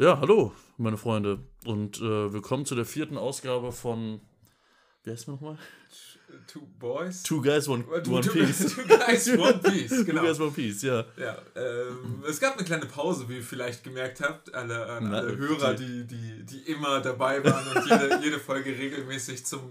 [0.00, 1.40] Ja, hallo, meine Freunde.
[1.66, 4.22] Und äh, willkommen zu der vierten Ausgabe von.
[5.02, 5.58] Wie heißt man nochmal?
[6.46, 7.22] Two Boys?
[7.22, 8.76] Two Guys, One, Two, one two, Piece.
[8.76, 10.22] Two Guys, One Piece, genau.
[10.22, 11.04] Two Guys, One Piece, ja.
[11.18, 15.34] Ja, ähm, es gab eine kleine Pause, wie ihr vielleicht gemerkt habt, alle, Na, alle
[15.34, 15.36] okay.
[15.36, 19.70] Hörer, die, die, die immer dabei waren und jede, jede Folge regelmäßig zum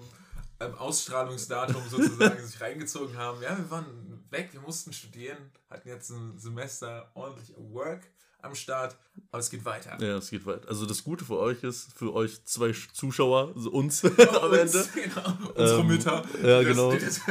[0.60, 3.42] ähm, Ausstrahlungsdatum sozusagen sich reingezogen haben.
[3.42, 3.88] Ja, wir waren
[4.30, 5.40] weg, wir mussten studieren,
[5.72, 8.04] hatten jetzt ein Semester ordentlich Work
[8.42, 8.98] am Start,
[9.32, 9.98] aber es geht weiter.
[10.02, 10.68] Ja, es geht weit.
[10.68, 14.12] Also das Gute für euch ist, für euch zwei Zuschauer, also uns am
[14.52, 14.88] Uns, Ende.
[14.94, 16.92] Genau, unsere Ähm, Mütter, ja, die genau.
[16.94, 17.28] das, das.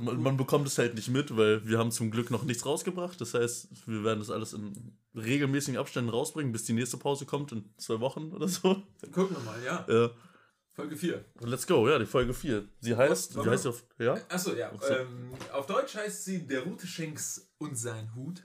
[0.00, 3.20] Man, man bekommt es halt nicht mit, weil wir haben zum Glück noch nichts rausgebracht.
[3.20, 7.52] Das heißt, wir werden das alles in regelmäßigen Abständen rausbringen, bis die nächste Pause kommt
[7.52, 8.82] in zwei Wochen oder so.
[9.12, 9.84] Gucken wir mal, ja.
[9.88, 10.10] Ja.
[10.72, 11.24] Folge 4.
[11.40, 12.64] Let's go, ja, die Folge 4.
[12.80, 14.14] Sie heißt, Was- wie heißt sie auf, ja?
[14.28, 14.70] Achso, ja.
[14.88, 18.42] Ähm, auf Deutsch heißt sie Der Rute Schenks und sein Hut.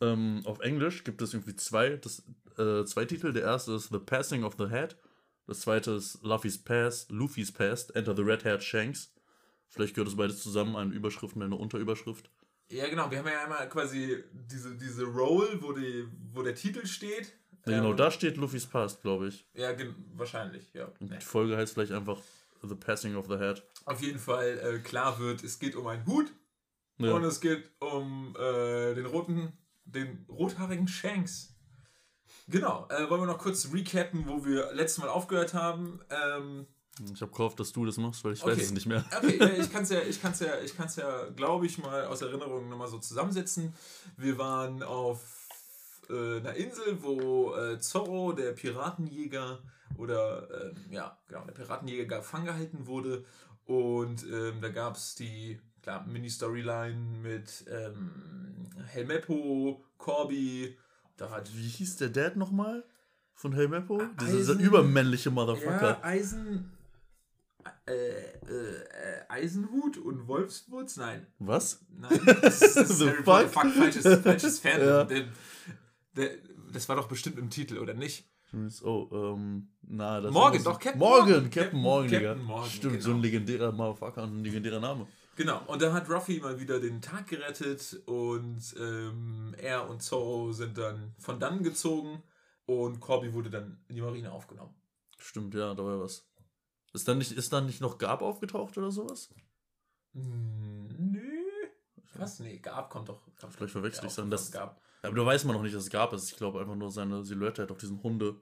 [0.00, 2.22] Ähm, auf Englisch gibt es irgendwie zwei, das,
[2.56, 3.32] äh, zwei Titel.
[3.32, 4.96] Der erste ist The Passing of the Head.
[5.46, 9.12] Das zweite ist Luffy's Past, Luffy's Past, Enter the Red Haired Shanks.
[9.68, 12.30] Vielleicht gehört das beides zusammen, eine Überschrift und eine Unterüberschrift.
[12.70, 13.10] Ja, genau.
[13.10, 17.32] Wir haben ja einmal quasi diese, diese Roll, wo, die, wo der Titel steht.
[17.66, 19.46] Ja, genau, Ähm, da steht Luffy's Past, glaube ich.
[19.54, 19.70] Ja,
[20.14, 20.90] wahrscheinlich, ja.
[21.00, 21.12] Und.
[21.12, 22.18] Die Folge heißt vielleicht einfach
[22.62, 23.62] The Passing of the Head.
[23.86, 26.32] Auf jeden Fall äh, klar wird, es geht um einen Hut
[26.98, 27.12] Ja.
[27.14, 29.52] und es geht um äh, den roten,
[29.94, 31.54] den rothaarigen Shanks.
[32.48, 36.00] Genau, äh, wollen wir noch kurz recappen, wo wir letztes Mal aufgehört haben.
[36.08, 36.66] Ähm,
[37.12, 38.52] Ich habe gehofft, dass du das machst, weil ich Okay.
[38.52, 39.04] weiß es nicht mehr.
[39.16, 42.22] Okay, ich kann es ja, ich kann's ja, ich kann's ja glaube ich, mal aus
[42.22, 43.74] Erinnerung nochmal so zusammensetzen.
[44.16, 45.48] Wir waren auf
[46.08, 49.60] äh, einer Insel, wo äh, Zorro, der Piratenjäger,
[49.96, 53.24] oder ähm, ja, genau, der Piratenjäger gefangen gehalten wurde.
[53.66, 58.10] Und ähm, da gab es die klar, Mini-Storyline mit ähm,
[58.88, 60.76] Helmeppo, Corby.
[61.16, 62.84] Da hat Wie hieß der Dad nochmal?
[63.32, 64.02] Von Helmeppo?
[64.20, 65.98] Dieser, übermännliche Motherfucker.
[66.00, 66.72] Ja, Eisen.
[67.86, 70.96] Äh, äh, Eisenhut und Wolfswurz?
[70.96, 71.26] Nein.
[71.38, 71.80] Was?
[71.88, 72.20] Nein.
[72.42, 73.48] Das ist, das ist The Harry fuck?
[73.48, 74.80] Fuck, falsches, falsches Fan.
[74.80, 75.04] Ja.
[75.04, 75.24] Der,
[76.16, 76.30] der,
[76.72, 78.28] das war doch bestimmt im Titel, oder nicht?
[78.82, 81.50] Oh, ähm, na, das Morgan, doch, Captain Morgan, Morgan.
[81.50, 82.10] Captain Morgan.
[82.10, 83.18] Captain Morgan, Stimmt, so genau.
[83.18, 85.06] ein legendärer Motherfucker und ein legendärer Name.
[85.38, 85.62] Genau.
[85.68, 90.76] Und da hat Ruffy mal wieder den Tag gerettet und ähm, er und Zorro sind
[90.76, 92.24] dann von dann gezogen
[92.66, 94.74] und Corby wurde dann in die Marine aufgenommen.
[95.16, 96.28] Stimmt, ja, da war was.
[96.92, 99.32] Ist dann nicht, ist dann nicht noch Gab aufgetaucht oder sowas?
[100.14, 101.20] Hm, nö.
[102.14, 102.40] Was?
[102.40, 103.22] Nee, Gab kommt doch.
[103.40, 104.32] Kommt Vielleicht verwechsel ich ja, dann.
[104.32, 104.82] Das, Gab.
[105.02, 106.32] aber da weiß man noch nicht, dass es Gab ist.
[106.32, 108.34] Ich glaube einfach nur seine Silhouette hat auf diesen Hunde,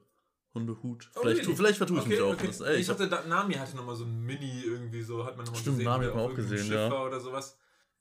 [0.53, 1.09] Hundehut.
[1.15, 1.55] Oh, vielleicht, really?
[1.55, 2.33] vielleicht vertue ich okay, mich auch.
[2.33, 2.47] Okay.
[2.47, 5.25] Das, ey, ich, ich hab, dachte, da- Nami hatte nochmal so ein Mini irgendwie so,
[5.25, 5.91] hat man nochmal Stimmt, gesehen.
[5.91, 7.03] Nami hat man auch gesehen, Schiff ja.
[7.03, 7.57] Oder sowas.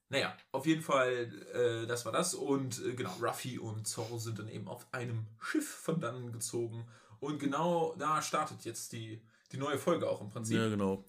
[0.09, 2.35] Naja, auf jeden Fall, äh, das war das.
[2.35, 6.87] Und äh, genau, Ruffy und Zorro sind dann eben auf einem Schiff von dann gezogen.
[7.19, 9.21] Und genau da startet jetzt die,
[9.53, 10.57] die neue Folge auch im Prinzip.
[10.57, 11.05] ja, genau.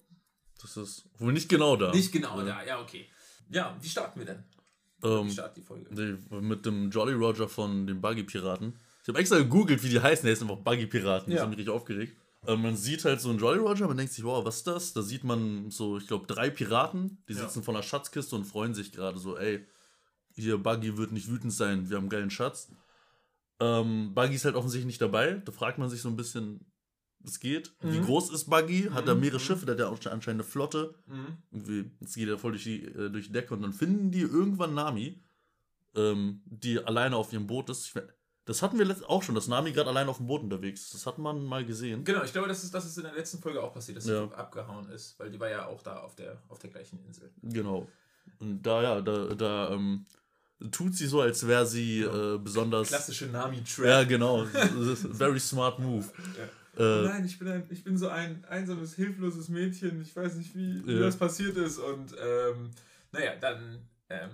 [0.60, 1.04] Das ist.
[1.18, 1.92] Wohl nicht genau da.
[1.92, 2.44] Nicht genau ja.
[2.44, 3.06] da, ja, okay.
[3.50, 4.44] Ja, wie starten wir denn?
[5.02, 5.86] Ähm, Wie startet die Folge?
[5.94, 8.78] Nee, mit dem Jolly Roger von den Buggy Piraten.
[9.08, 10.24] Ich habe extra gegoogelt, wie die heißen.
[10.26, 11.30] Der ist einfach Buggy Piraten.
[11.30, 11.42] Das Ja.
[11.44, 12.14] hat mich richtig aufgeregt.
[12.46, 14.92] Ähm, man sieht halt so einen Jolly Roger, man denkt sich, wow, was ist das?
[14.92, 17.40] Da sieht man so, ich glaube, drei Piraten, die Ja.
[17.40, 19.64] sitzen vor einer Schatzkiste und freuen sich gerade so, ey,
[20.34, 22.70] hier Buggy wird nicht wütend sein, wir haben einen geilen Schatz.
[23.60, 25.40] Ähm, Buggy ist halt offensichtlich nicht dabei.
[25.42, 26.70] Da fragt man sich so ein bisschen,
[27.20, 27.72] was geht.
[27.80, 28.04] Wie Mhm.
[28.04, 28.90] groß ist Buggy?
[28.92, 29.42] Hat er Mhm, mehrere mhm.
[29.42, 29.64] Schiffe?
[29.64, 30.94] Der hat auch anscheinend eine Flotte.
[31.06, 31.92] Mhm.
[32.02, 34.74] Jetzt geht er voll durch die, äh, durch die Decke und dann finden die irgendwann
[34.74, 35.22] Nami,
[35.96, 37.86] ähm, die alleine auf ihrem Boot ist.
[37.86, 38.02] Ich,
[38.48, 40.94] das hatten wir auch schon, dass Nami gerade alleine auf dem Boot unterwegs ist.
[40.94, 42.02] Das hat man mal gesehen.
[42.04, 44.12] Genau, ich glaube, das ist, das ist in der letzten Folge auch passiert, dass sie
[44.14, 44.24] Ja.
[44.32, 47.30] abgehauen ist, weil die war ja auch da auf der, auf der gleichen Insel.
[47.42, 47.86] Genau.
[48.40, 50.06] Und da, ja, da, da ähm,
[50.70, 52.34] tut sie so, als wäre sie Ja.
[52.34, 52.88] äh, besonders.
[52.88, 53.84] Klassische Nami-Trap.
[53.86, 54.44] Ja, genau.
[55.12, 56.06] Very smart move.
[56.76, 60.00] Oh Äh, nein, ich bin, ein, ich bin so ein einsames, hilfloses Mädchen.
[60.00, 61.00] Ich weiß nicht, wie, wie Ja.
[61.00, 61.78] das passiert ist.
[61.78, 62.70] Und ähm,
[63.12, 64.30] naja, dann ähm,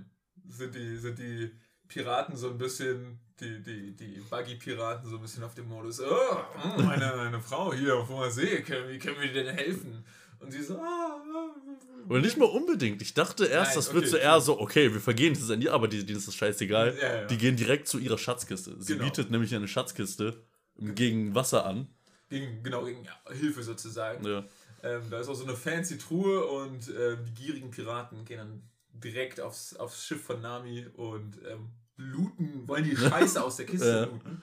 [0.49, 1.51] sind, die, sind die
[1.89, 6.37] Piraten so ein bisschen, die, die, die Buggy-Piraten so ein bisschen auf dem Modus, oh,
[6.76, 10.05] hm, eine, eine Frau hier auf hoher See, können, wie können wir dir denn helfen?
[10.38, 13.00] Und sie so, ah, ah, oder nicht mal unbedingt.
[13.00, 15.62] Ich dachte erst, Nein, das wird okay, so eher so, okay, wir vergehen das an
[15.62, 16.97] ihr, aber die, denen ist das scheißegal.
[17.00, 17.25] Ja, ja.
[17.26, 18.76] Die gehen direkt zu ihrer Schatzkiste.
[18.79, 19.05] Sie Genau.
[19.06, 20.43] bietet nämlich eine Schatzkiste
[20.79, 21.88] gegen Wasser an.
[22.29, 24.26] gegen, genau, gegen Hilfe sozusagen.
[24.26, 24.44] Ja.
[24.82, 28.62] Ähm, da ist auch so eine fancy Truhe und ähm, die gierigen Piraten gehen dann
[28.93, 33.87] direkt aufs, aufs Schiff von Nami und ähm, looten, wollen die Scheiße aus der Kiste
[33.91, 34.00] Ja.
[34.05, 34.43] looten.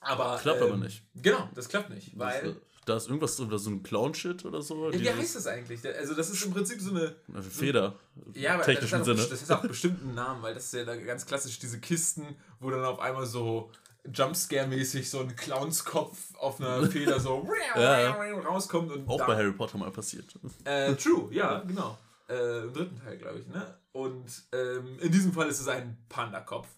[0.00, 1.02] Aber, Klappt ähm, aber nicht.
[1.14, 2.42] Genau, das klappt nicht, weil.
[2.42, 4.90] Das, äh, da ist irgendwas drin, da ist so ein Clown-Shit oder so.
[4.90, 5.80] Ja, wie heißt das eigentlich?
[5.86, 7.14] Also, das ist im Prinzip so eine.
[7.32, 7.94] Also Feder.
[8.34, 9.28] Ja, aber technischen das, hat auch, Sinne.
[9.30, 12.36] das hat auch bestimmt einen Namen, weil das ist ja da ganz klassisch diese Kisten,
[12.60, 13.70] wo dann auf einmal so
[14.06, 18.10] Jumpscare-mäßig so ein Clownskopf auf einer Feder so ja.
[18.12, 18.92] rauskommt.
[18.92, 20.26] Und Auch da- bei Harry Potter mal passiert.
[20.64, 21.96] Äh, true, ja, genau.
[22.28, 23.78] Äh, Im dritten Teil, glaube ich, ne?
[23.92, 26.68] Und ähm, in diesem Fall ist es ein Panda-Kopf.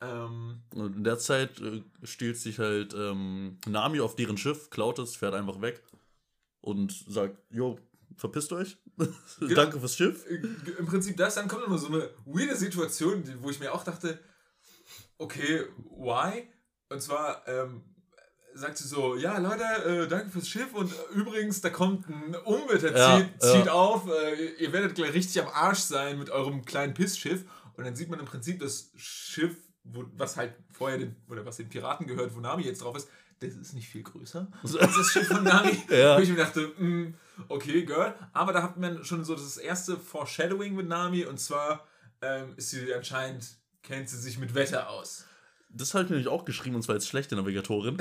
[0.00, 4.98] Ähm, Und in der Zeit äh, stiehlt sich halt ähm, Nami auf deren Schiff, klaut
[4.98, 5.82] es, fährt einfach weg
[6.60, 7.78] und sagt, jo,
[8.16, 8.76] verpisst euch.
[9.40, 10.24] Danke fürs Schiff.
[10.28, 10.36] äh,
[10.78, 14.18] Im Prinzip das, dann kommt immer so eine weirde Situation, wo ich mir auch dachte,
[15.18, 16.48] okay, why?
[16.88, 17.82] Und zwar ähm,
[18.54, 22.34] sagt sie so, ja Leute, äh, danke fürs Schiff und äh, übrigens, da kommt ein
[22.44, 23.52] Unwetter, Ja, zieht, ja.
[23.52, 27.44] zieht auf, äh, ihr werdet gleich richtig am Arsch sein mit eurem kleinen Pissschiff
[27.76, 31.56] und dann sieht man im Prinzip das Schiff, wo, was halt vorher den, oder was
[31.56, 33.08] den Piraten gehört, wo Nami jetzt drauf ist,
[33.40, 35.76] das ist nicht viel größer als das Schiff von Nami.
[35.90, 36.16] Ja.
[36.16, 37.14] Wo ich mir dachte, mm,
[37.48, 38.14] okay, Girl.
[38.32, 41.86] Aber da hat man schon so das erste Foreshadowing mit Nami und zwar
[42.22, 43.44] ähm, ist sie anscheinend,
[43.82, 45.26] kennt sie sich mit Wetter aus.
[45.76, 47.96] Das habe ich nämlich auch geschrieben, und zwar als schlechte Navigatorin.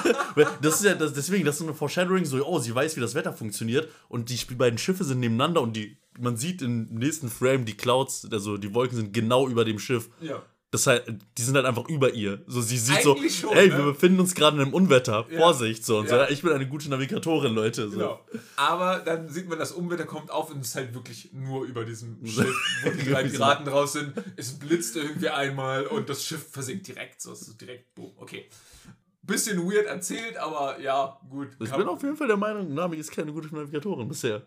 [0.62, 3.14] das ist ja das, deswegen, das ist eine Foreshadowing, so, oh, sie weiß, wie das
[3.14, 3.88] Wetter funktioniert.
[4.08, 8.28] Und die beiden Schiffe sind nebeneinander und die, man sieht im nächsten Frame, die Clouds,
[8.30, 10.08] also die Wolken sind genau über dem Schiff.
[10.20, 10.42] Ja.
[10.70, 11.04] Das heißt,
[11.38, 12.42] die sind halt einfach über ihr.
[12.46, 13.78] So, sie sieht Eigentlich so, schon, ey, ne?
[13.78, 15.26] wir befinden uns gerade in einem Unwetter.
[15.30, 15.38] Ja.
[15.38, 15.96] Vorsicht, so.
[15.98, 16.24] Und so, Ja.
[16.24, 17.88] ja, ich bin eine gute Navigatorin, Leute.
[17.88, 17.96] So.
[17.96, 18.20] Genau.
[18.56, 21.86] Aber dann sieht man, das Unwetter kommt auf und es ist halt wirklich nur über
[21.86, 22.54] diesem Schiff,
[22.84, 24.12] wo die drei Piraten draus sind.
[24.36, 27.22] Es blitzt irgendwie einmal und das Schiff versinkt direkt.
[27.22, 28.46] So, ist direkt, boom, okay.
[29.22, 31.48] Bisschen weird erzählt, aber ja, gut.
[31.60, 34.46] Ich bin auf jeden Fall der Meinung, Nami ist keine gute Navigatorin bisher.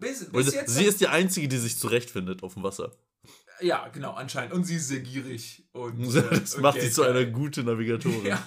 [0.00, 2.90] bis, bis sie ist die Einzige, die sich zurechtfindet auf dem Wasser.
[3.62, 4.52] Ja, genau, anscheinend.
[4.52, 5.64] Und sie ist sehr gierig.
[5.72, 8.24] Und, Das äh, und macht sie zu einer guten Navigatorin.
[8.26, 8.42] Ja.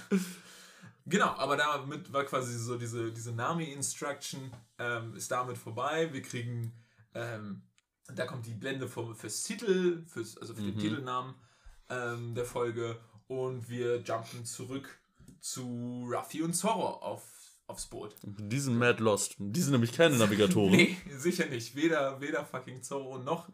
[1.07, 6.09] Genau, aber damit war quasi so diese, diese Nami-Instruction ähm, ist damit vorbei.
[6.11, 6.73] Wir kriegen,
[7.13, 7.61] ähm,
[8.13, 10.79] da kommt die Blende vom, fürs Titel, fürs, also für den Mhm.
[10.79, 11.35] Titelnamen
[11.89, 12.97] ähm, der Folge
[13.27, 14.89] und wir jumpen zurück
[15.39, 17.21] zu Ruffy und Zorro auf,
[17.67, 18.15] aufs Boot.
[18.23, 19.35] Die sind mad lost.
[19.37, 20.71] Die sind nämlich keine Navigatoren.
[20.75, 21.75] Nee, sicher nicht.
[21.75, 23.47] Weder, weder fucking Zorro noch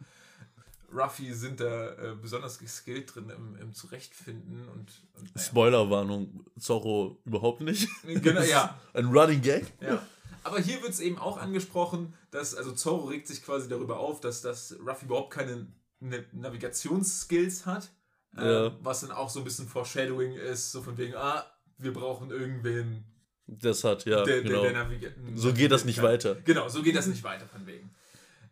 [0.93, 5.47] Ruffy sind da äh, besonders geskillt drin im, im Zurechtfinden und, und naja.
[5.47, 7.87] Spoilerwarnung, Zorro überhaupt nicht.
[8.03, 8.79] Genau, ja.
[8.93, 9.65] Ein Running Gag.
[9.81, 10.05] Ja.
[10.43, 14.19] Aber hier wird es eben auch angesprochen, dass, also Zorro regt sich quasi darüber auf,
[14.21, 15.67] dass, dass Ruffy überhaupt keine
[15.99, 17.91] ne Navigationsskills hat.
[18.37, 18.71] äh, Ja.
[18.81, 21.45] was dann auch so ein bisschen Foreshadowing ist, so von wegen, ah,
[21.77, 23.03] wir brauchen irgendwen,
[23.47, 24.61] Das hat, ja, der, genau.
[24.63, 25.15] der, der navigiert.
[25.35, 26.35] so geht das nicht weiter.
[26.45, 27.89] Genau, so geht das nicht weiter, von wegen.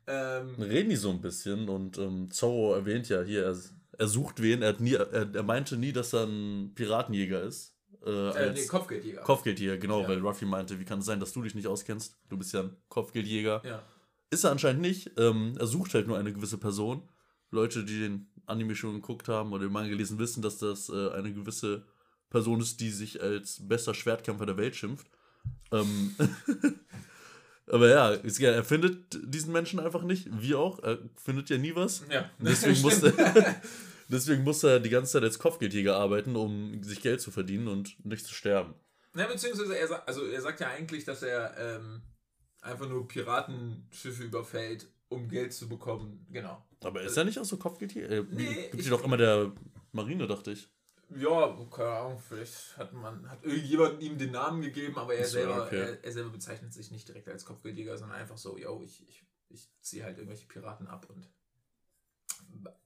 [0.09, 3.55] Ähm, Reden die so ein bisschen und ähm, Zorro erwähnt ja hier, er,
[3.97, 7.75] er sucht wen, er, nie, er, er meinte nie, dass er ein Piratenjäger ist.
[8.05, 9.21] Äh, äh, nee, Kopfgeldjäger.
[9.21, 10.07] Kopfgeldjäger, genau, Ja.
[10.09, 12.17] weil Ruffy meinte, wie kann es sein, dass du dich nicht auskennst?
[12.29, 13.61] Du bist ja ein Kopfgeldjäger.
[13.65, 13.83] ja.
[14.31, 15.11] Ist er anscheinend nicht.
[15.17, 17.01] Ähm, er sucht halt nur eine gewisse Person.
[17.51, 21.09] Leute, die den Anime schon geguckt haben oder den Manga gelesen, wissen, dass das äh,
[21.13, 21.83] eine gewisse
[22.29, 25.07] Person ist, die sich als bester Schwertkämpfer der Welt schimpft.
[25.71, 26.13] Ähm,
[27.69, 30.27] aber ja, er findet diesen Menschen einfach nicht.
[30.41, 30.79] Wie auch.
[30.83, 32.03] Er findet ja nie was.
[32.11, 32.29] Ja.
[32.39, 33.13] Deswegen musste,
[34.09, 38.03] deswegen muss er die ganze Zeit als Kopfgeldjäger arbeiten, um sich Geld zu verdienen und
[38.05, 38.73] nicht zu sterben.
[39.15, 42.01] Ja, beziehungsweise er, also er sagt ja eigentlich, dass er ähm,
[42.61, 46.25] einfach nur Piratenschiffe überfällt, um Geld zu bekommen.
[46.31, 46.63] Genau.
[46.83, 48.07] Aber ist er nicht auch so Kopfgeldjäger?
[48.09, 49.51] Er Nee, gibt ich- sie doch immer der
[49.91, 50.69] Marine, dachte ich.
[51.15, 55.31] Ja, keine Ahnung, vielleicht hat man, hat irgendjemand ihm den Namen gegeben, aber er so,
[55.31, 55.79] selber, okay.
[55.79, 59.25] er, er selber bezeichnet sich nicht direkt als Kopfgeldjäger, sondern einfach so, yo, ich, ich,
[59.49, 61.27] ich ziehe halt irgendwelche Piraten ab und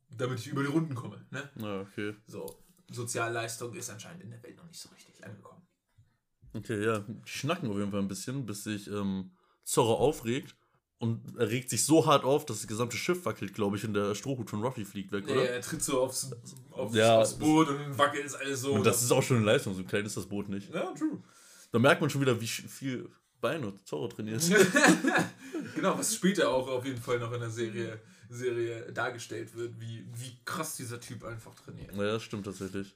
[0.09, 1.25] damit ich über die Runden komme.
[1.31, 1.49] Ne?
[1.55, 2.15] Ja, okay.
[2.27, 5.61] So, Sozialleistung ist anscheinend in der Welt noch nicht so richtig angekommen.
[6.53, 6.99] Okay, ja.
[6.99, 9.31] Die schnacken auf jeden Fall ein bisschen, bis sich ähm,
[9.63, 10.55] Zorro aufregt.
[11.03, 13.93] Und er regt sich so hart auf, dass das gesamte Schiff wackelt, glaube ich, und
[13.93, 15.49] der Strohhut von Ruffy fliegt weg, Nee, oder?
[15.49, 16.31] er tritt so aufs,
[16.71, 18.73] aufs, Ja, aufs Boot und wackelt es alles so.
[18.73, 20.73] Und das ist auch schon eine Leistung, so klein ist das Boot nicht.
[20.73, 21.21] ja, true.
[21.71, 23.09] Da merkt man schon wieder, wie viel
[23.41, 24.41] Beine Zorro trainiert.
[25.75, 30.05] genau, was später auch auf jeden Fall noch in der Serie, Serie dargestellt wird, wie,
[30.13, 31.93] wie krass dieser Typ einfach trainiert.
[31.95, 32.95] ja, das stimmt tatsächlich.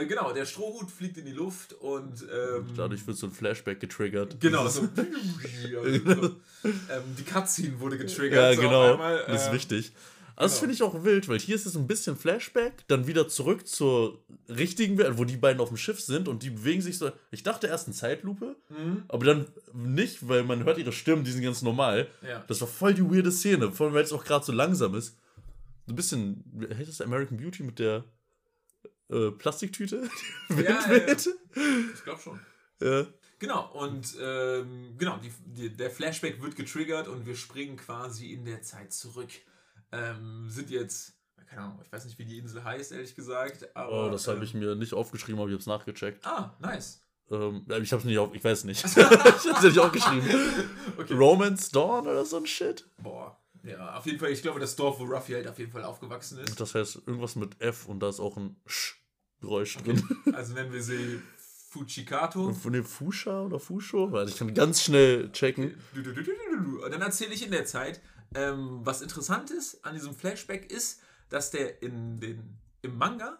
[0.00, 3.80] Äh, genau, der Strohhut fliegt in die Luft und ähm, Dadurch wird so ein Flashback
[3.80, 4.40] getriggert.
[4.40, 8.38] genau Das so, also so ähm, die Cutscene wurde getriggert.
[8.38, 8.84] Ja, so genau.
[8.84, 9.92] auf einmal, das ist ähm, wichtig.
[10.36, 10.60] Das genau.
[10.60, 14.20] finde ich auch wild, weil hier ist es ein bisschen Flashback, dann wieder zurück zur
[14.48, 17.10] richtigen Welt, wo die beiden auf dem Schiff sind und die bewegen sich so.
[17.30, 19.04] Ich dachte erst eine Zeitlupe, Mhm.
[19.08, 22.08] aber dann nicht, weil man hört ihre Stimmen, die sind ganz normal.
[22.26, 22.44] Ja.
[22.48, 25.16] Das war voll die weirde Szene, vor allem weil es auch gerade so langsam ist.
[25.86, 26.44] So ein bisschen,
[26.76, 28.04] heißt das American Beauty mit der
[29.14, 30.08] äh, Plastiktüte?
[30.50, 31.28] Die Ja, ja, Windweht?
[31.94, 32.40] Ich glaube schon.
[32.80, 33.06] Ja.
[33.38, 38.44] Genau, und ähm, genau, die, die, der Flashback wird getriggert und wir springen quasi in
[38.44, 39.28] der Zeit zurück.
[39.92, 41.14] Ähm, sind jetzt,
[41.48, 43.74] keine Ahnung, ich weiß nicht, wie die Insel heißt, ehrlich gesagt.
[43.76, 46.24] Aber, Oh, das habe ähm, ich mir nicht aufgeschrieben, aber ich habe es nachgecheckt.
[46.26, 47.00] Ah, nice.
[47.30, 48.84] Ähm, ja, ich habe es nicht auf, ich weiß nicht.
[48.84, 50.28] ich habe es nicht aufgeschrieben.
[50.98, 51.14] Okay.
[51.14, 52.88] Romance Dawn oder so ein Shit.
[52.98, 53.38] Boah.
[53.62, 56.38] Ja, auf jeden Fall, ich glaube, das Dorf, wo Ruffy halt auf jeden Fall aufgewachsen
[56.38, 56.60] ist.
[56.60, 58.56] Das heißt irgendwas mit F und da ist auch ein
[59.44, 60.02] Sch-Geräusch drin.
[60.34, 61.20] Also nennen wir sie
[61.70, 62.52] Fujikato.
[62.52, 64.10] Von dem Fusha oder Fusho?
[64.10, 65.74] Weil ich kann ganz schnell checken.
[65.94, 68.00] Und dann erzähle ich in der Zeit,
[68.34, 73.38] ähm, was interessant ist an diesem Flashback ist, dass der in den, im Manga,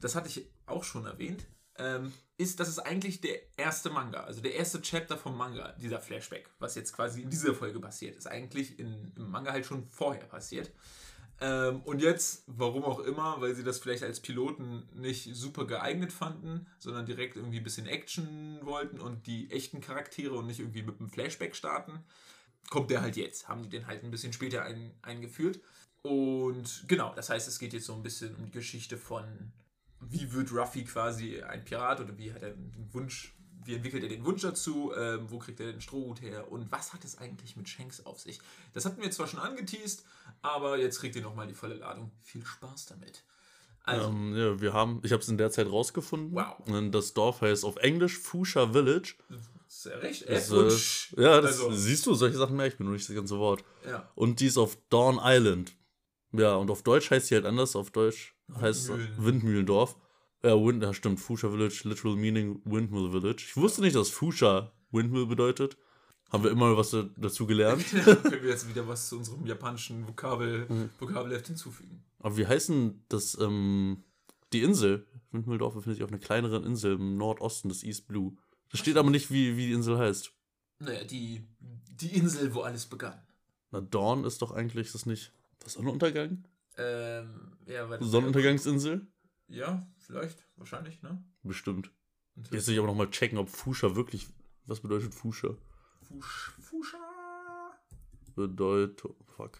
[0.00, 4.40] das hatte ich auch schon erwähnt, ähm, ist, das ist eigentlich der erste Manga, also
[4.40, 8.26] der erste Chapter vom Manga, dieser Flashback, was jetzt quasi in dieser Folge passiert, ist
[8.26, 10.70] eigentlich in, im Manga halt schon vorher passiert.
[11.40, 16.12] Ähm, und jetzt, warum auch immer, weil sie das vielleicht als Piloten nicht super geeignet
[16.12, 20.82] fanden, sondern direkt irgendwie ein bisschen Action wollten und die echten Charaktere und nicht irgendwie
[20.82, 22.04] mit einem Flashback starten,
[22.70, 23.48] kommt der halt jetzt.
[23.48, 25.60] Haben die den halt ein bisschen später ein, eingeführt.
[26.02, 29.52] Und genau, das heißt, es geht jetzt so ein bisschen um die Geschichte von,
[30.00, 34.08] wie wird Ruffy quasi ein Pirat oder wie hat er den Wunsch, wie entwickelt er
[34.08, 37.56] den Wunsch dazu, ähm, wo kriegt er den Strohhut her und was hat es eigentlich
[37.56, 38.40] mit Shanks auf sich?
[38.72, 40.04] Das hatten wir zwar schon angeteased,
[40.42, 42.10] aber jetzt kriegt ihr nochmal die volle Ladung.
[42.22, 43.24] Viel Spaß damit.
[43.84, 46.34] Also, Ähm, ja, wir haben, ich habe es in der Zeit rausgefunden.
[46.34, 46.90] Wow.
[46.90, 49.14] Das Dorf heißt auf Englisch Fusha Village.
[49.68, 50.28] ist ja recht.
[50.28, 53.14] Das, äh, ja, das also, siehst du, solche Sachen merke ich mir nur nicht das
[53.14, 53.62] ganze Wort.
[53.86, 54.10] ja.
[54.14, 55.76] Und die ist auf Dawn Island.
[56.32, 57.76] Ja, und auf Deutsch heißt sie halt anders.
[57.76, 59.24] Auf Deutsch heißt es Windmühlen.
[59.24, 59.96] Windmühlendorf.
[60.44, 61.20] Ja, Wind, ja, stimmt.
[61.20, 63.44] Fusha Village, literal meaning Windmill Village.
[63.46, 65.76] Ich wusste nicht, dass Fusha Windmill bedeutet.
[66.30, 67.84] Haben wir immer was da- dazu gelernt.
[68.04, 70.90] können wir jetzt wieder was zu unserem japanischen Vokabel, Mhm.
[70.98, 72.04] Vokabelheft hinzufügen.
[72.18, 74.04] Aber wie heißen das, ähm,
[74.52, 75.06] die Insel?
[75.32, 78.36] Windmühldorf befindet sich auf einer kleineren Insel im Nordosten des East Blue.
[78.70, 80.32] Das steht aber nicht, wie, wie die Insel heißt.
[80.80, 83.20] Naja, die, die Insel, wo alles begann.
[83.70, 85.32] Na, Dawn ist doch eigentlich das nicht.
[85.62, 86.44] Was Sonnenuntergang?
[86.76, 89.06] Ähm, ja, weil das- Sonnenuntergangsinsel?
[89.48, 91.22] Ja, vielleicht, wahrscheinlich, ne?
[91.42, 91.90] Bestimmt.
[92.36, 94.26] Und Jetzt will ich aber nochmal checken, ob Fusha wirklich.
[94.66, 95.56] Was bedeutet Fusha?
[96.02, 96.98] Fusch, Fuscha.
[98.34, 99.14] Bedeutung.
[99.36, 99.58] Fuck.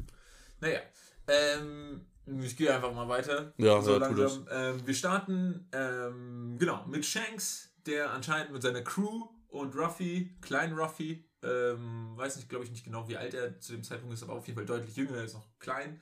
[0.61, 0.81] Naja,
[1.29, 3.53] ähm, ich gehe einfach mal weiter.
[3.59, 4.47] Ja, so ja, langsam.
[4.51, 10.73] Ähm, wir starten, ähm, genau, mit Shanks, der anscheinend mit seiner Crew und Ruffy, klein
[10.73, 14.23] Ruffy, ähm, weiß nicht, glaube ich nicht genau, wie alt er zu dem Zeitpunkt ist,
[14.23, 16.01] aber auf jeden Fall deutlich jünger, er ist noch klein,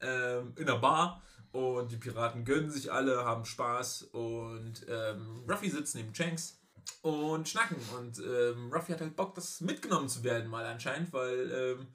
[0.00, 1.22] ähm, in einer Bar
[1.54, 6.58] und die Piraten gönnen sich alle, haben Spaß und ähm, Ruffy sitzt neben Shanks
[7.02, 11.50] und schnacken und ähm, Ruffy hat halt Bock, das mitgenommen zu werden mal anscheinend, weil
[11.78, 11.86] ähm,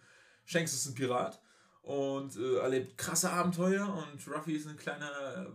[0.46, 1.42] Shanks ist ein Pirat
[1.82, 5.52] und äh, erlebt krasse Abenteuer und Ruffy ist ein kleiner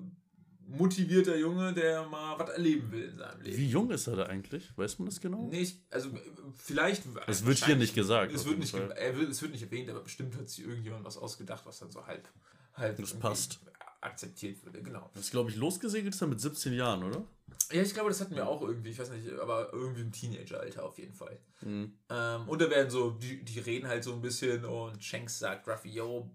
[0.67, 3.57] motivierter Junge, der mal was erleben will in seinem Leben.
[3.57, 4.71] Wie jung ist er da eigentlich?
[4.77, 5.49] Weiß man das genau?
[5.51, 6.21] Nee, ich, also äh,
[6.57, 7.03] vielleicht.
[7.27, 8.33] Es wird hier nicht gesagt.
[8.33, 11.05] Es wird nicht, ge- er wird, es wird nicht erwähnt, aber bestimmt hat sich irgendjemand
[11.05, 12.27] was ausgedacht, was dann so halb,
[12.75, 13.61] halb Das passt.
[14.05, 14.83] Akzeptiert würde.
[14.83, 15.11] Genau.
[15.15, 17.25] Das glaube ich, losgesegelt ist er mit 17 Jahren, oder?
[17.73, 20.85] Ja, ich glaube, das hatten wir auch irgendwie, ich weiß nicht, aber irgendwie im Teenageralter
[20.85, 21.39] auf jeden Fall.
[21.63, 21.99] Mhm.
[22.11, 25.67] Ähm, und da werden so, die, die reden halt so ein bisschen und Shanks sagt
[25.69, 26.31] Ruffy, yo,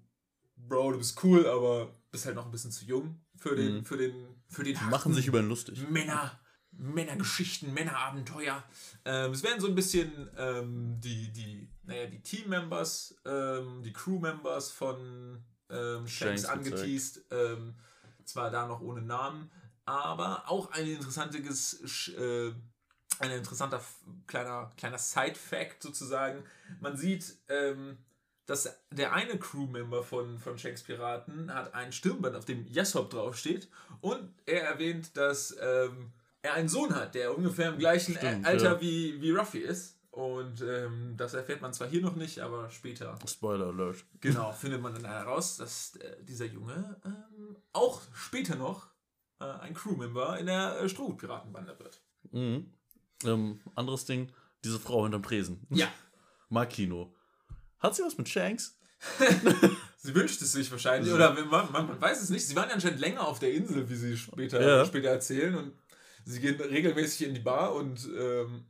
[0.55, 3.85] Bro, du bist cool, aber bist halt noch ein bisschen zu jung für den, Mhm.
[3.85, 4.13] für den,
[4.49, 5.88] für den machen sich über ihn lustig.
[5.89, 6.39] Männer,
[6.71, 8.63] Männergeschichten, Männerabenteuer.
[9.05, 14.71] Ähm, es werden so ein bisschen ähm, die, die, naja, die Team-Members, ähm, die Crew-Members
[14.71, 17.25] von ähm, Shanks Shanks angeteased.
[17.31, 17.75] Ähm,
[18.29, 19.49] zwar da noch ohne Namen,
[19.85, 22.51] aber auch ein interessantes, äh,
[23.19, 23.81] ein interessanter
[24.27, 26.43] kleiner, kleiner Side-Fact sozusagen.
[26.79, 27.97] Man sieht, ähm,
[28.45, 33.69] dass der eine Crewmember von, von Shanks Piraten hat ein Stirnband, auf dem Yesop draufsteht.
[34.01, 36.11] Und er erwähnt, dass ähm,
[36.41, 38.81] er einen Sohn hat, der ungefähr im gleichen Stimmt, Alter ja.
[38.81, 39.98] wie, wie Ruffy ist.
[40.19, 44.03] Und ähm, das erfährt man zwar hier noch nicht, aber später Spoiler Alert.
[44.19, 48.89] Genau, findet man dann heraus, dass äh, dieser Junge ähm, auch später noch
[49.39, 52.01] äh, ein Crewmember in der äh, Strohhut-Piratenbande wird.
[52.31, 52.73] Mhm.
[53.23, 54.29] Ähm, anderes Ding,
[54.65, 55.65] diese Frau hinterm Tresen.
[55.69, 55.88] Ja,
[56.49, 57.15] Makino.
[57.79, 58.77] Hat sie was mit Shanks?
[59.99, 62.45] sie wünscht es sich wahrscheinlich, oder man, man, man weiß es nicht.
[62.45, 64.85] Sie waren anscheinend länger auf der Insel, wie sie später, Ja.
[64.85, 65.55] später erzählen.
[65.55, 65.73] Und
[66.25, 68.65] sie gehen regelmäßig in die Bar und ähm,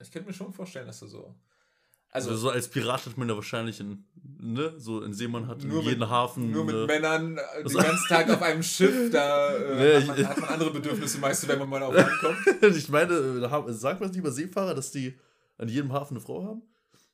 [0.00, 1.34] ich könnte mir schon vorstellen, dass er so.
[2.12, 4.04] Also, Also, so als Pirat hat man da wahrscheinlich in,
[4.40, 6.50] ne, so in Seemann hat in Nur mit- jedem Hafen.
[6.50, 10.00] nur mit ne, Männern äh, den ganzen Tag auf einem Schiff, da äh, Nee, hat,
[10.02, 12.62] ich- man, hat man andere Bedürfnisse meist, wenn man mal auf Land kommt.
[12.76, 15.16] ich meine, haben- sagt man nicht über Seefahrer, dass die
[15.56, 16.62] an jedem Hafen eine Frau haben?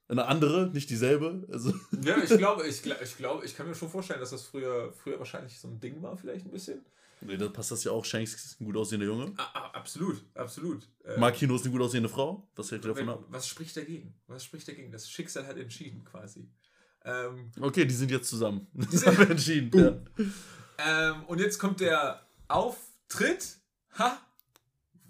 [0.09, 1.45] Eine andere, nicht dieselbe.
[1.53, 4.93] Also, Ja, ich glaube, ich, ich glaube, ich kann mir schon vorstellen, dass das früher,
[4.93, 6.87] früher wahrscheinlich so ein Ding war, vielleicht ein bisschen.
[7.21, 8.05] Nee, da passt das ja auch.
[8.05, 9.33] Shanks ist ein gut aussehender Junge.
[9.37, 10.89] Ah, absolut, absolut.
[11.05, 12.49] Äh, Makino ist eine gut aussehende Frau.
[12.57, 13.25] Was hält ihr davon ab?
[13.29, 14.15] was spricht dagegen?
[14.27, 14.91] Was spricht dagegen?
[14.93, 16.49] Das Schicksal hat entschieden, quasi.
[17.05, 18.67] Ähm, Okay, die sind jetzt zusammen.
[18.91, 19.71] sind- haben entschieden.
[20.19, 21.13] Ja.
[21.13, 23.57] Ähm, und jetzt kommt der Auftritt.
[23.99, 24.19] Ha!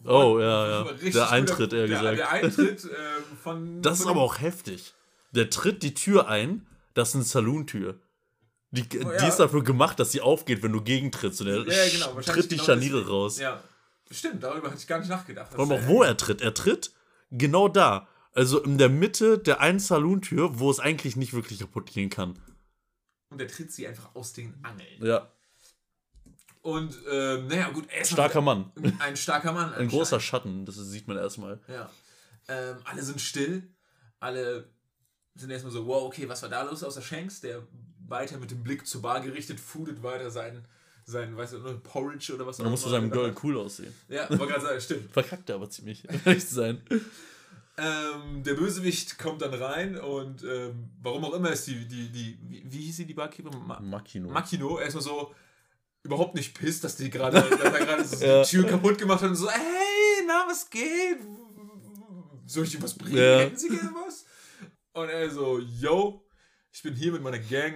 [0.05, 0.85] Oh, ja, ja.
[0.85, 2.19] Der guter- Eintritt, eher der, gesagt.
[2.19, 3.83] Der Eintritt ähm, von.
[3.83, 4.95] Das ist von aber auch heftig.
[5.33, 7.99] Der tritt die Tür ein, das ist eine Saloon-Tür.
[8.71, 9.27] Die, die Oh, ja.
[9.29, 11.41] ist dafür gemacht, dass sie aufgeht, wenn du gegentrittst.
[11.41, 12.21] Und er Ja, genau.
[12.21, 13.11] tritt die genau Scharniere deswegen.
[13.17, 13.39] raus.
[13.39, 13.63] Ja.
[14.11, 15.53] Stimmt, darüber hatte ich gar nicht nachgedacht.
[15.53, 16.41] Vor allem auch, äh, wo er tritt.
[16.41, 16.93] Er tritt
[17.31, 18.07] genau da.
[18.33, 22.39] Also in der Mitte der einen Saloon-Tür, wo es eigentlich nicht wirklich kaputt gehen kann.
[23.31, 24.87] Und der tritt sie einfach aus den Angeln.
[25.05, 25.29] Ja.
[26.63, 28.73] Und, ähm, naja, gut, er ist Starker Mann.
[28.99, 29.73] Ein starker Mann.
[29.75, 31.61] Ein großer Schatten, das sieht man erstmal.
[31.69, 31.89] Ja.
[32.49, 33.63] Ähm, alle sind still.
[34.21, 34.69] Alle
[35.37, 36.83] sind erstmal so, wow, okay, was war da los?
[36.83, 37.63] Außer Shanks, der
[38.09, 40.65] weiter mit dem Blick zur Bar gerichtet, foodet weiter sein,
[41.05, 43.93] sein weißt du, Porridge oder was Man muss zu seinem Girl cool aussehen.
[44.09, 45.11] Ja, wollte gerade sagen, stimmt.
[45.13, 46.81] Verkackt er aber ziemlich, ehrlich zu sein.
[47.79, 52.39] Ähm, der Bösewicht kommt dann rein und ähm, warum auch immer ist die, die, die,
[52.43, 53.51] wie, wie hieß sie, die Barkeeper?
[53.55, 54.31] Ma Makino.
[54.31, 55.35] Makino erstmal so
[56.03, 58.43] überhaupt nicht pisst, dass die gerade er so Ja.
[58.43, 61.19] die Tür kaputt gemacht hat und so, hey, na, was geht?
[62.47, 63.17] Soll ich dir was bringen?
[63.19, 63.41] Ja.
[63.41, 64.25] Hätten Sie gerne was?
[64.93, 66.26] Und er so, yo,
[66.77, 67.75] ich bin hier mit meiner Gang,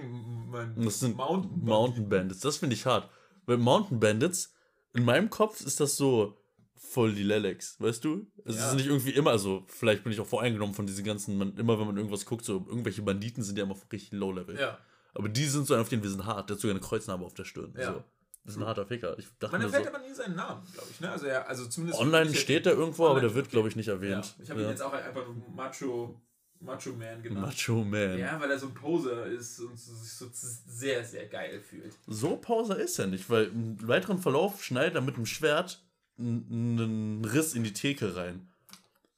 [0.51, 2.41] mein das sind Mountain, Mountain, Bandits.
[2.41, 3.09] Das finde ich hart.
[3.47, 4.53] Weil Mountain Bandits,
[4.93, 6.37] in meinem Kopf ist das so
[6.75, 8.27] voll die Lelex, weißt du?
[8.45, 8.69] Es Ja.
[8.69, 11.79] ist nicht irgendwie immer, also vielleicht bin ich auch voreingenommen von diesen ganzen, man, immer
[11.79, 14.59] wenn man irgendwas guckt, so irgendwelche Banditen sind ja immer richtig low-level.
[14.59, 14.77] Ja.
[15.15, 16.49] Aber die sind so auf denen, wir sind hart.
[16.49, 17.73] Der hat sogar eine Kreuznarbe auf der Stirn.
[17.77, 17.93] Ja.
[17.93, 18.03] So.
[18.43, 19.17] Das ist ein harter Ficker.
[19.19, 20.99] Ich dachte Man erfährt so, aber nie seinen Namen, glaube ich.
[20.99, 21.11] Ne?
[21.11, 23.93] Also, er, also zumindest online steht er irgendwo, aber der wird, glaube ich, nicht Ja.
[23.93, 24.35] erwähnt.
[24.41, 26.21] Ich habe ihn jetzt auch einfach Macho,
[26.61, 27.47] Macho Man genannt.
[27.47, 28.17] Macho Man.
[28.17, 31.93] Ja, weil er so ein Poser ist und sich so sehr, sehr geil fühlt.
[32.07, 35.83] So Pauser ist er nicht, weil im weiteren Verlauf schneidet er mit dem Schwert
[36.17, 38.47] einen Riss in die Theke rein.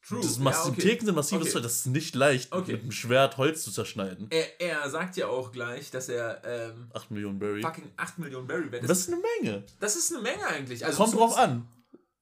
[0.05, 0.19] True.
[0.21, 0.75] Das ja, mass okay.
[0.81, 1.53] Die Theken sind massives Okay.
[1.55, 2.73] Holz, das ist nicht leicht, Okay.
[2.73, 4.27] mit dem Schwert Holz zu zerschneiden.
[4.31, 7.61] Er, er sagt ja auch gleich, dass er ähm, 8 Millionen Berry.
[7.61, 8.89] fucking 8 Millionen Berry wert ist.
[8.89, 9.63] Das ist eine Menge.
[9.79, 10.85] Das ist eine Menge eigentlich.
[10.85, 11.67] Also Kommt drauf an.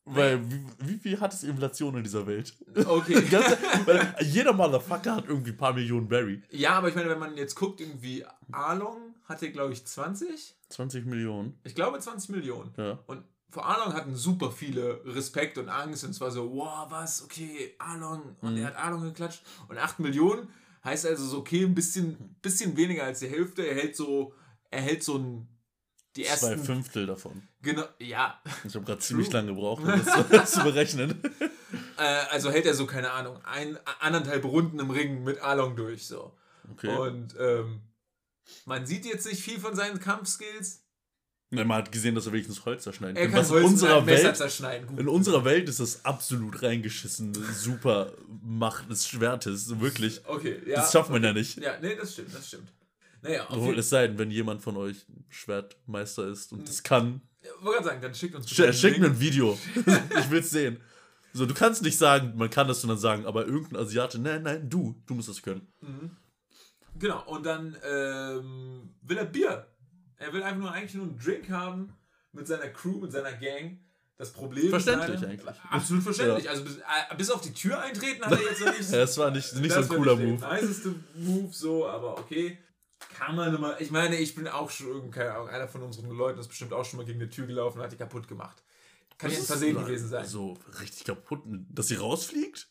[0.06, 2.56] Weil, wie, wie viel hat es Inflation in dieser Welt?
[2.86, 3.22] Okay.
[3.30, 6.42] Ganz- weil jeder Motherfucker hat irgendwie ein paar Millionen Berry.
[6.50, 10.56] ja, aber ich meine, wenn man jetzt guckt, irgendwie Arlong hatte, glaube ich, 20.
[10.70, 11.60] 20 Millionen.
[11.64, 12.74] Ich glaube 20 Millionen.
[12.78, 12.98] Ja.
[13.08, 17.76] Und vor Arlong hatten super viele Respekt und Angst und zwar so, wow, was, okay,
[17.78, 18.36] Arlong.
[18.42, 18.62] Und Mhm.
[18.62, 19.44] er hat Arlong geklatscht.
[19.68, 20.48] Und 8 Millionen
[20.84, 23.68] heißt also so, okay, ein bisschen, bisschen weniger als die Hälfte.
[23.68, 24.34] Er hält so,
[24.72, 25.48] er hält so ein,
[26.16, 27.42] die Zwei ersten, Fünftel davon.
[27.62, 31.22] genau, ja, Ich habe gerade ziemlich lange gebraucht, um das zu, berechnen.
[31.98, 36.06] äh, also hält er so, keine Ahnung, ein, anderthalb Runden im Ring mit Arlong durch,
[36.08, 36.36] so.
[36.72, 36.96] Okay.
[36.96, 37.82] Und, ähm,
[38.66, 40.84] man sieht jetzt nicht viel von seinen Kampfskills.
[41.52, 43.32] Na, man hat gesehen, dass er wenigstens Holz zerschneiden Er kann.
[43.34, 44.88] kann Was Holz in unserer Welt zerschneiden.
[44.88, 45.00] Gut.
[45.00, 47.34] In unserer Welt ist das absolut reingeschissen.
[47.54, 49.80] Super Macht des Schwertes.
[49.80, 50.22] Wirklich.
[50.26, 50.78] Okay, ja.
[50.78, 51.58] Das schafft man ja nicht.
[51.58, 52.70] Ja, nee, das stimmt, das stimmt.
[53.22, 57.50] Naja, Obwohl, es sei denn, wenn jemand von euch Schwertmeister ist und das kann, Ich
[57.62, 59.58] wollte gerade sagen, dann schickt uns sch einen schick mir ein Video.
[59.76, 60.80] ich will's sehen.
[61.34, 64.44] So, du kannst nicht sagen, man kann das und dann sagen, aber irgendein Asiate, nein,
[64.44, 65.68] nein, du, du musst das können.
[67.00, 69.68] Genau, und dann ähm, will er Bier.
[70.18, 71.94] Er will einfach nur eigentlich nur einen Drink haben
[72.34, 73.80] mit seiner Crew, mit seiner Gang.
[74.18, 75.56] Das Problem Verständlich ist leider- eigentlich.
[75.70, 76.50] Absolut verständlich.
[76.50, 78.92] Also bis, äh, bis auf die Tür eintreten hat er jetzt noch nicht.
[78.92, 80.42] Ja, es war nicht, nicht so das ein war cooler nicht Move.
[80.42, 82.58] der niceste Move, so, aber okay.
[83.18, 83.80] Kann man immer.
[83.82, 86.86] Ich meine, ich bin auch schon, keine Ahnung, einer von unseren Leuten ist bestimmt auch
[86.86, 88.64] schon mal gegen eine Tür gelaufen und hat die kaputt gemacht.
[89.18, 90.26] Kann Das jetzt Versehen gewesen sein.
[90.26, 92.68] So richtig kaputt, dass sie rausfliegt?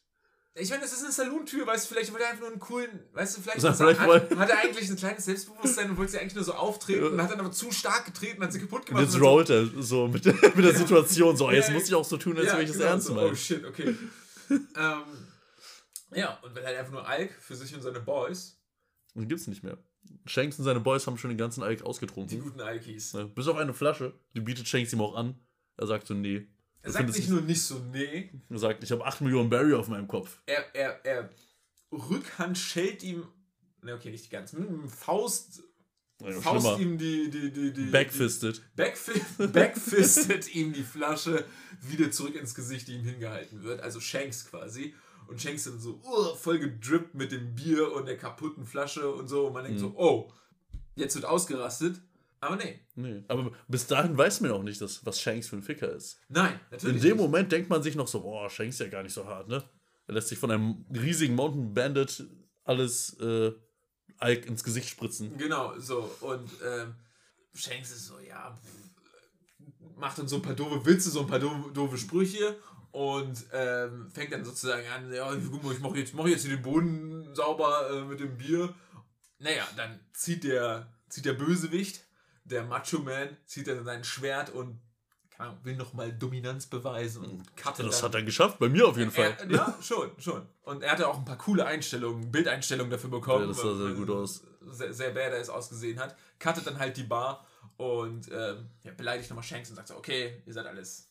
[0.55, 3.05] Ich meine, das ist eine Saloon-Tür, weißt du, vielleicht wollte er einfach nur einen coolen,
[3.13, 6.19] weißt du, vielleicht, was vielleicht hat, hat er eigentlich ein kleines Selbstbewusstsein und wollte sie
[6.19, 8.87] eigentlich nur so auftreten und hat dann aber zu stark getreten, hat sie kaputt Und
[8.87, 9.05] gemacht.
[9.05, 11.37] jetzt und dann rollt er so mit, mit der Situation.
[11.37, 13.07] So, jetzt Ja, muss ich auch so tun, als ja, würde ich das genau, ernst
[13.07, 13.31] so, meinen.
[13.31, 13.95] Oh shit, okay.
[14.51, 15.03] ähm,
[16.15, 18.59] ja, und will halt einfach nur Alk für sich und seine Boys,
[19.15, 19.79] Den gibt's nicht mehr.
[20.27, 22.41] Shanks und seine Boys haben schon den ganzen Alk die ausgetrunken.
[22.41, 23.13] guten Alkis.
[23.13, 24.13] Ja, bis auf eine Flasche.
[24.35, 25.35] Die bietet Shanks ihm auch an.
[25.77, 26.47] Er sagt so, nee.
[26.83, 29.89] Er sagt nicht nur nicht so, nee, Er sagt, ich habe 8 Millionen Barry auf
[29.89, 30.41] meinem Kopf.
[30.47, 31.31] er, er, er
[31.93, 33.25] Rückhand schellt ihm,
[33.83, 35.63] ne, okay, nicht ganz, mit einem Faust,
[36.23, 36.81] Ja, Faust schlimmer.
[36.81, 38.63] ihm die, die, die, die, Backfisted.
[38.77, 41.45] Backfi backfistet ihm die Flasche
[41.83, 43.81] wieder zurück ins Gesicht, die ihm hingehalten wird.
[43.81, 44.95] Also Shanks quasi.
[45.31, 49.29] Und Shanks dann so uh, voll gedrippt mit dem Bier und der kaputten Flasche und
[49.29, 49.47] so.
[49.47, 50.33] Und man denkt so, oh,
[50.97, 52.01] jetzt wird ausgerastet.
[52.41, 52.81] Aber nee.
[52.97, 53.23] Nee.
[53.29, 56.19] Aber bis dahin weiß man auch nicht, dass, was Shanks für ein Ficker ist.
[56.29, 56.97] Nein, natürlich.
[56.97, 57.27] In dem nicht.
[57.27, 59.63] Moment denkt man sich noch so, boah, Shanks ist ja gar nicht so hart, ne?
[60.09, 62.27] Er lässt sich von einem riesigen Mountain Bandit
[62.65, 63.53] alles äh,
[64.19, 65.39] Alk ins Gesicht spritzen.
[65.39, 66.11] Genau, so.
[66.23, 66.97] Und ähm,
[67.55, 71.39] Shanks ist so, ja, pff, macht dann so ein paar doofe Witze, so ein paar
[71.39, 72.57] doofe, doofe Sprüche
[72.93, 77.35] und ähm, fängt dann sozusagen an, ja, ich mache jetzt, mach jetzt hier den Boden
[77.35, 78.75] sauber äh, mit dem Bier.
[79.39, 82.05] Naja, dann zieht der, zieht der Bösewicht
[82.45, 84.81] der Macho Man zieht dann sein Schwert und
[85.63, 88.09] will nochmal Dominanz beweisen und cuttet Das dann.
[88.11, 89.35] hat er geschafft, bei mir auf jeden Fall.
[89.39, 90.47] Er, ja, schon, schon.
[90.63, 93.43] Und er hatte auch ein paar coole Einstellungen, Bildeinstellungen dafür bekommen.
[93.43, 94.43] Ja, das sah sehr gut aus.
[94.71, 96.15] Sehr, sehr badass ausgesehen hat.
[96.39, 97.47] Cuttet dann halt die Bar
[97.79, 101.10] und ähm, ja, beleidigt nochmal Shanks und sagt so, okay, ihr seid alles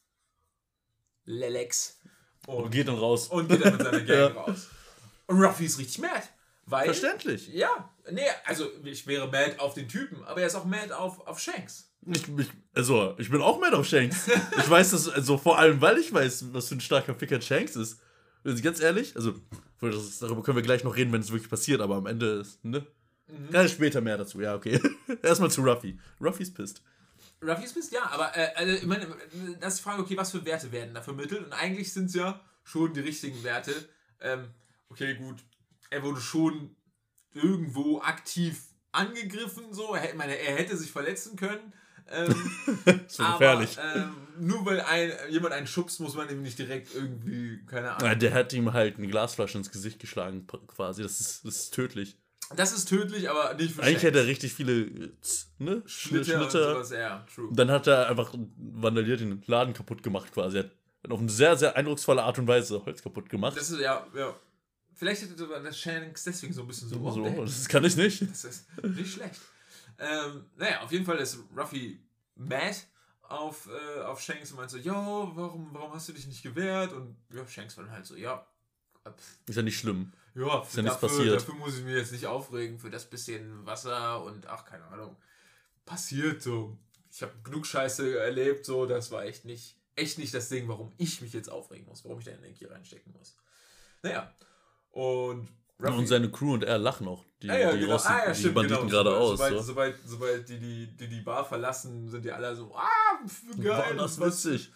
[1.30, 2.00] Lelex.
[2.48, 3.28] Und geht dann raus.
[3.28, 4.42] und geht dann mit seiner Gang Ja.
[4.42, 4.68] raus.
[5.28, 6.24] Und Ruffy ist richtig mad.
[6.66, 7.48] Weil, Verständlich.
[7.54, 11.26] Ja, nee, also ich wäre mad auf den Typen, aber er ist auch mad auf,
[11.28, 11.92] auf Shanks.
[12.06, 14.28] Ich, ich, also, ich bin auch mad auf Shanks.
[14.58, 17.76] Ich weiß das, also vor allem, weil ich weiß, was für ein starker Ficker Shanks
[17.76, 18.00] ist.
[18.44, 19.34] Also, ganz ehrlich, also,
[19.82, 22.64] ist, darüber können wir gleich noch reden, wenn es wirklich passiert, aber am Ende ist,
[22.64, 22.86] ne?
[23.28, 23.68] Mhm.
[23.68, 24.80] Später mehr dazu, ja, okay.
[25.24, 26.00] Erstmal zu Ruffy.
[26.22, 26.82] Ruffy's pisst.
[26.82, 26.84] Ruffy
[27.42, 29.08] ist Mist, ja, aber äh, also, ich meine,
[29.60, 31.46] das ist die Frage, okay, was für Werte werden da vermittelt?
[31.46, 33.74] Und eigentlich sind es ja schon die richtigen Werte.
[34.22, 34.50] Ähm,
[34.90, 35.44] okay, gut,
[35.90, 36.76] er wurde schon
[37.34, 39.94] irgendwo aktiv angegriffen, so.
[39.94, 41.74] Er, hätte- ich meine, er hätte sich verletzen können.
[42.12, 42.34] Ähm,
[43.08, 43.78] So gefährlich.
[43.80, 47.92] Aber, ähm, nur weil ein, jemand einen schubst, muss man ihm nicht direkt irgendwie, keine
[47.92, 48.08] Ahnung.
[48.08, 51.04] Ja, der hat ihm halt eine Glasflasche ins Gesicht geschlagen, quasi.
[51.04, 52.18] Das ist, das ist tödlich.
[52.56, 54.04] Das ist tödlich, aber nicht für Eigentlich Shanks.
[54.04, 55.12] hätte er richtig viele äh,
[55.60, 55.84] ne?
[55.86, 56.44] Schnitte, Schnitte.
[56.44, 57.50] und sowas, ja, true.
[57.52, 60.58] Dann hat er einfach vandaliert den Laden kaputt gemacht, quasi.
[60.60, 60.64] Er
[61.04, 63.56] hat auf eine sehr, sehr eindrucksvolle Art und Weise Holz kaputt gemacht.
[63.56, 64.36] Das ist ja, ja.
[64.96, 67.10] Vielleicht hätte das Shanks deswegen so ein bisschen so.
[67.12, 68.22] so, der- das kann ich nicht.
[68.30, 69.40] Das ist nicht schlecht.
[70.00, 72.00] Ähm, naja, auf jeden Fall ist Ruffy
[72.36, 72.76] mad
[73.22, 74.94] auf, äh, auf Shanks und meint so, yo,
[75.36, 76.94] warum, warum hast du dich nicht gewehrt?
[76.94, 78.46] Und ja, Shanks war dann halt so, ja,
[79.48, 80.12] Ist ja nicht schlimm.
[80.36, 81.36] ja, Ist ja nichts dafür, passiert.
[81.36, 85.16] dafür muss ich mich jetzt nicht aufregen, für das bisschen Wasser und ach, keine Ahnung.
[85.86, 86.78] Passiert so.
[87.12, 90.92] Ich habe genug Scheiße erlebt, so, das war echt nicht, echt nicht das Ding, warum
[90.98, 93.36] ich mich jetzt aufregen muss, warum ich da Energie reinstecken muss.
[94.04, 94.32] Naja,
[94.92, 95.48] und
[95.80, 97.26] Und seine Crew und er lachen auch.
[97.42, 97.94] Die, Ah ja, die, genau.
[97.94, 99.04] raus, ah, ja, die stimmt, Banditen genau.
[99.04, 99.38] gerade sobald, aus.
[99.40, 99.62] Sobald, so.
[99.62, 102.84] sobald, sobald die, die, die die Bar verlassen, sind die alle so, ah,
[103.62, 103.94] geil.
[103.96, 104.72] Boah, das witzig.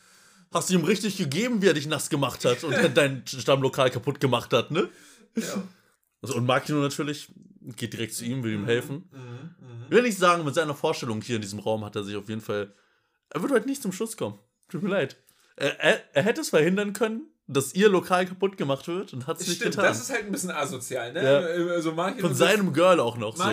[0.53, 4.19] Hast du ihm richtig gegeben, wie er dich nass gemacht hat und dein Stammlokal kaputt
[4.19, 4.89] gemacht hat, ne?
[5.35, 5.63] Ja.
[6.21, 7.29] Also, und Makino natürlich
[7.75, 9.09] geht direkt zu ihm, will ihm helfen.
[9.11, 9.83] Mhm, mhm.
[9.85, 12.29] Ich will nicht sagen, mit seiner Vorstellung hier in diesem Raum hat er sich auf
[12.29, 12.73] jeden Fall.
[13.29, 14.39] Er wird heute nicht zum Schuss kommen.
[14.69, 15.17] Tut mir leid.
[15.55, 19.39] Er, er, er hätte es verhindern können, dass ihr Lokal kaputt gemacht wird und hat
[19.41, 19.85] es nicht getan.
[19.85, 21.23] das ist halt ein bisschen asozial, ne?
[21.23, 21.73] Ja.
[21.73, 23.43] Also Von seinem Girl auch noch so.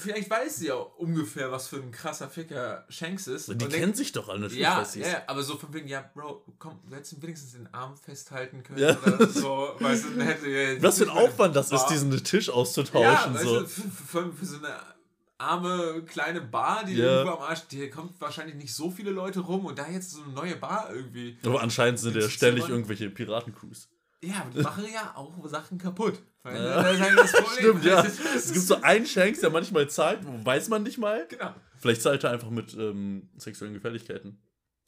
[0.00, 3.48] Vielleicht weiß sie ja ungefähr, was für ein krasser Ficker Shanks ist.
[3.48, 4.62] Die kennen denkt- sich doch alle natürlich.
[4.62, 8.62] ja, ja, aber so von wegen, ja, Bro, komm, du hättest wenigstens den Arm festhalten
[8.62, 8.96] können Ja.
[9.06, 10.46] oder so, weißt du, hätte
[10.82, 13.34] Was für ein Aufwand das ist, diesen Tisch Ja, auszutauschen.
[13.34, 13.60] weißt so.
[13.60, 14.74] du, für, für, für so eine
[15.38, 17.04] arme kleine Bar, die Ja.
[17.20, 20.22] irgendwo am Arsch, die kommt wahrscheinlich nicht so viele Leute rum und da jetzt so
[20.22, 21.38] eine neue Bar irgendwie.
[21.44, 23.88] Aber anscheinend sind ja ständig irgendwelche Piratencrews.
[24.22, 26.20] Ja, aber die machen ja auch Sachen kaputt.
[26.42, 26.82] Weil, Ja.
[26.82, 27.58] Das ist halt das Problem.
[27.58, 28.04] Stimmt, ja.
[28.04, 31.26] Es gibt so einen Shanks, der manchmal zahlt, weiß man nicht mal.
[31.28, 31.54] Genau.
[31.78, 34.38] Vielleicht zahlt er einfach mit ähm, sexuellen Gefälligkeiten.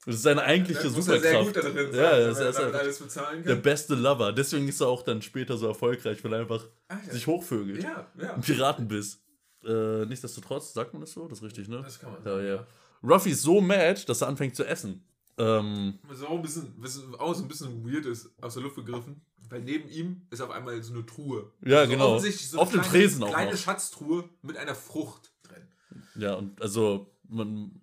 [0.05, 1.75] Das ist seine eigentliche muss er sehr gut da Superkraft.
[1.77, 3.61] drin sein, Ja, ja, das er ist einfach alles bezahlen der kann.
[3.63, 4.33] beste Lover.
[4.33, 7.13] Deswegen ist er auch dann später so erfolgreich, weil er einfach Ah, ja.
[7.13, 7.81] sich hochvögelt.
[7.83, 8.33] Ja, ja.
[8.37, 9.19] Piratenbiss.
[9.65, 11.25] Äh, nichtsdestotrotz, sagt man das so?
[11.27, 11.81] Das ist richtig, ne?
[11.83, 12.67] Das kann man Ja, sagen, ja.
[13.01, 15.07] Ruffy ist so mad, dass er anfängt zu essen.
[15.37, 18.75] Ähm, Was auch ein bisschen, was auch so ein bisschen weird ist, aus der Luft
[18.75, 21.51] gegriffen, weil neben ihm ist auf einmal so eine Truhe.
[21.65, 22.19] Ja, Also genau.
[22.19, 23.57] So Auf eine dem kleine, Tresen auch kleine noch.
[23.57, 25.67] Schatztruhe mit einer Frucht drin.
[26.15, 27.81] ja, und also, man,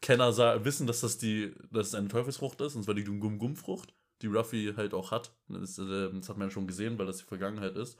[0.00, 3.92] Kenner sa- wissen, dass das die, dass es eine Teufelsfrucht ist, und zwar die Gum-Gum-Frucht,
[4.22, 5.32] die Ruffy halt auch hat.
[5.48, 7.98] Das, äh, das hat man ja schon gesehen, weil das die Vergangenheit ist.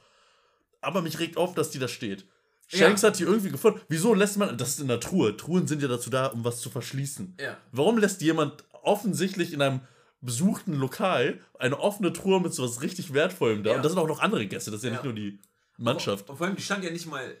[0.81, 2.25] Aber mich regt auf, dass die da steht.
[2.67, 3.09] Shanks Ja.
[3.09, 3.79] hat die irgendwie gefunden.
[3.89, 5.35] Wieso lässt man, das ist in der Truhe.
[5.37, 7.37] Truhen sind ja dazu da, um was zu verschließen.
[7.39, 7.57] Ja.
[7.71, 9.81] Warum lässt jemand offensichtlich in einem
[10.21, 13.71] besuchten Lokal eine offene Truhe mit sowas richtig Wertvollem da?
[13.71, 13.75] Ja.
[13.77, 14.95] Und da sind auch noch andere Gäste, das ist ja, Ja.
[14.95, 15.39] nicht nur die
[15.77, 16.29] Mannschaft.
[16.29, 17.35] Und vor allem, die stand ja nicht mal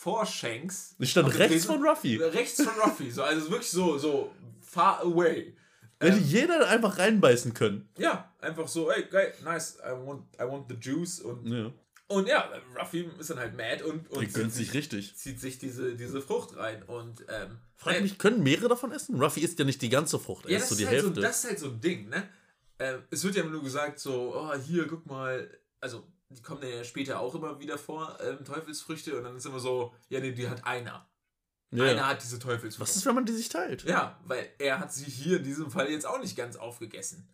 [0.00, 0.96] vor Shanks.
[0.98, 1.66] Die stand rechts Tresen.
[1.66, 2.16] von Ruffy.
[2.16, 3.10] Rechts von Ruffy.
[3.10, 5.54] So, also wirklich so, so far away.
[6.00, 7.88] Hätte jeder einfach reinbeißen können.
[7.96, 11.20] Ja, einfach so, ey, geil, nice, I want, I want the juice.
[11.20, 11.70] Und, Ja.
[12.08, 15.16] Und ja, Ruffy ist dann halt mad und, und zieht, sich richtig.
[15.16, 16.82] zieht sich diese, diese Frucht rein.
[16.84, 19.20] Und, ähm, Frag äh, mich, können mehrere davon essen?
[19.20, 21.20] Ruffy isst ja nicht die ganze Frucht, er Ja, isst so die halt so, Hälfte.
[21.20, 22.28] das ist halt so ein Ding, ne?
[22.78, 26.62] Ähm, es wird ja immer nur gesagt, so, oh, hier, guck mal, also, die kommen
[26.62, 30.32] ja später auch immer wieder vor, ähm, Teufelsfrüchte, und dann ist immer so, ja, nee,
[30.32, 31.08] die hat einer.
[31.72, 32.06] Einer ja.
[32.06, 32.88] hat diese Teufelsfrucht.
[32.88, 33.82] Was ist, wenn man die sich teilt?
[33.84, 37.28] Ja, weil er hat sie hier in diesem Fall jetzt auch nicht ganz aufgegessen.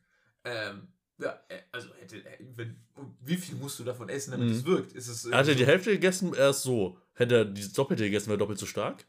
[0.44, 2.76] Ähm, ja, äh, also hätte, äh, wenn,
[3.20, 4.54] wie viel musst du davon essen, damit Mhm.
[4.54, 4.92] es wirkt?
[4.92, 6.98] Ist es Er hat ja irgendwie die Hälfte gegessen, er ist so.
[7.14, 9.04] Hätte er die doppelte gegessen, wäre doppelt so stark.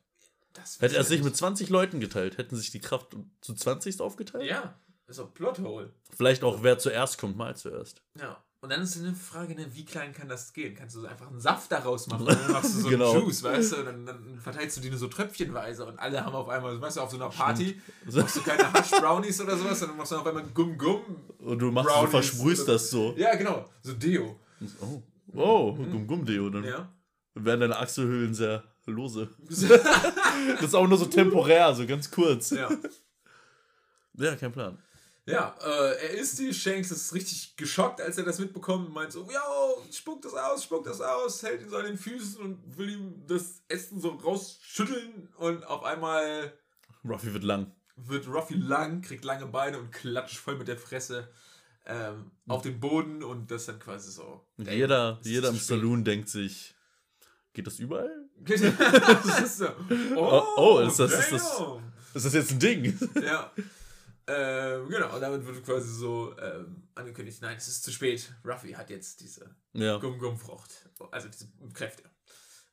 [0.53, 3.99] Das Hätte er sich ich mit 20 Leuten geteilt, hätten sich die Kraft zu 20
[4.01, 4.45] aufgeteilt?
[4.45, 5.91] Ja, ist auch Plothole.
[6.15, 8.03] Vielleicht auch, wer zuerst kommt, mal zuerst.
[8.19, 8.43] Ja.
[8.63, 10.73] Und dann ist eine Frage, ne, wie klein kann das gehen?
[10.73, 12.21] Kannst du so einfach einen Saft daraus machen?
[12.27, 13.11] Und dann machst du so Genau.
[13.11, 13.75] einen Juice, weißt du?
[13.79, 16.95] Und dann, dann verteilst du die nur so tröpfchenweise und alle haben auf einmal, weißt
[16.95, 20.15] du, auf so einer Party machst du keine Hash Brownies oder sowas, sondern machst du
[20.15, 21.01] auf einmal Gum Gum.
[21.39, 23.13] Und du machst, du Brownies versprühst oder- das so.
[23.17, 24.39] Ja, genau, so Deo.
[24.79, 25.01] Oh,
[25.35, 26.49] oh Gum-Gum-Deo.
[26.49, 26.87] Dann Ja.
[27.35, 29.29] werden deine Achselhöhlen sehr lose.
[30.55, 32.51] Das ist auch nur so temporär, so ganz kurz.
[32.51, 32.69] ja.
[34.13, 34.77] Ja, kein Plan.
[35.25, 39.11] Ja, äh, er isst die, Shanks ist richtig geschockt, als er das mitbekommt und meint
[39.13, 42.77] so, yo, spuck das aus, spuck das aus, hält ihn so an den Füßen und
[42.77, 46.51] will ihm das Essen so rausschütteln und auf einmal
[47.07, 47.71] Ruffy wird lang.
[47.95, 51.29] wird Ruffy lang, kriegt lange Beine und klatscht voll mit der Fresse
[51.85, 54.45] ähm, auf den Boden und das dann quasi so.
[54.65, 55.55] ey, Jeder, ist jeder im.
[55.57, 56.75] Saloon denkt sich,
[57.53, 58.11] geht das überall?
[58.45, 58.59] das
[59.41, 59.67] ist so,
[60.17, 61.61] oh, oh, ist das- ist das-.
[62.13, 62.99] Ist das jetzt ein Ding?
[63.25, 63.49] Ja.
[64.27, 68.33] Ähm, genau, und damit wird quasi so ähm, angekündigt, nein, es ist zu spät.
[68.45, 69.97] Ruffy hat jetzt diese ja.
[69.97, 70.89] Gum-Gum-Frucht.
[71.11, 72.03] Also diese Kräfte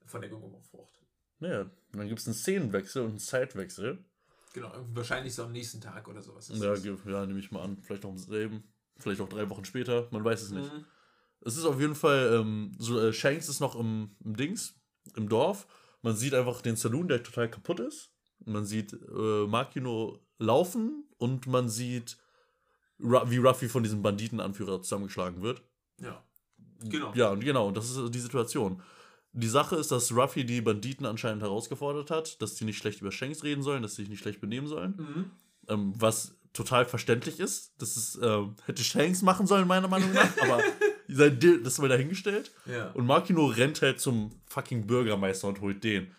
[0.07, 1.01] von der Gum-Gum-Frucht.
[1.41, 4.05] Ja, dann gibt es einen Szenenwechsel und einen Zeitwechsel.
[4.53, 6.49] Genau, wahrscheinlich so am nächsten Tag oder sowas.
[6.49, 6.85] Ja, das.
[6.85, 7.79] ja nehme ich mal an.
[7.83, 8.65] Vielleicht auch im selben.
[8.99, 10.09] Vielleicht auch drei Wochen später.
[10.11, 10.73] Man weiß es nicht.
[10.73, 10.85] Mhm.
[11.43, 14.75] Es ist auf jeden Fall, ähm, so, äh, Shanks ist noch im, im Dings,
[15.17, 15.67] im Dorf.
[16.03, 18.13] Man sieht einfach den Saloon, der total kaputt ist.
[18.45, 22.17] Man sieht äh, Makino laufen und man sieht,
[22.99, 25.63] wie Ruffy von diesem Banditenanführer zusammengeschlagen wird.
[25.99, 26.23] Ja.
[26.83, 27.13] Genau.
[27.15, 28.83] Ja, und genau, und das ist die Situation.
[29.33, 33.13] Die Sache ist, dass Ruffy die Banditen anscheinend herausgefordert hat, dass sie nicht schlecht über
[33.13, 34.95] Shanks reden sollen, dass sie sich nicht schlecht benehmen sollen.
[34.97, 35.31] Mhm.
[35.69, 37.75] Ähm, was total verständlich ist.
[37.79, 40.63] Das ist, ähm, hätte Shanks machen sollen, meiner Meinung nach, aber
[41.13, 42.53] sein Deal- das ist mal dahingestellt.
[42.67, 42.91] Ja.
[42.93, 46.15] Und Makino rennt halt zum fucking Bürgermeister und holt den.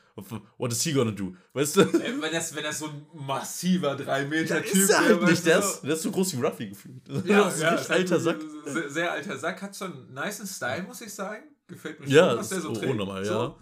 [0.57, 1.33] What is he gonna do?
[1.53, 1.93] Weißt du?
[1.93, 5.45] Wenn das, wenn das so ein massiver 3 Meter Typ ist halt weißt nicht.
[5.47, 7.01] Der ist, der ist so groß wie Ruffy gefühlt.
[7.25, 8.37] Ja, das ist ja, ein richtig alter Sack.
[8.65, 11.43] Sehr, sehr alter Sack, hat schon einen niceen Style, muss ich sagen.
[11.67, 12.91] Gefällt mir Ja, schon, was der so so trägt.
[12.91, 13.33] unnormal, so.
[13.33, 13.55] ja.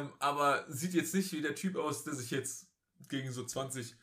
[0.00, 2.66] Ähm, aber sieht jetzt nicht wie der Typ aus, der sich jetzt
[3.08, 3.94] gegen so 20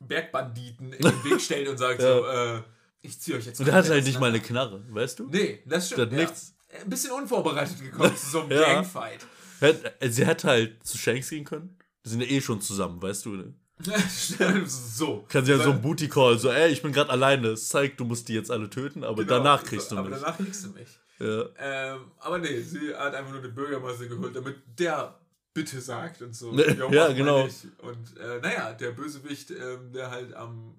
[0.00, 2.16] Bergbanditen in den Weg stellt und sagt Ja.
[2.16, 2.62] so, äh,
[3.04, 4.40] ich ziehe euch jetzt Und der hat halt nicht mal eine.
[4.40, 5.28] Knarre, weißt du?
[5.28, 6.12] Nee, das stimmt.
[6.12, 6.24] Der ja.
[6.26, 6.54] nichts.
[6.82, 8.74] Ein bisschen unvorbereitet gekommen zu so einem Ja.
[8.74, 9.20] Gangfight.
[9.60, 11.78] Äh, Sie hätte halt zu Shanks gehen können.
[12.04, 13.30] Die sind ja eh schon zusammen, weißt du?
[13.36, 13.54] Ne?
[14.66, 15.24] so.
[15.28, 17.54] Kann sie ja so ein Booty Call, so, ey, ich bin gerade alleine.
[17.54, 20.18] Zeig, du musst die jetzt alle töten, aber Genau, danach kriegst so, du Aber mich.
[20.20, 20.88] danach kriegst du mich.
[21.18, 21.44] Ja.
[21.58, 25.18] Ähm, aber nee, sie hat einfach nur den Bürgermeister geholt, damit der
[25.54, 26.52] bitte sagt und so.
[26.52, 27.44] Ne, "Jo, ja, mal genau.
[27.44, 30.74] nicht." Und äh, naja, der Bösewicht, ähm, der halt am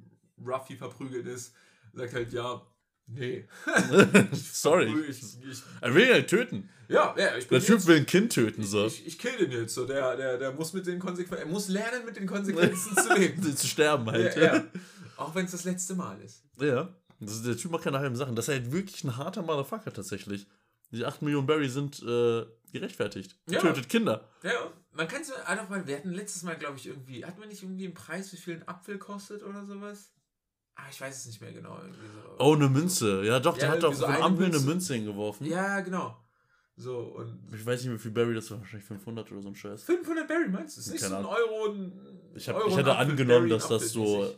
[0.45, 1.53] Ruffy verprügelt ist,
[1.95, 2.62] sagt halt, ja,
[3.08, 3.47] nee.
[4.34, 4.93] Sorry.
[5.10, 6.69] Ich, ich, Er will ihn halt töten.
[6.88, 8.88] ja, ja, ich bin Der Typ jetzt, will ein Kind töten, so.
[8.88, 9.73] ich, ich kill den jetzt.
[9.73, 13.13] So, der, der, der muss mit den Konsequenzen, er muss lernen, mit den Konsequenzen zu
[13.13, 13.55] leben.
[13.55, 14.36] zu sterben halt.
[14.36, 14.63] Ja, ja.
[15.17, 16.43] Auch wenn es das letzte Mal ist.
[16.60, 16.93] Ja.
[17.21, 18.36] Ist, der Typ macht keine halben Sachen.
[18.36, 20.45] Das ist halt wirklich ein harter Motherfucker tatsächlich.
[20.91, 23.36] Die 8 Millionen Berry sind äh, gerechtfertigt.
[23.49, 23.60] Ja.
[23.60, 24.29] Tötet Kinder.
[24.43, 24.51] Ja,
[24.91, 27.63] man kann es einfach mal, wir hatten letztes Mal, glaube ich, irgendwie, hatten wir nicht
[27.63, 30.12] irgendwie einen Preis, wie viel ein Apfel kostet oder sowas?
[30.75, 31.77] Ah, ich weiß es nicht mehr genau.
[31.77, 32.35] So.
[32.39, 33.23] Oh, eine Münze.
[33.23, 34.93] Ja, doch, der Ja, hat doch so Ampel eine Münze.
[34.95, 35.45] Hingeworfen.
[35.47, 36.17] Ja, genau.
[36.77, 38.59] So, und Ich weiß nicht, wie viel Berry das war.
[38.59, 39.83] Wahrscheinlich 500 oder so ein Scheiß.
[39.83, 40.81] 500 Berry meinst du?
[40.81, 41.93] Ist nicht so ein Euro, ein
[42.35, 44.38] Ich, hab, Euro ich hätte angenommen, Berry dass das so mäßig.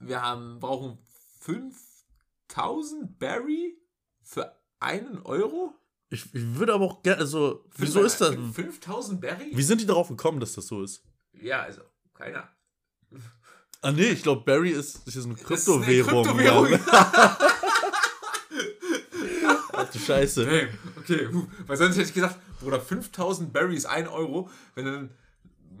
[0.00, 0.98] wir haben, brauchen
[1.40, 3.78] 5000 Berry
[4.22, 5.74] für einen Euro?
[6.12, 8.34] Ich, ich würde aber auch gerne, also, wieso Fünf- ist das?
[8.54, 9.50] 5000 Berry?
[9.54, 11.02] Wie sind die darauf gekommen, dass das so ist?
[11.40, 11.80] Ja, also,
[12.12, 12.48] keiner.
[13.80, 16.24] Ah, nee, ich glaube, Berry ist, das ist eine Das ist eine Kryptowährung.
[16.24, 16.78] Kryptowährung.
[19.72, 20.44] Ach du Scheiße.
[20.44, 21.28] Damn, okay,
[21.66, 25.10] weil sonst hätte ich gesagt, Bruder, 5000 Berry ist 1 Euro, wenn dann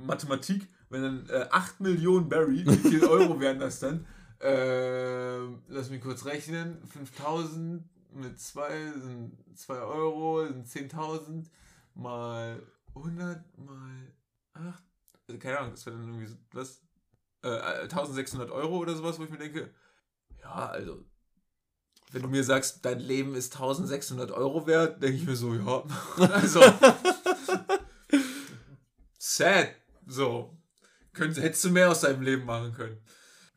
[0.04, 4.06] Mathematik, wenn dann äh, 8 Millionen Berry, wie viel Euro wären das dann?
[4.40, 11.46] Ähm, lass mich kurz rechnen, 5000 mit 2 sind 2 Euro, sind 10.000
[11.94, 12.62] mal
[12.94, 14.14] 100 mal
[14.54, 14.82] 8,
[15.28, 16.82] also keine Ahnung, das wäre dann irgendwie so, was?
[17.42, 19.74] Äh, 1600 Euro oder sowas, wo ich mir denke,
[20.40, 21.04] Ja, also,
[22.12, 25.82] wenn du mir sagst, dein Leben ist 1600 Euro wert, denke ich mir so, ja.
[26.32, 26.60] Also,
[29.18, 29.74] sad.
[30.06, 30.58] So.
[31.12, 32.98] Könnt, hättest du mehr aus deinem Leben machen können.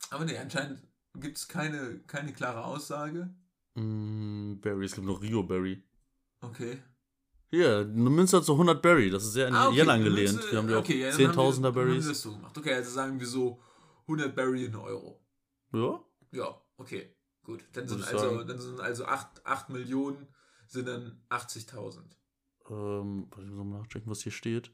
[0.09, 0.81] Aber nee, anscheinend
[1.15, 3.33] gibt es keine, keine klare Aussage.
[3.75, 5.83] Mm, Berry, es gibt noch Rio Berry.
[6.41, 6.81] Okay.
[7.51, 10.31] Hier, eine Münze hat so 100 Berry, das ist sehr an Ah, okay, Yen angelehnt.
[10.37, 12.07] Münze- Wir haben ja auch okay, wir- 10.000er dann haben wir Berries.
[12.07, 12.57] das so gemacht.
[12.57, 13.59] Okay, also sagen wir so
[14.07, 15.21] 100 Berry in Euro.
[15.73, 15.99] Ja,
[16.31, 17.63] Ja, okay, gut.
[17.73, 18.47] Dann sind also, sagen.
[18.47, 20.27] dann sind also 8, 8 Millionen
[20.67, 22.17] sind dann 80.000.
[22.69, 24.71] ähm, warte, ich muss mal nachchecken, was hier steht.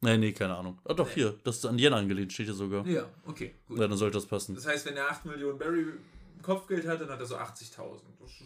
[0.00, 0.80] Nee, nee, keine Ahnung.
[0.84, 2.86] Ah, doch, hier, das ist an Yen angelehnt, steht hier sogar.
[2.86, 3.78] Ja, okay, gut.
[3.78, 4.54] Ja, dann sollte das passen.
[4.54, 5.86] Das heißt, wenn er 8 Millionen Barry
[6.42, 8.00] Kopfgeld hat, dann hat er so 80.000.
[8.22, 8.42] Das ist,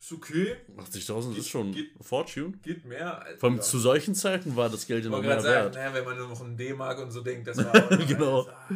[0.00, 0.56] ist okay.
[0.76, 2.52] 80.000 Geht- ist schon geht- Fortune.
[2.62, 3.22] Geht mehr.
[3.22, 3.62] als- Vor allem ja.
[3.62, 5.74] zu solchen Zeiten war das Geld ja noch mehr sagen, wert.
[5.74, 8.48] naja, wenn man nur noch einen D-Mark und so denkt, das war auch Genau.
[8.48, 8.68] Ah,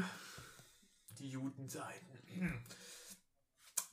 [1.18, 2.06] Die Judenzeiten.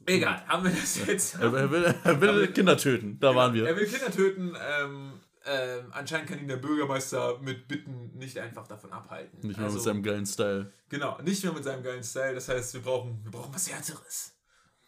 [0.05, 1.35] Egal, haben wir das jetzt.
[1.35, 3.75] Er, er will, er will Kinder töten, da waren Er wir.
[3.77, 4.53] will Kinder töten.
[4.59, 9.39] Ähm, ähm, anscheinend kann ihn der Bürgermeister mit Bitten nicht einfach davon abhalten.
[9.47, 10.73] Nicht mehr Also, mit seinem geilen Style.
[10.89, 12.35] Genau, nicht mehr mit seinem geilen Style.
[12.35, 14.33] Das heißt, wir brauchen, wir brauchen was Härteres.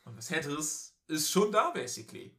[0.03, 2.35] Und was Härteres ist schon da, basically.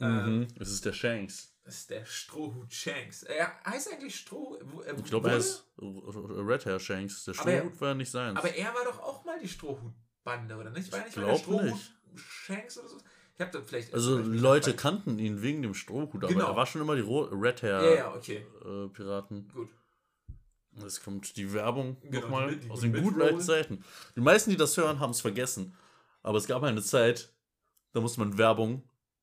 [0.00, 0.48] Ähm, Mhm.
[0.58, 1.54] Es ist der Shanks.
[1.64, 3.22] das ist der Strohhut Shanks.
[3.22, 4.56] Er heißt eigentlich Stroh.
[4.84, 7.24] äh, Ich glaube, er heißt Red Hair Shanks.
[7.24, 8.36] Der er- Strohhut war ja nicht sein.
[8.36, 10.90] Aber er war doch auch mal die Strohhutbande, oder nicht?
[10.90, 11.92] War er nicht mal glaub der Strohhut nicht.
[12.16, 12.96] Shanks oder so?
[13.34, 13.94] Ich hab da vielleicht.
[13.94, 16.48] also Leute kannten ihn wegen dem Strohhut, aber Genau.
[16.48, 18.44] er war schon immer die Red Hair Ja, ja, okay.
[18.64, 19.48] äh, Piraten.
[19.54, 19.70] Gut.
[20.76, 23.84] Jetzt kommt die Werbung Genau, nochmal aus den guten alten Zeiten.
[24.16, 25.74] Die meisten, die das hören, haben es vergessen.
[26.22, 27.32] Aber es gab eine Zeit,
[27.92, 28.82] da musste man Werbung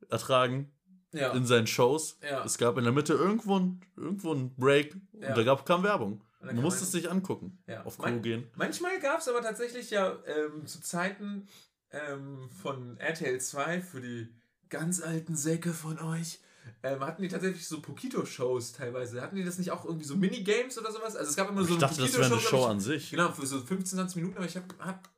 [0.10, 0.72] ertragen
[1.12, 1.32] Ja.
[1.34, 2.18] in seinen Shows.
[2.24, 2.44] Ja.
[2.44, 5.34] Es gab in der Mitte irgendwo ein, irgendwo ein Break und Ja.
[5.34, 6.24] da gab, kam Werbung.
[6.42, 7.62] Und Du musstest man- dich angucken.
[7.84, 8.50] Auf Klo Mein- gehen.
[8.56, 11.48] Manchmal gab es aber tatsächlich ja ähm, zu Zeiten
[11.92, 14.30] ähm, von RTL 2 für die
[14.70, 16.40] ganz alten Säcke von euch.
[16.84, 19.22] Ähm, hatten die tatsächlich so Pokito-Shows teilweise?
[19.22, 21.16] Hatten die das nicht auch irgendwie so Minigames oder sowas?
[21.16, 23.10] Also es gab immer so Ich dachte, das wäre eine Show ich, an sich.
[23.10, 25.10] Genau, für so 15, 20 Minuten, aber ich habe, hab,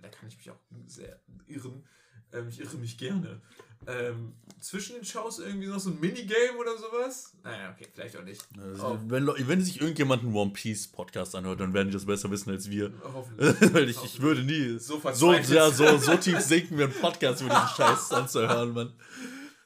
[0.00, 1.84] da kann ich mich auch sehr irren.
[2.32, 3.40] Ähm, ich irre mich gerne.
[3.86, 7.32] Ähm, zwischen den Shows irgendwie noch so ein Minigame oder sowas?
[7.42, 8.46] Naja, okay, vielleicht auch nicht.
[8.60, 8.98] Also, Oh.
[9.08, 12.50] wenn, wenn sich irgendjemand einen One Piece Podcast anhört, dann werden die das besser wissen
[12.50, 12.92] als wir.
[13.02, 13.56] Hoffentlich.
[13.74, 17.40] Weil ich, ich würde nie So so, ja, so, so tief sinken, mir einen Podcast
[17.40, 18.92] über diesen Scheiß anzuhören, Mann.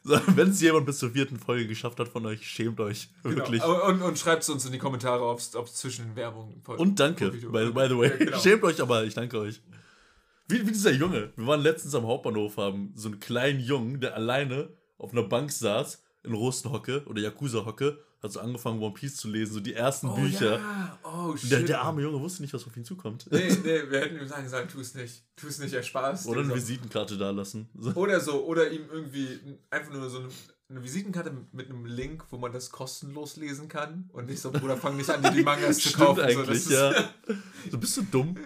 [0.05, 3.09] So, wenn es jemand bis zur vierten Folge geschafft hat von euch, schämt euch.
[3.25, 3.63] Wirklich.
[3.63, 3.75] Genau.
[3.79, 7.01] Aber- Und, und schreibt es uns in die Kommentare, ob es zwischen den Werbungen Und
[7.01, 8.11] danke, by, by the way.
[8.11, 8.39] Ja, genau.
[8.39, 9.61] Schämt euch, aber ich danke euch.
[10.49, 11.33] Wie, wie dieser Junge.
[11.37, 15.51] Wir waren letztens am Hauptbahnhof, haben so einen kleinen Jungen, der alleine auf einer Bank
[15.51, 20.09] saß, in Rostenhocke oder Yakuza-Hocke, hat so angefangen, One Piece zu lesen, so die ersten
[20.09, 20.59] Oh, Bücher.
[20.59, 20.99] Ja.
[21.03, 21.51] Oh, shit.
[21.51, 23.27] Der, der arme Junge wusste nicht, was auf ihn zukommt.
[23.31, 25.23] Nee, nee, wir hätten ihm sagen sollen, tu es nicht.
[25.37, 26.27] Tu es nicht, er Spaß.
[26.27, 26.55] Oder eine so.
[26.57, 27.69] Visitenkarte da lassen.
[27.79, 27.91] So.
[27.93, 29.29] Oder so, oder ihm irgendwie
[29.71, 30.29] einfach nur so eine,
[30.71, 34.09] eine Visitenkarte mit einem Link, wo man das kostenlos lesen kann.
[34.15, 36.21] Und nicht so, Bruder, fang nicht an, dir die Mangas zu Stimmt kaufen.
[36.23, 36.95] eigentlich, so, ja.
[37.71, 38.37] So bist du dumm.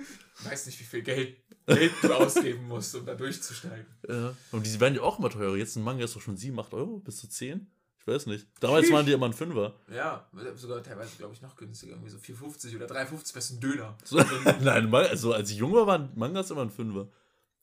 [0.44, 3.86] Weiß nicht, wie viel Geld, Geld du ausgeben musst, um da durchzusteigen.
[4.08, 4.34] Ja.
[4.52, 5.56] Und die werden ja auch immer teurer.
[5.56, 7.66] Jetzt ein Manga ist doch schon 7, 8 Euro, bis zu 10.
[8.00, 8.46] Ich weiß nicht.
[8.60, 9.74] Damals waren die immer ein Fünfer.
[9.92, 11.92] Ja, sogar teilweise, glaube ich, noch günstiger.
[11.92, 13.98] Irgendwie so 4,50 oder 3,50 wärst ein Döner.
[14.04, 14.16] So,
[14.62, 17.08] nein, also als ich jünger waren Mangas immer ein Fünfer.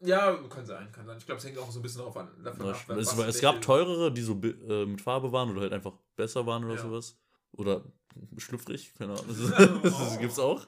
[0.01, 1.17] Ja, kann sein, kann sein.
[1.17, 2.89] Ich glaube, es hängt auch so ein bisschen drauf an, davon Ja, ab.
[2.97, 6.45] es, war, es gab teurere, die so äh, mit Farbe waren oder halt einfach besser
[6.45, 6.81] waren oder Ja.
[6.81, 7.17] sowas.
[7.53, 7.81] Oder
[8.37, 9.25] schlüpfrig, keine Ahnung.
[9.29, 9.79] Das, Oh.
[9.83, 10.67] das gibt's auch.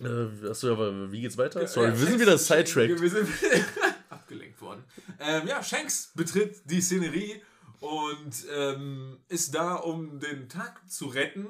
[0.00, 1.66] Äh, achso, aber wie geht's weiter?
[1.66, 3.00] Sorry, ja, wir sind wieder sidetracked.
[3.00, 3.28] Wir sind
[4.10, 4.84] abgelenkt worden.
[5.20, 7.40] Ähm, ja, Shanks betritt die Szenerie
[7.80, 11.46] und ähm, ist da, um den Tag zu retten.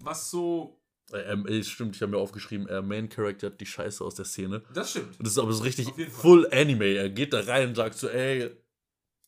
[0.00, 0.80] Was so.
[1.12, 4.16] Äh, ähm, ey, stimmt, ich habe mir aufgeschrieben, er Main Character hat die Scheiße aus
[4.16, 4.62] der Szene.
[4.74, 5.16] Das stimmt.
[5.18, 6.96] Das ist aber so richtig full Anime.
[6.96, 8.50] Er geht da rein und sagt so, ey,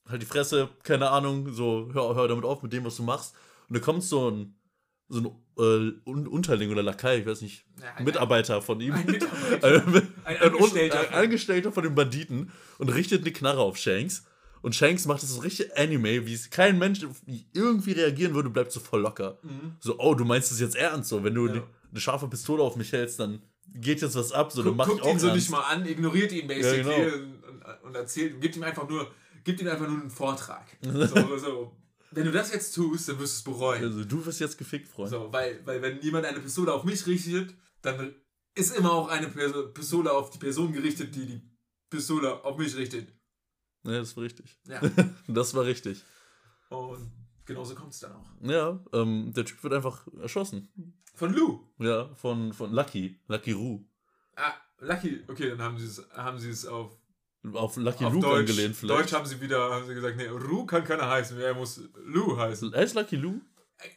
[0.07, 3.35] halt die Fresse, keine Ahnung, so, hör, hör damit auf mit dem, was du machst.
[3.69, 4.55] Und da kommt so ein,
[5.09, 8.94] so ein äh, Un- Unterling oder Lakai, ich weiß nicht, Ja, ein- Mitarbeiter von ihm.
[8.94, 9.92] Ein Mitarbeiter.
[10.25, 11.01] ein, Angestellter.
[11.01, 14.25] ein Angestellter von den Banditen und richtet eine Knarre auf Shanks.
[14.61, 17.01] Und Shanks macht das so richtig Anime, wie es kein Mensch
[17.53, 19.38] irgendwie reagieren würde, bleibt so voll locker.
[19.42, 19.77] Mhm.
[19.81, 21.53] So, oh, du meinst es jetzt ernst, so, wenn du Ja.
[21.53, 21.62] eine,
[21.93, 23.41] eine scharfe Pistole auf mich hältst, dann
[23.74, 25.43] geht jetzt was ab, so, dann Guck, mach ich guckt auch ihn so ernst.
[25.43, 27.14] nicht mal an, ignoriert ihn basically Ja, genau.
[27.16, 29.09] und, und, und erzählt, gibt ihm einfach nur,
[29.45, 30.66] gibt ihm einfach nur einen Vortrag.
[30.83, 31.72] So, so.
[32.11, 33.83] Wenn du das jetzt tust, dann wirst du es bereuen.
[33.83, 35.11] Also, du wirst jetzt gefickt, Freund.
[35.11, 38.15] So, weil, weil wenn jemand eine Pistole auf mich richtet, dann
[38.55, 41.43] ist immer auch eine Pistole auf die Person gerichtet, die die
[41.91, 43.13] Pistole auf mich richtet.
[43.85, 44.59] Ja, das war richtig.
[44.67, 44.81] Ja.
[45.29, 46.05] Das war richtig.
[46.71, 47.11] Und
[47.45, 48.27] genauso kommt es dann auch.
[48.43, 50.69] Ja, ähm, der Typ wird einfach erschossen.
[51.15, 51.61] Von Lou.
[51.79, 53.21] Ja, von, von Lucky.
[53.29, 53.85] Lucky Roo.
[54.37, 55.25] Ah, Lucky.
[55.29, 56.97] Okay, dann haben sie es, haben sie es auf
[57.55, 59.01] Auf Lucky Auf Luke Deutsch, angelehnt vielleicht.
[59.01, 62.36] Deutsch haben sie wieder haben sie gesagt, nee, Ru kann keiner heißen, er muss Lou
[62.36, 62.72] heißen.
[62.72, 63.40] Er ist Lucky Lou?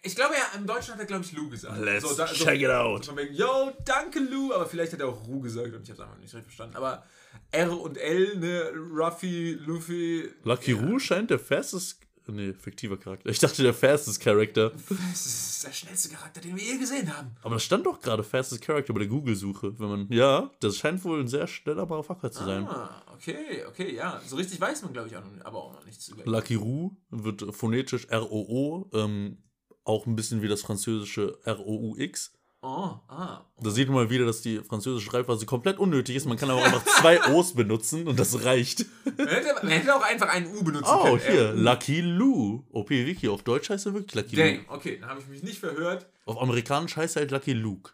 [0.04, 1.80] Ich glaube, ja, im Deutschen hat er, glaube ich, Lou gesagt.
[1.80, 3.06] Let's so, da, so, check it out.
[3.06, 5.94] Von wegen, yo, danke Lou, aber vielleicht hat er auch Ru gesagt und ich habe
[5.94, 6.76] es einfach nicht richtig verstanden.
[6.76, 7.04] Aber
[7.52, 12.00] R und L, ne, Ruffy, Luffy, Lucky Roo scheint der fastest.
[12.28, 13.30] Nee, fiktiver Charakter.
[13.30, 14.70] Ich dachte der fastest Charakter.
[14.90, 17.32] das ist der schnellste Charakter, den wir je gesehen haben.
[17.42, 19.80] Aber das stand doch gerade fastest Character bei der Google-Suche.
[19.80, 20.08] Wenn man.
[20.10, 22.66] Ja, das scheint wohl ein sehr schneller Motherfucker zu sein.
[22.68, 24.22] Ah, okay, okay, ja.
[24.26, 26.92] So richtig weiß man, glaube ich, auch noch, aber auch noch nichts zu Lucky Roo
[27.10, 29.38] wird phonetisch R-O-O, ähm,
[29.84, 32.34] auch ein bisschen wie das französische R-O-U-X.
[32.64, 33.44] Oh, ah.
[33.60, 36.26] Da sieht man mal wieder, dass die französische Schreibweise komplett unnötig ist.
[36.28, 38.86] Man kann aber einfach zwei O's benutzen und das reicht.
[39.18, 41.20] Man hätte, man hätte auch einfach ein U benutzen Oh, können.
[41.28, 42.64] hier, R- Lucky Lou.
[42.72, 44.44] OP Wiki, auf Deutsch heißt er wirklich Lucky Lou.
[44.44, 46.06] Damn, okay, dann habe ich mich nicht verhört.
[46.26, 47.94] Auf Amerikanisch heißt er halt Lucky Luke.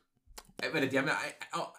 [0.61, 1.17] Äh, warte, die haben ja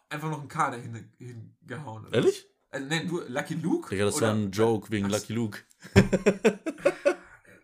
[0.09, 2.07] einfach noch ein K dahin hingehauen.
[2.07, 2.15] oder?
[2.15, 2.47] Ehrlich?
[2.71, 3.91] Also, nein, du, Lucky Luke?
[3.91, 5.59] Digga, das Oder- war ein Joke wegen Ach, Lucky Luke.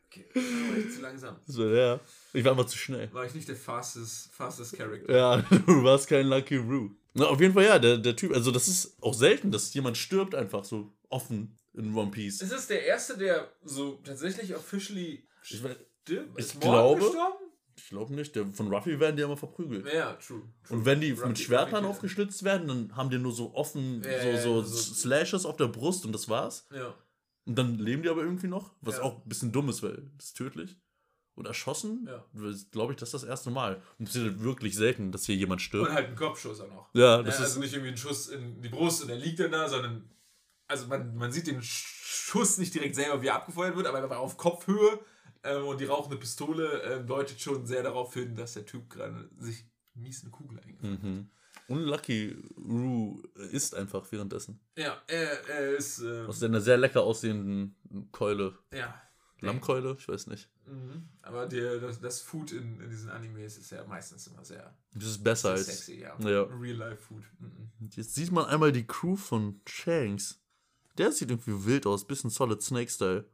[0.07, 1.37] Okay, war ich zu langsam.
[1.47, 2.01] Das war der.
[2.35, 3.11] Ich war einfach zu schnell.
[3.15, 5.11] War ich nicht der fastest, fastest Character?
[5.15, 6.91] Ja, du warst kein Lucky Roo.
[7.15, 9.97] Na, auf jeden Fall ja, der, der Typ, also das ist auch selten, dass jemand
[9.97, 12.43] stirbt einfach so offen in One Piece.
[12.43, 15.81] Ist es der erste, der so tatsächlich officially Ich, stirbt?
[16.07, 17.35] ich Ist Morgan glaube- gestorben?
[17.77, 19.87] ich glaube nicht, der, von Ruffy werden die immer verprügelt.
[19.93, 20.43] Ja, true.
[20.67, 20.77] true.
[20.79, 24.03] Und wenn die Ruffy- mit Schwertern Ruffy- aufgeschlitzt werden, dann haben die nur so offen,
[24.05, 26.67] Ja, so, ja, so, so- Slashes auf der Brust und das war's.
[26.75, 26.95] Ja.
[27.47, 30.27] Und dann leben die aber irgendwie noch, was auch ein bisschen dumm ist, weil das
[30.27, 30.77] ist tödlich.
[31.37, 32.25] Und erschossen, Ja.
[32.71, 33.83] glaube ich, das ist das erste Mal.
[33.99, 35.89] Und es ist halt wirklich selten, dass hier jemand stirbt.
[35.89, 36.89] Und halt ein Kopfschuss auch noch.
[36.95, 39.41] Ja, Ja, das ist also nicht irgendwie ein Schuss in die Brust und er liegt
[39.41, 40.09] dann da, sondern
[40.69, 44.09] also man, man sieht den Schuss nicht direkt selber, wie er abgefeuert wird, aber er
[44.11, 45.01] war auf Kopfhöhe
[45.43, 49.29] ähm, und die rauchende Pistole ähm, deutet schon sehr darauf hin, dass der Typ gerade
[49.39, 49.65] sich
[49.95, 51.03] mies eine Kugel eingefangen hat.
[51.03, 51.31] Mhm.
[51.67, 54.61] Und Lucky Roo isst einfach währenddessen.
[54.77, 55.99] Ja, er, er ist.
[55.99, 57.75] ähm, Aus einer sehr lecker aussehenden
[58.13, 58.57] Keule.
[58.73, 59.01] ja.
[59.41, 59.97] Lammkeule?
[59.99, 60.49] Ich weiß nicht.
[60.67, 61.03] Mhm.
[61.23, 65.05] Aber der, das, das Food in, in diesen Animes ist ja meistens immer sehr, Das
[65.09, 65.67] ist besser als.
[65.67, 66.17] sexy, ja.
[66.21, 66.43] Ja.
[66.45, 67.23] Real-Life-Food.
[67.41, 67.71] Mhm.
[67.91, 70.41] Jetzt sieht man einmal die Crew von Shanks.
[70.99, 73.25] Der sieht irgendwie wild aus, bisschen Solid Snake-Style.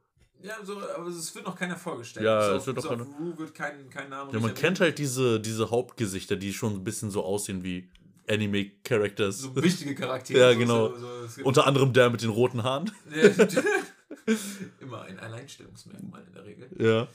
[0.42, 2.24] Ja, so, aber es wird noch keiner vorgestellt.
[2.24, 4.32] Ja, so, es wird so noch auf keiner- Rue wird kein, kein Name.
[4.32, 4.80] Ja, man nicht kennt erwähnt.
[4.80, 7.90] halt diese, diese Hauptgesichter, die schon ein bisschen so aussehen wie
[8.28, 9.38] Anime-Characters.
[9.40, 10.40] so wichtige Charaktere.
[10.52, 10.96] Ja, genau.
[10.96, 12.90] So, so, Unter anderem der mit den roten Haaren.
[14.80, 16.68] Immer ein Alleinstellungsmerkmal in der Regel.
[16.78, 17.08] Ja.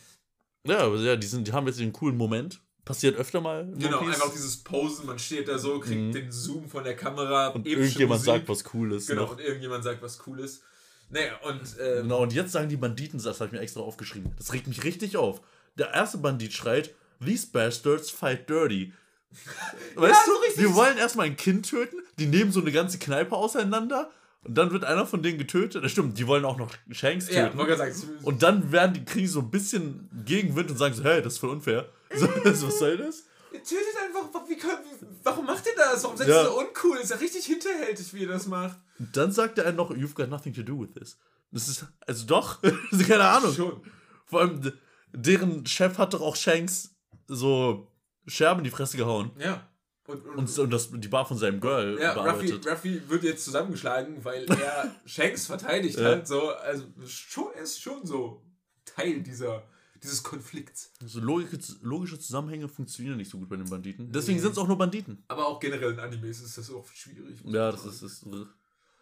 [0.68, 2.62] Ja, aber ja, die, sind, die haben jetzt den coolen Moment.
[2.86, 3.66] Passiert öfter mal.
[3.78, 6.12] Genau, einfach dieses Posen, man steht da so, kriegt Mhm.
[6.12, 7.48] den Zoom von der Kamera.
[7.48, 8.26] Und irgendjemand Musik.
[8.26, 9.08] sagt was Cooles.
[9.08, 9.32] Genau, Noch.
[9.32, 10.62] und irgendjemand sagt was Cooles.
[11.10, 14.32] Naja, und ähm, Genau, und jetzt sagen die Banditen, das habe ich mir extra aufgeschrieben.
[14.38, 15.42] Das regt mich richtig auf.
[15.78, 16.94] Der erste Bandit schreit,
[17.24, 18.94] These bastards fight dirty.
[19.96, 20.64] Weißt so du, richtig.
[20.64, 24.12] wir wollen erstmal ein Kind töten, die nehmen so eine ganze Kneipe auseinander
[24.46, 25.84] und dann wird einer von denen getötet.
[25.84, 27.58] Das stimmt, die wollen auch noch Shanks ja, töten.
[27.58, 31.22] gerade sagen, und dann werden die kriegen so ein bisschen Gegenwind und sagen so, hey,
[31.22, 31.90] das ist voll unfair.
[32.16, 33.24] So, was soll das?
[33.52, 36.04] ihr tötet einfach, wie, wie, warum macht ihr das?
[36.04, 36.42] Warum seid Ja.
[36.44, 36.98] ihr so uncool?
[36.98, 38.78] Ist ja richtig hinterhältig, wie ihr das macht.
[39.00, 41.18] Und dann sagt er noch, you've got nothing to do with this.
[41.52, 42.62] Das ist, also doch,
[43.08, 43.54] keine Ahnung.
[43.54, 43.82] Schon.
[44.26, 44.72] Vor allem,
[45.14, 46.96] deren Chef hat doch auch Shanks
[47.28, 47.92] so
[48.28, 49.32] Scherben in die Fresse gehauen.
[49.40, 49.68] Ja.
[50.08, 52.52] Und, Und, und das, die Bar von seinem Girl ja, Ruffy.
[52.52, 56.12] Ruffy wird jetzt zusammengeschlagen, weil er Shanks verteidigt Ja.
[56.12, 56.28] hat.
[56.28, 58.44] So, also schon, er ist schon so
[58.86, 59.64] Teil dieser,
[60.04, 60.92] dieses Konflikts.
[61.04, 64.12] So logische, logische Zusammenhänge funktionieren nicht so gut bei den Banditen.
[64.12, 65.24] Deswegen sind es auch nur Banditen.
[65.28, 67.40] Aber auch generell in Animes ist das auch schwierig.
[67.44, 68.26] Ja, das ist, das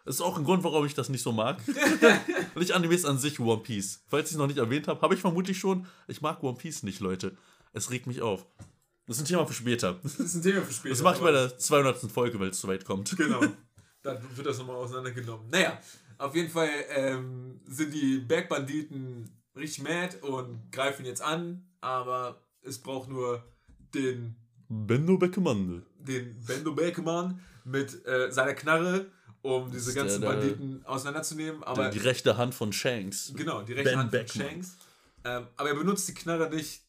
[0.06, 1.60] ist auch ein Grund, warum ich das nicht so mag.
[2.56, 4.02] nicht Animes an sich, One Piece.
[4.06, 5.86] Falls ich es noch nicht erwähnt habe, habe ich vermutlich schon.
[6.08, 7.36] Ich mag One Piece nicht, Leute.
[7.74, 8.46] Es regt mich auf.
[9.06, 9.98] Das ist ein Thema für später.
[10.02, 10.94] Das ist ein Thema für später.
[10.94, 11.98] Das mache ich bei der 200.
[12.10, 13.16] Folge, weil es zu weit kommt.
[13.16, 13.40] Genau.
[14.02, 15.48] Dann wird das nochmal auseinandergenommen.
[15.50, 15.78] Naja,
[16.18, 22.78] auf jeden Fall ähm, sind die Bergbanditen richtig mad und greifen jetzt an, aber es
[22.78, 23.42] braucht nur
[23.94, 24.36] den,
[24.68, 25.82] Benno Beckemande.
[25.98, 29.06] den Bendo Bergmann mit äh, seiner Knarre,
[29.42, 31.62] um diese der- ganzen der- Banditen auseinanderzunehmen.
[31.62, 33.32] Aber Die rechte Hand von Shanks.
[33.36, 34.46] genau, die rechte Ben Hand von Beckman.
[34.48, 34.76] Shanks.
[35.24, 36.83] Ähm, aber er benutzt die Knarre nicht.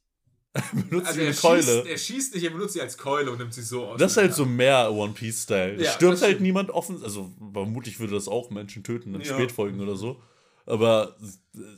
[0.89, 1.61] Benutzt Also er eine Keule.
[1.63, 3.99] schießt, er schießt nicht, er benutzt sie als Keule und nimmt sie so aus.
[3.99, 5.81] Das ist halt so mehr One Piece-Style.
[5.83, 7.03] Ja, stirbt halt niemand offen.
[7.03, 9.33] Also, vermutlich würde das auch Menschen töten in Ja.
[9.33, 10.21] Spätfolgen oder so.
[10.65, 11.15] Aber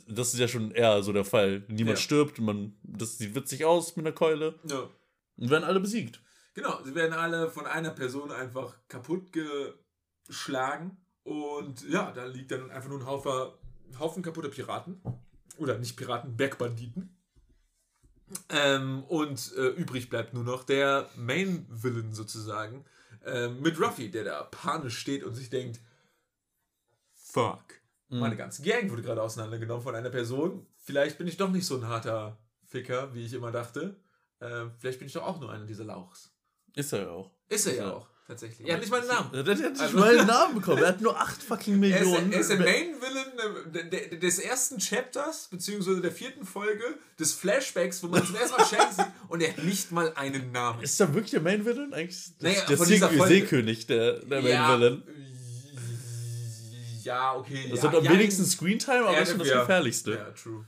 [0.06, 1.64] das ist ja schon eher so der Fall.
[1.68, 2.02] Niemand Ja.
[2.04, 4.88] stirbt, man, das sieht witzig aus mit einer Keule Ja.
[5.36, 6.22] und werden alle besiegt.
[6.54, 9.32] Genau, sie werden alle von einer Person einfach kaputt
[10.28, 10.96] geschlagen.
[11.24, 13.32] Und ja, da liegt dann einfach nur ein Haufen,
[13.98, 15.00] Haufen kaputter Piraten.
[15.58, 17.14] Oder nicht Piraten, Bergbanditen.
[18.50, 22.84] Ähm, und äh, übrig bleibt nur noch der Main-Villain sozusagen.
[23.24, 25.80] Ähm, mit Ruffy, der da panisch steht und sich denkt:
[27.14, 27.64] Fuck,
[28.10, 28.20] Mhm.
[28.20, 30.66] Meine ganze Gang wurde gerade auseinandergenommen von einer Person.
[30.76, 33.96] Vielleicht bin ich doch nicht so ein harter Ficker, wie ich immer dachte.
[34.40, 36.32] Äh, vielleicht bin ich doch auch nur einer dieser Lauchs.
[36.74, 37.30] Ist er ja auch.
[37.50, 37.92] Ist er Ja.
[37.92, 38.68] auch, tatsächlich.
[38.68, 39.32] Er hat nicht mal einen Namen.
[39.32, 40.82] Der hat nicht Also- mal einen Namen bekommen.
[40.82, 42.32] Er hat nur 8 fucking Er Millionen.
[42.32, 46.84] er ist der Main Villain des ersten Chapters, beziehungsweise der vierten Folge
[47.18, 50.52] des Flashbacks, wo man zum ersten Mal Shanks sieht und er hat nicht mal einen
[50.52, 50.82] Namen.
[50.82, 51.92] Ist er wirklich der Main Villain?
[51.92, 52.76] Eigentlich Naja, der.
[52.76, 55.02] Seekönig der, der Main Villain.
[57.02, 57.68] Ja, okay.
[57.70, 59.60] Das ja, hat am ja, wenigsten Screentime, aber ja, ist schon das ja.
[59.60, 60.10] Gefährlichste.
[60.12, 60.64] Ja, true.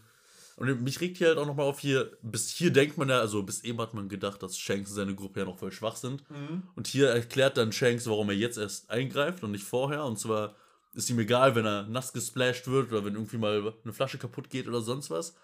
[0.61, 3.43] Und mich regt hier halt auch nochmal auf hier, bis hier denkt man ja, also
[3.43, 6.23] bis eben hat man gedacht, dass Shanks und seine Gruppe ja noch voll schwach sind.
[6.31, 6.65] Mhm.
[6.77, 10.05] Und hier erklärt dann Shanks, warum er jetzt erst eingreift und nicht vorher.
[10.05, 10.55] Und zwar
[10.93, 14.51] ist ihm egal, wenn er nass gesplasht wird oder wenn irgendwie mal eine Flasche kaputt
[14.51, 15.35] geht oder sonst was.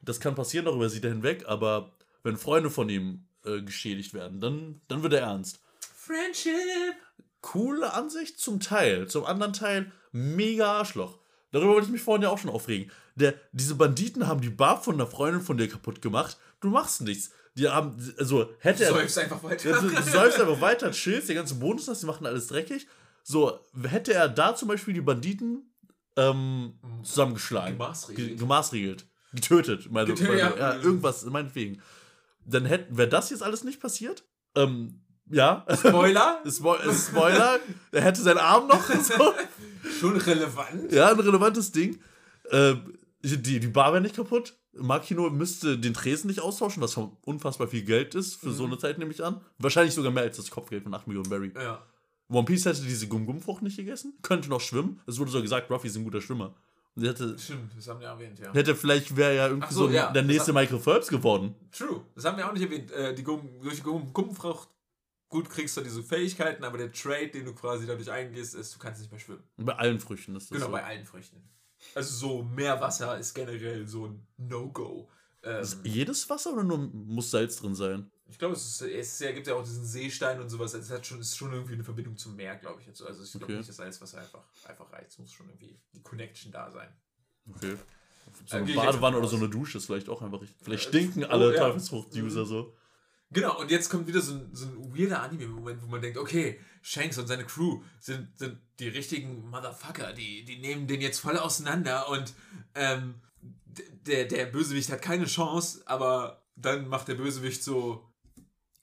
[0.00, 1.92] Das kann passieren, darüber sieht er hinweg, aber
[2.22, 5.60] wenn Freunde von ihm äh, geschädigt werden, dann, dann wird er ernst.
[5.94, 6.96] Friendship.
[7.42, 11.18] Coole Ansicht zum Teil, zum anderen Teil mega Arschloch.
[11.52, 12.90] Darüber wollte ich mich vorhin ja auch schon aufregen.
[13.14, 16.38] Der, diese Banditen haben die Bar von einer Freundin von dir kaputt gemacht.
[16.60, 17.30] Du machst nichts.
[17.54, 18.92] Die haben, also hätte er.
[18.92, 19.70] Säufst einfach weiter.
[19.70, 22.46] Ja, du, du säufst einfach weiter, chillst, der ganze Boden ist nass, die machen alles
[22.46, 22.86] dreckig.
[23.22, 25.70] So, hätte er da zum Beispiel die Banditen
[26.16, 28.28] ähm, zusammengeschlagen, Gemaßregelt.
[28.28, 30.56] ge- gemaßregelt, getötet, meine, Getötet, meine, ja.
[30.56, 30.76] ja.
[30.76, 31.80] irgendwas, meinetwegen.
[32.44, 34.24] Dann hätten, wäre das jetzt alles nicht passiert.
[34.56, 36.40] Ähm, ja, Spoiler.
[36.48, 37.58] Spo Spoiler,
[37.90, 38.82] er hätte seinen Arm noch.
[38.88, 39.34] So.
[40.00, 40.92] Schon relevant.
[40.92, 41.98] Ja, ein relevantes Ding.
[42.50, 44.54] Ähm, die, die Bar wäre nicht kaputt.
[44.74, 48.78] Makino müsste den Tresen nicht austauschen, was schon unfassbar viel Geld ist für so eine
[48.78, 49.40] Zeit, nehme ich an.
[49.58, 51.52] Wahrscheinlich sogar mehr als das Kopfgeld von 8 Millionen Barry.
[51.54, 51.82] Ja.
[52.30, 55.00] One Piece hätte diese Gum-Gum-Frucht nicht gegessen, könnte noch schwimmen.
[55.06, 56.54] Es wurde so gesagt, Ruffy ist ein guter Schwimmer.
[56.96, 58.52] Und hätte, Stimmt, das haben wir erwähnt, ja.
[58.54, 61.54] hätte vielleicht wäre ja irgendwie so, so, ja, der nächste hat- Michael Phelps geworden.
[61.70, 62.02] True.
[62.14, 62.90] Das haben wir auch nicht erwähnt.
[62.92, 64.10] Äh, die Gum durch die Gum
[65.32, 68.78] gut kriegst du diese Fähigkeiten, aber der Trade, den du quasi dadurch eingehst, ist, du
[68.78, 69.42] kannst nicht mehr schwimmen.
[69.56, 70.72] Bei allen Früchten ist das Genau, so.
[70.72, 71.42] bei allen Früchten.
[71.96, 75.10] Also so Meerwasser ist generell so ein No-Go.
[75.42, 78.08] Ähm, Jedes Wasser oder nur muss Salz drin sein?
[78.30, 80.72] ich glaube, es, ist, es gibt ja auch diesen Seestein und sowas.
[80.74, 82.86] Es hat schon, ist schon irgendwie eine Verbindung zum Meer, glaube ich.
[82.86, 83.02] jetzt.
[83.02, 83.56] Also ich glaube Okay.
[83.56, 85.10] nicht, dass Salzwasser einfach, einfach reicht.
[85.10, 86.88] Es muss schon irgendwie die Connection da sein.
[87.50, 87.76] Okay.
[88.46, 90.56] So eine Badewanne oder so eine Dusche ist vielleicht auch einfach richtig.
[90.62, 91.60] Vielleicht Äh, stinken oh, alle ja.
[91.60, 92.76] Teufelsfrucht-User so.
[93.32, 96.60] Genau, und jetzt kommt wieder so ein, so ein weirder Anime-Moment, wo man denkt, okay,
[96.82, 101.38] Shanks und seine Crew sind, sind die richtigen Motherfucker, die, die nehmen den jetzt voll
[101.38, 102.34] auseinander und
[102.74, 103.14] ähm,
[104.06, 108.12] der, der Bösewicht hat keine Chance, aber dann macht der Bösewicht so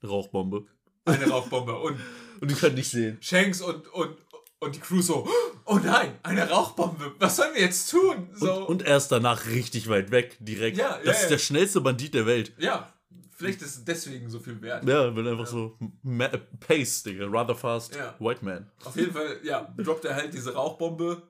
[0.03, 0.65] Rauchbombe.
[1.05, 1.99] eine Rauchbombe und
[2.41, 3.17] Und die können nicht sehen.
[3.21, 4.15] Shanks und, und,
[4.59, 5.27] und die Crew so,
[5.65, 8.29] oh nein, eine Rauchbombe, was sollen wir jetzt tun?
[8.33, 10.77] So, Und, und er ist danach richtig weit weg, direkt.
[10.77, 11.29] Ja, ja, das ist ja.
[11.29, 12.53] der schnellste Bandit der Welt.
[12.57, 12.93] ja,
[13.39, 14.83] vielleicht ist es deswegen so viel wert.
[14.87, 16.27] Ja, wenn einfach so ma
[16.59, 17.25] Pace, Digga.
[17.27, 18.13] Rather fast Ja.
[18.19, 18.69] White Man.
[18.83, 21.21] Auf jeden Fall, ja, droppt er halt diese Rauchbombe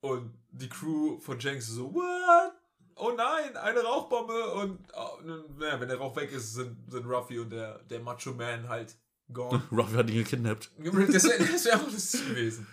[0.00, 2.52] und die Crew von Jenks ist so, what?
[2.94, 5.20] Oh nein, eine Rauchbombe und oh,
[5.58, 8.96] naja, wenn der Rauch weg ist, sind, sind Ruffy und der, der Macho Man halt
[9.32, 9.62] gone.
[9.72, 10.70] Ruffy hat ihn gekidnappt.
[10.78, 12.66] Das wäre das wär auch lustig gewesen.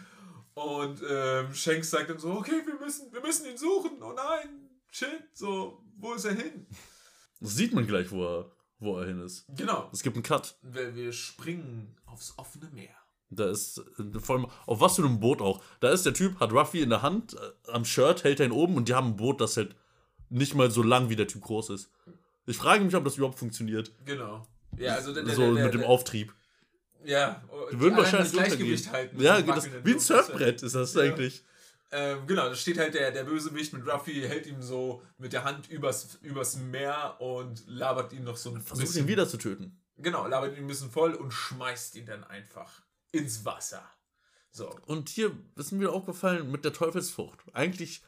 [0.53, 4.01] Und ähm, Shanks sagt dann so, okay, wir müssen, wir müssen ihn suchen.
[4.01, 6.67] Oh nein, shit, so, wo ist er hin?
[7.39, 9.45] Das sieht man gleich, wo er, wo er hin ist.
[9.55, 10.55] Genau, Es gibt einen Cut.
[10.61, 12.89] wir, wir springen aufs offene Meer.
[13.29, 15.61] Da ist, äh, vor allem, auf was für einem Boot auch.
[15.81, 18.51] Da ist der Typ, hat Ruffy in der Hand, äh, am Shirt, hält er ihn
[18.53, 19.75] oben und die haben ein Boot, das halt
[20.29, 21.89] nicht mal so lang wie der Typ groß ist.
[22.45, 23.91] Ich frage mich, ob das überhaupt funktioniert.
[24.05, 24.45] Genau.
[24.77, 26.33] Ja, also der, der, so der, mit dem Auftrieb.
[27.03, 29.21] Ja, Die würden wahrscheinlich das Gleichgewicht halten.
[29.21, 29.99] Ja, das, wie ein.
[29.99, 31.01] Surfbrett ist das Ja.
[31.01, 31.43] eigentlich.
[31.91, 35.43] Ähm, genau, da steht halt der, der Bösewicht mit Ruffy, hält ihm so mit der
[35.45, 39.79] Hand übers, übers Meer und labert ihn noch so ein Versucht ihn wieder zu töten.
[39.97, 42.81] Genau, labert ihn ein bisschen voll und schmeißt ihn dann einfach
[43.11, 43.83] ins Wasser.
[44.51, 44.69] So.
[44.85, 47.39] Und hier ist mir aufgefallen mit der Teufelsfrucht.
[47.53, 48.03] Eigentlich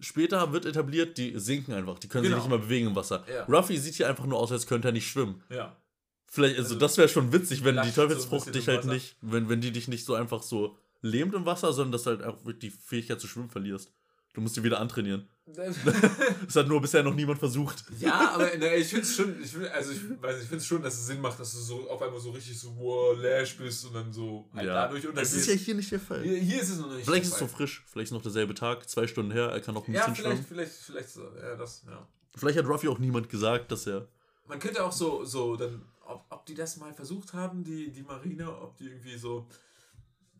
[0.00, 1.98] später wird etabliert, die sinken einfach.
[1.98, 2.36] Die können Genau.
[2.36, 3.24] sich nicht mehr bewegen im Wasser.
[3.28, 3.44] Ja.
[3.44, 5.42] Ruffy sieht hier einfach nur aus, als könnte er nicht schwimmen.
[5.50, 5.76] Ja.
[6.26, 9.16] Vielleicht, also, Also, das wäre schon witzig, wenn die so Teufelsfrucht bisschen dich halt nicht,
[9.20, 12.22] wenn, wenn die dich nicht so einfach so lähmt im Wasser, sondern dass du halt
[12.24, 13.92] auch die Fähigkeit zu schwimmen verlierst.
[14.34, 15.28] Du musst die wieder antrainieren.
[16.46, 17.84] Das hat nur bisher noch niemand versucht.
[17.98, 20.66] ja, aber ne, ich finde es schon, ich find, also ich weiß ich finde es
[20.66, 23.56] schon, dass es Sinn macht, dass du so auf einmal so richtig so wow, Lash
[23.56, 25.34] bist und dann so halt dadurch das untergehst.
[25.36, 26.22] ist ja hier nicht der Fall.
[26.22, 27.04] hier, hier ist es noch nicht.
[27.06, 29.74] Vielleicht ist es so frisch, vielleicht ist noch derselbe Tag, zwei Stunden her, er kann
[29.74, 30.46] noch ein Ja, bisschen vielleicht, schwimmen.
[30.48, 31.22] vielleicht, vielleicht so.
[31.40, 32.06] Ja, das, ja.
[32.36, 34.06] Vielleicht hat Ruffy auch niemand gesagt, dass er.
[34.46, 38.02] Man könnte auch so, so dann, ob, ob die das mal versucht haben, die, die
[38.02, 39.46] Marine, ob die irgendwie so,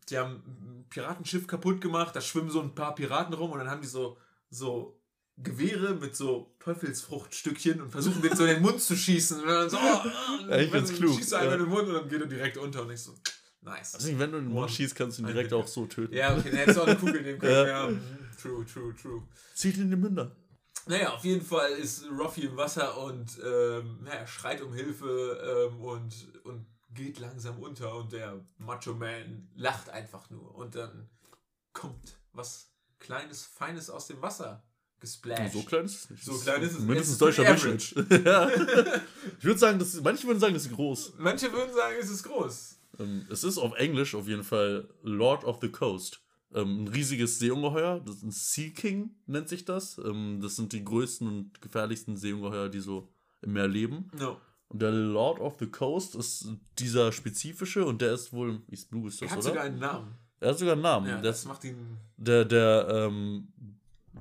[0.09, 3.69] die haben ein Piratenschiff kaputt gemacht, da schwimmen so ein paar Piraten rum und dann
[3.69, 4.17] haben die so,
[4.49, 4.99] so
[5.37, 9.41] Gewehre mit so Teufelsfruchtstückchen und versuchen den so in den Mund zu schießen.
[9.41, 11.53] Und dann so, oh, Ja, ich find's klug, Schießt einer ja.
[11.53, 13.15] in den Mund und dann geht er direkt unter und ich so,
[13.61, 13.95] nice.
[13.95, 16.13] Also wenn du in den Mund schießt, kannst du ihn direkt auch so töten.
[16.13, 17.53] Ja, okay, dann hättest du auch eine Kugel nehmen können.
[17.67, 17.67] Ja.
[17.67, 17.87] Ja.
[17.89, 18.01] mhm.
[18.41, 19.23] true, true, true.
[19.53, 20.35] Zieht in die Münder.
[20.87, 25.69] Naja, auf jeden Fall ist Ruffy im Wasser und ähm, ja, er schreit um Hilfe
[25.71, 30.55] ähm, und, und geht langsam unter und der Macho Man lacht einfach nur.
[30.55, 31.09] Und dann
[31.73, 34.63] kommt was Kleines, Feines aus dem Wasser
[34.99, 35.53] gesplashed.
[35.53, 36.23] So klein ist es nicht.
[36.23, 36.79] So klein ist es.
[36.79, 37.95] Mindestens Es ist deutscher Durchschnitt.
[38.25, 38.49] ja.
[39.37, 41.13] Ich würde sagen, das, manche würden sagen, das ist groß.
[41.17, 42.79] Manche würden sagen, es ist groß.
[42.99, 46.21] Ähm, es ist auf Englisch auf jeden Fall Lord of the Coast.
[46.53, 49.97] Ähm, ein riesiges Seeungeheuer, das ist ein Sea King, nennt sich das.
[49.99, 53.07] Ähm, das sind die größten und gefährlichsten Seeungeheuer, die so
[53.41, 54.11] im Meer leben.
[54.17, 54.41] No.
[54.69, 56.47] Und der Lord of the Coast ist
[56.77, 59.49] dieser spezifische und der ist wohl, East Blue ist Er das, hat oder?
[59.49, 60.13] sogar einen Namen.
[60.39, 61.07] er hat sogar einen Namen.
[61.07, 61.97] Ja, der, das macht ihn.
[62.17, 63.47] der, der ähm,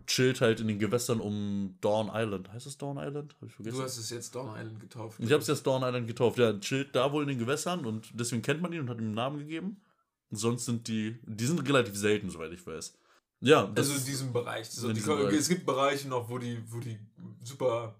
[0.06, 2.50] chillt halt in den Gewässern um Dawn Island.
[2.50, 3.34] Heißt es Dawn Island?
[3.40, 3.76] Hab ich vergessen.
[3.76, 5.20] Du hast es jetzt Dawn Island getauft.
[5.20, 6.38] Ich habe es jetzt Dawn Island getauft.
[6.38, 9.04] Der chillt da wohl in den Gewässern und deswegen kennt man ihn und hat ihm
[9.06, 9.82] einen Namen gegeben.
[10.30, 12.94] Und sonst sind die, die sind relativ selten, soweit ich weiß.
[13.40, 14.68] Ja, das Also in diesem Bereich.
[14.68, 15.34] So, in die, diesem Bereich.
[15.34, 16.98] Es gibt Bereiche noch, wo die, wo die
[17.44, 17.94] super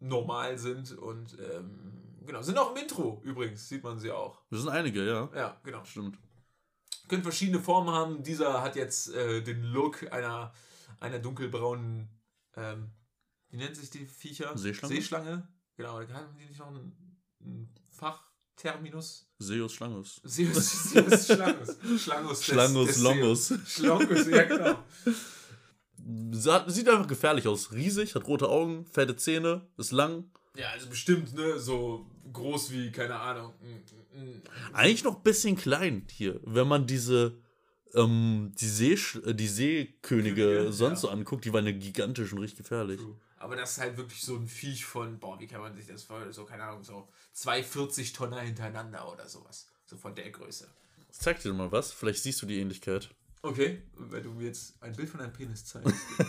[0.00, 1.92] normal sind und ähm,
[2.26, 2.42] genau.
[2.42, 4.42] Sind auch im Intro übrigens, sieht man sie auch.
[4.50, 5.28] das sind einige, ja.
[5.34, 5.84] Ja, genau.
[5.84, 6.18] Stimmt.
[7.08, 8.22] Können verschiedene Formen haben.
[8.22, 10.52] Dieser hat jetzt äh, den Look einer,
[11.00, 12.08] einer dunkelbraunen,
[12.54, 12.90] ähm,
[13.48, 14.56] wie nennt sich die Viecher?
[14.56, 14.94] Seeschlange?
[14.94, 15.48] Seeschlange.
[15.76, 16.92] Genau, da haben die nicht noch einen,
[17.40, 19.26] einen Fachterminus?
[19.38, 20.20] Seus Schlangus.
[20.22, 21.76] Seus, Seus Schlangus.
[22.02, 22.44] Schlangus.
[22.44, 23.48] Schlangus des Longus.
[23.48, 23.68] Seus.
[23.68, 24.84] Schlangus, ja genau.
[26.32, 27.72] Sieht einfach gefährlich aus.
[27.72, 30.24] Riesig, hat rote Augen, fette Zähne, ist lang.
[30.56, 33.52] Ja, also bestimmt, ne, so groß wie, keine Ahnung.
[33.62, 33.84] ein-
[34.18, 34.42] ein-
[34.72, 36.40] Eigentlich noch ein bisschen klein hier.
[36.44, 37.36] Wenn man diese,
[37.94, 41.08] ähm, die, Seesch äh, die Seekönige Könige, sonst ja.
[41.08, 43.00] so anguckt, die waren ja gigantisch und richtig gefährlich.
[43.36, 46.02] Aber das ist halt wirklich so ein Viech von, boah, wie kann man sich das
[46.04, 46.32] vorstellen?
[46.32, 49.68] So, keine Ahnung, so 240 Tonner hintereinander oder sowas.
[49.84, 50.66] So von der Größe.
[51.12, 53.10] Ich zeig dir mal was, vielleicht siehst du die Ähnlichkeit.
[53.42, 55.94] Okay, wenn du mir jetzt ein Bild von deinem Penis zeigst.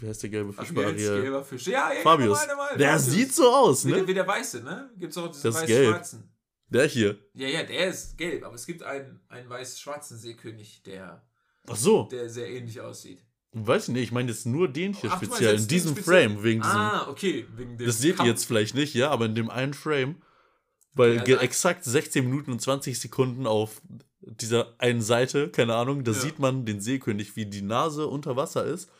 [0.00, 1.22] Wie heißt der gelbe Fisch bei Ariel?
[1.22, 1.66] gelber Fisch.
[1.66, 2.38] Ja, ja, Fabius.
[2.40, 3.06] normal, normal, Der Fabius.
[3.12, 4.08] sieht so aus, Wie, der, ne?
[4.08, 4.90] wie der Weiße, ne?
[4.96, 6.30] Gibt's auch diesen weiß-schwarzen.
[6.68, 7.18] Der hier.
[7.34, 11.26] Ja, ja, der ist gelb, aber es gibt einen, einen weiß-schwarzen Seekönig, der,
[11.66, 12.04] Ach so.
[12.12, 13.24] der sehr ähnlich aussieht.
[13.52, 16.28] Weiß ich nicht, ich meine jetzt nur den hier Ach, meinst speziell, in diesem speziell-
[16.28, 16.76] Frame, wegen diesem.
[16.76, 17.46] Ah, okay.
[17.56, 18.28] Wegen dem das seht ihr Kampf.
[18.28, 20.16] jetzt vielleicht nicht, ja, aber in dem einen Frame,
[20.98, 23.80] weil Ja, exakt 16 Minuten und 20 Sekunden auf
[24.20, 26.18] dieser einen Seite, keine Ahnung, da Ja.
[26.18, 28.90] sieht man den Seekönig, wie die Nase unter Wasser ist.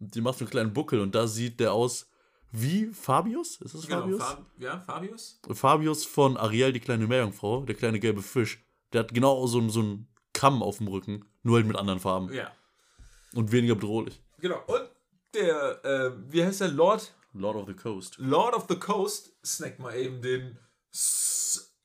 [0.00, 2.10] Und die macht einen kleinen Buckel und da sieht der aus
[2.56, 3.60] wie Fabius?
[3.62, 4.22] Ist das Genau, Fabius?
[4.22, 5.40] Fab ja, Fabius?
[5.52, 8.62] Fabius von Ariel, die kleine Meerjungfrau, der kleine gelbe Fisch.
[8.92, 11.98] Der hat genau so, einen- so einen Kamm auf dem Rücken, nur halt mit anderen
[12.00, 12.32] Farben.
[12.32, 12.52] Ja.
[13.34, 14.20] Und weniger bedrohlich.
[14.38, 14.62] Genau.
[14.66, 14.88] Und
[15.34, 16.68] der, äh, wie heißt der?
[16.68, 17.12] Lord?
[17.32, 18.16] Lord of the Coast.
[18.18, 20.56] Lord of the Coast snackt mal eben den
[20.92, 21.33] s-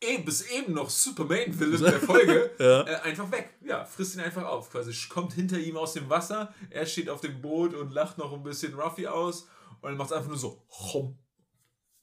[0.01, 2.81] eben, bis eben noch Superman-Villain der Folge Ja.
[2.83, 3.53] äh, einfach weg.
[3.61, 4.69] Ja, frisst ihn einfach auf.
[4.71, 8.33] Quasi kommt hinter ihm aus dem Wasser, er steht auf dem Boot und lacht noch
[8.33, 9.43] ein bisschen Ruffy aus
[9.81, 10.65] und dann macht es einfach nur so.
[10.69, 11.17] Chom.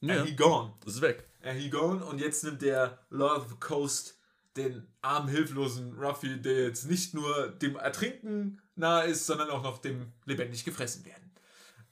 [0.01, 0.73] Ja, And he gone.
[0.85, 1.27] ist weg.
[1.41, 2.03] And he gone.
[2.05, 4.19] Und jetzt nimmt der Lord of the Coast
[4.55, 9.79] den armen, hilflosen Ruffy, der jetzt nicht nur dem Ertrinken nahe ist, sondern auch noch
[9.79, 11.31] dem lebendig gefressen werden.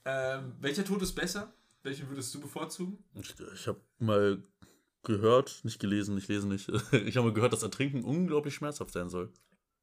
[0.06, 1.54] Ähm, welcher Tod ist besser?
[1.84, 3.04] Welchen würdest du bevorzugen?
[3.16, 4.44] Ich, ich habe mal
[5.06, 6.70] gehört, nicht gelesen, ich lese nicht.
[6.92, 9.30] Ich habe mal gehört, dass Ertrinken unglaublich schmerzhaft sein soll.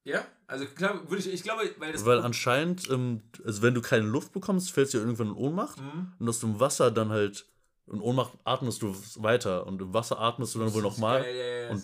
[0.05, 2.05] Ja, also klar, würde ich, ich glaube, weil das.
[2.05, 5.81] Weil anscheinend, ähm, also wenn du keine Luft bekommst, fällst du ja irgendwann in Ohnmacht.
[5.81, 6.13] Mhm.
[6.19, 7.47] Und dass du im Wasser dann halt,
[7.87, 9.65] in Ohnmacht atmest du weiter.
[9.67, 11.23] Und im Wasser atmest du dann wohl Das ist nochmal.
[11.23, 11.83] geil, ja, ja, Und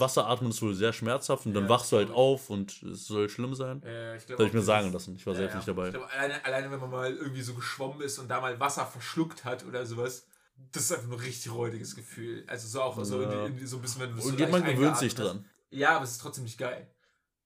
[0.00, 1.44] Wasser atmen ist wohl sehr schmerzhaft.
[1.44, 3.82] Und dann Ja, wachst du halt auf und es soll schlimm sein.
[3.82, 5.16] Äh, ich Das habe ich mir sagen lassen.
[5.16, 5.58] Ich war Ja, selbst ja.
[5.58, 5.86] nicht dabei.
[5.88, 8.86] Ich glaube, alleine, alleine, wenn man mal irgendwie so geschwommen ist und da mal Wasser
[8.86, 10.26] verschluckt hat oder sowas,
[10.72, 12.44] das ist einfach ein richtig räudiges Gefühl.
[12.46, 13.46] Also so auch so, Ja.
[13.46, 15.44] in in so ein bisschen, wenn du Und man gewöhnt sich dran.
[15.44, 15.44] hast.
[15.78, 16.88] Ja, aber es ist trotzdem nicht geil.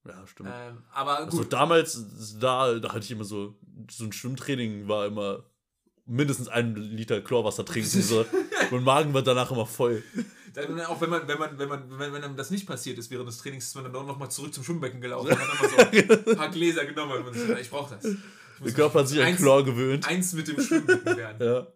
[0.06, 0.50] Ja, stimmt.
[0.52, 1.52] Ähm, aber Also gut.
[1.52, 3.56] damals, da, da hatte ich immer so,
[3.90, 5.44] so ein Schwimmtraining war immer
[6.06, 8.02] mindestens ein Liter Chlorwasser trinken.
[8.02, 8.26] So.
[8.70, 10.02] mein Magen war danach immer voll.
[10.52, 13.10] Dann auch wenn man, wenn man, wenn man, wenn, wenn einem das nicht passiert ist
[13.10, 15.58] während des Trainings, ist man dann auch nochmal zurück zum Schwimmbecken gelaufen und hat dann
[15.58, 18.14] mal so ein paar Gläser genommen und man sich, ich brauche das.
[18.64, 20.06] Der Körper hat sich an Chlor gewöhnt.
[20.06, 21.44] eins mit dem Schwimmbecken werden.
[21.44, 21.66] Ja.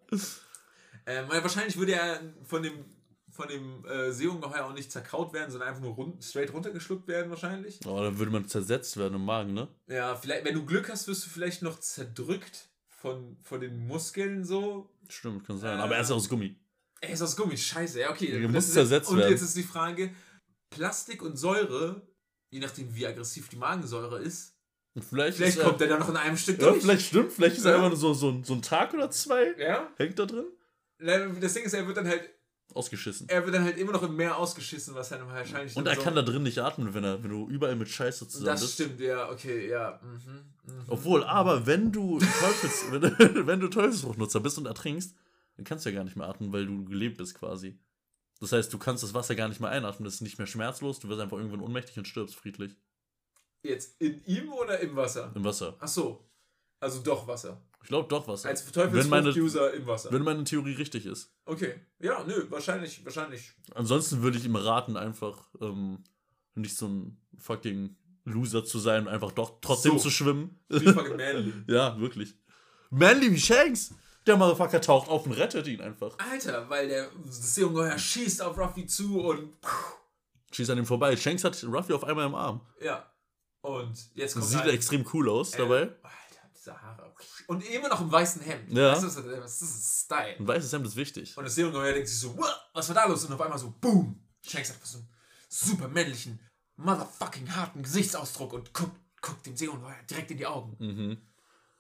[1.09, 2.85] Ähm, weil wahrscheinlich würde er von dem,
[3.31, 7.31] von dem äh, Seeungeheuer auch nicht zerkraut werden, sondern einfach nur run straight runtergeschluckt werden
[7.31, 7.81] wahrscheinlich.
[7.87, 9.69] Oh, dann würde man zersetzt werden im Magen, ne?
[9.87, 14.45] Ja, vielleicht, wenn du Glück hast, wirst du vielleicht noch zerdrückt von, von den Muskeln
[14.45, 14.91] so.
[15.09, 15.79] Stimmt, kann sein.
[15.79, 16.57] Äh, Aber er ist aus Gummi.
[17.01, 18.01] Ey, ist aus Gummi, scheiße.
[18.01, 18.43] Ja, okay.
[18.43, 19.31] Das muss zersetzt Und werden.
[19.31, 20.13] jetzt ist die Frage,
[20.71, 22.03] Plastik und Säure,
[22.51, 24.55] je nachdem wie aggressiv die Magensäure ist,
[24.95, 26.83] Und vielleicht vielleicht ist kommt er, der dann noch in einem Stück ja, durch.
[26.83, 27.77] vielleicht stimmt, vielleicht ist er Ja.
[27.79, 29.55] einfach nur so, so, ein- so ein Tag oder zwei.
[29.59, 29.89] Ja?
[29.97, 30.45] Hängt da drin?
[30.99, 32.29] Das Ding ist, er wird dann halt
[32.75, 33.29] Ausgeschissen.
[33.31, 35.75] Er wird dann halt immer noch im Meer ausgeschissen, was dann wahrscheinlich.
[35.75, 38.29] Und er so kann da drin nicht atmen, wenn, er, wenn du überall mit Scheiße
[38.29, 38.75] zusammen Das bist.
[38.75, 39.99] stimmt, ja, okay, ja.
[40.03, 40.45] Mhm,
[40.75, 40.85] mhm.
[40.89, 45.15] Obwohl, aber wenn du Teufels, wenn, du- wenn du Teufelsfruchtnutzer bist und ertrinkst,
[45.57, 47.79] dann kannst du ja gar nicht mehr atmen, weil du gelebt bist quasi.
[48.39, 51.01] Das heißt, du kannst das Wasser gar nicht mehr einatmen, das ist nicht mehr schmerzlos,
[51.01, 52.77] du wirst einfach irgendwann ohnmächtig und stirbst friedlich
[53.63, 55.33] Jetzt in ihm oder im Wasser?
[55.35, 55.75] im Wasser.
[55.81, 56.23] Ach so.
[56.81, 57.61] Also doch Wasser.
[57.83, 58.49] Ich glaube doch Wasser.
[58.49, 60.12] Als Teufelsfrucht-User im Wasser.
[60.12, 61.33] wenn meine Theorie richtig ist.
[61.45, 61.81] Okay.
[62.01, 63.53] Ja, nö, wahrscheinlich, wahrscheinlich.
[63.74, 66.05] Ansonsten würde ich ihm raten, einfach ähm,
[66.55, 69.99] nicht so ein fucking Loser zu sein und einfach doch trotzdem So.
[70.05, 70.59] zu schwimmen.
[70.68, 71.53] Wie fucking manly.
[71.68, 72.35] ja, wirklich.
[72.91, 73.95] Manly wie Shanks!
[74.26, 76.14] Der Motherfucker taucht auf und rettet ihn einfach.
[76.18, 79.57] Alter, weil der Seeungeheuer schießt auf Ruffy zu und.
[80.53, 81.16] Schießt an ihm vorbei.
[81.16, 82.61] Shanks hat Ruffy auf einmal im Arm.
[82.83, 83.11] Ja.
[83.62, 85.95] Und jetzt kommt Sieht halt- extrem cool aus äh, dabei.
[87.49, 88.71] Und immer noch im weißen Hemd.
[88.73, 88.91] Ja.
[88.91, 90.37] Das ist, das ist Style.
[90.39, 91.35] Ein weißes Hemd ist wichtig.
[91.37, 92.55] Und das Seeungeheuer denkt sich so, "What?
[92.75, 93.25] was war da los?
[93.25, 94.21] Und auf einmal so, boom.
[94.43, 95.09] Shanks hat so einen
[95.49, 96.39] super männlichen,
[96.77, 100.77] motherfucking harten Gesichtsausdruck und guckt, guckt dem Seeungeheuer direkt in die Augen.
[100.79, 101.19] Mhm.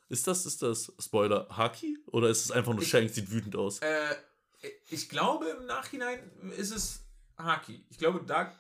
[0.08, 1.98] Ist das, ist das Spoiler Haki?
[2.06, 3.80] Oder ist es einfach nur Shanks sieht wütend aus?
[3.80, 4.16] Äh,
[4.88, 7.04] ich glaube, im Nachhinein ist es
[7.36, 7.84] Haki.
[7.90, 8.52] Ich glaube, da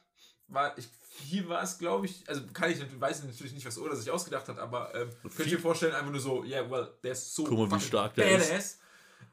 [0.48, 0.88] war ich.
[1.20, 4.08] Hier war es, glaube ich, also kann ich weiß ich natürlich nicht, was Oda sich
[4.08, 7.34] ausgedacht hat, aber ähm, könnt ihr mir vorstellen, einfach nur so, yeah, well, der ist
[7.34, 8.48] so Guck mal, wie stark der ist.
[8.48, 8.78] badass.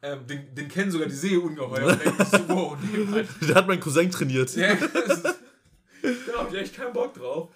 [0.01, 3.27] Ähm, den, den kennen sogar die Seeungeheuer so, wow, nee, halt.
[3.41, 4.55] Der hat mein Cousin trainiert.
[4.55, 5.23] Ja, das ist-
[6.27, 7.49] da hab ich echt keinen Bock drauf.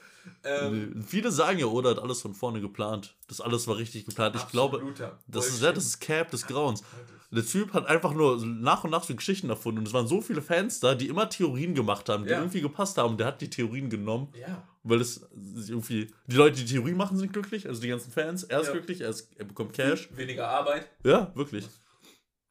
[0.43, 3.15] Ähm, Viele sagen ja, Oda hat alles von vorne geplant.
[3.27, 4.35] Das alles war richtig geplant.
[4.35, 4.83] Ich glaube,
[5.27, 6.83] das ist, ja, das ist Cap des Grauens.
[7.31, 9.79] Der Typ hat einfach nur nach und nach so Geschichten erfunden.
[9.79, 12.39] Und es waren so viele Fans da, die immer Theorien gemacht haben, die Ja.
[12.39, 13.17] irgendwie gepasst haben.
[13.17, 14.67] Der hat die Theorien genommen, Ja.
[14.81, 16.11] weil es sich irgendwie.
[16.25, 18.43] Die Leute, die Theorien machen, sind glücklich, also die ganzen Fans.
[18.45, 18.73] Er ist Ja.
[18.73, 20.09] glücklich, er, ist, er bekommt Cash.
[20.15, 20.89] Weniger Arbeit.
[21.03, 21.67] Ja, wirklich.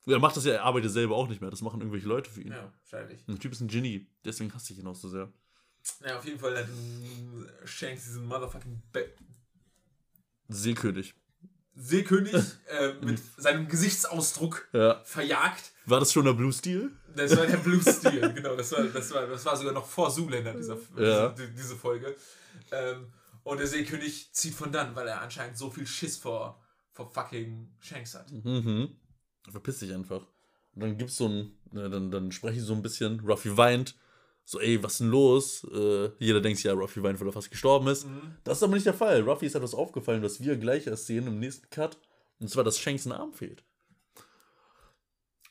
[0.07, 1.51] Er macht das ja, er arbeitet selber auch nicht mehr.
[1.51, 2.53] Das machen irgendwelche Leute für ihn.
[2.53, 3.25] Ja, wahrscheinlich.
[3.27, 5.31] Der Typ ist ein Genie, deswegen hasse ich ihn auch so sehr.
[6.07, 6.67] Ja, auf jeden Fall hat
[7.65, 9.11] Shanks diesen motherfucking Be
[10.49, 11.15] Seekönig.
[11.79, 12.35] Seekönig
[12.79, 15.01] äh, mit seinem Gesichtsausdruck Ja.
[15.05, 15.73] verjagt.
[15.87, 16.91] War das schon der Blue Steel?
[17.17, 18.57] Das war der Blue Steel, genau.
[18.57, 21.29] Das war, das, war, das war sogar noch vor Zuländer, dieser, Ja.
[21.31, 22.15] diese, diese Folge.
[22.73, 23.07] Ähm,
[23.45, 26.61] und der Seekönig zieht von dann, weil er anscheinend so viel Schiss vor,
[26.93, 28.31] vor fucking Shanks hat.
[28.31, 28.97] Mhm.
[29.51, 30.27] Verpiss dich einfach.
[30.75, 33.97] Und dann gibt's so ein, ne, dann, dann spreche ich so ein bisschen, Ruffy weint,
[34.51, 35.63] so, ey, was denn los?
[35.75, 38.07] Äh, jeder denkt sich, ja, Ruffy weint, weil er fast gestorben ist.
[38.45, 39.21] Das ist aber nicht der Fall.
[39.21, 41.99] Ruffy ist etwas aufgefallen, was wir gleich erst sehen im nächsten Cut.
[42.41, 43.63] Und zwar, dass Shanks ein Arm fehlt.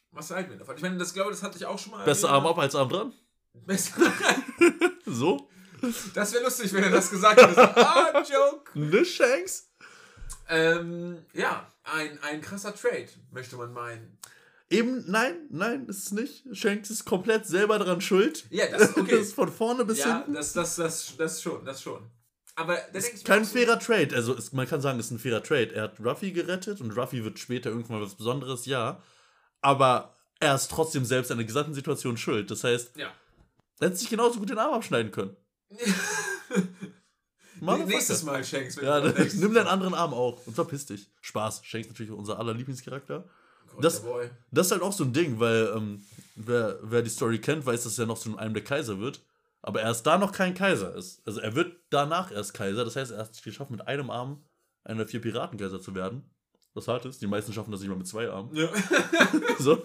[0.09, 0.75] Was halten wir davon?
[0.77, 2.05] Ich meine, das glaube das hatte ich auch schon mal.
[2.05, 2.29] Besser.
[2.29, 3.13] Arm ab als Arm dran.
[3.53, 3.93] Besser-
[5.05, 5.47] So?
[6.15, 7.77] Das wäre lustig, wenn er das gesagt hätte.
[7.77, 8.71] Ah, Joke.
[8.79, 9.69] Ne, Shanks?
[10.49, 14.17] Ähm, ja, ein, ein krasser Trade, möchte man meinen.
[14.69, 16.43] Eben, nein, nein, ist es nicht.
[16.51, 18.45] Shanks ist komplett selber daran schuld.
[18.49, 19.11] Ja, das okay.
[19.11, 20.33] Das ist von vorne bis ja, hinten.
[20.33, 22.05] das, das, das, das schon, das schon.
[22.55, 24.15] Aber da denke ich mir Kein fairer Trade.
[24.15, 25.73] Also es, man kann sagen, es ist ein fairer Trade.
[25.73, 29.01] Er hat Ruffy gerettet und Ruffy wird später irgendwann was Besonderes, ja.
[29.61, 32.51] Aber er ist trotzdem selbst an der gesamten Situation schuld.
[32.51, 33.11] Das heißt, Ja.
[33.79, 35.37] er hätte sich genauso gut den Arm abschneiden können.
[37.59, 37.89] Motherfucker.
[37.89, 38.75] Nächstes Mal, Shanks.
[38.75, 38.99] Ja,
[39.35, 41.09] nimm deinen anderen Arm auch und verpiss dich.
[41.21, 41.61] Spaß.
[41.63, 43.27] Shanks natürlich unser aller Lieblingscharakter.
[43.83, 44.31] Das- der.
[44.51, 46.03] Das ist halt auch so ein Ding, weil ähm,
[46.35, 49.21] wer, wer die Story kennt, weiß, dass er noch zu einem der Kaiser wird.
[49.61, 51.21] Aber er ist da noch kein Kaiser ist.
[51.25, 52.85] Also er wird danach erst Kaiser.
[52.85, 54.43] Das heißt, er hat es geschafft, mit einem Arm
[54.83, 56.29] einer der vier Piratenkaiser zu werden.
[56.73, 57.21] Was hart ist.
[57.21, 58.55] Die meisten schaffen das nicht mal mit zwei Armen.
[58.55, 58.69] Ja.
[59.59, 59.81] So.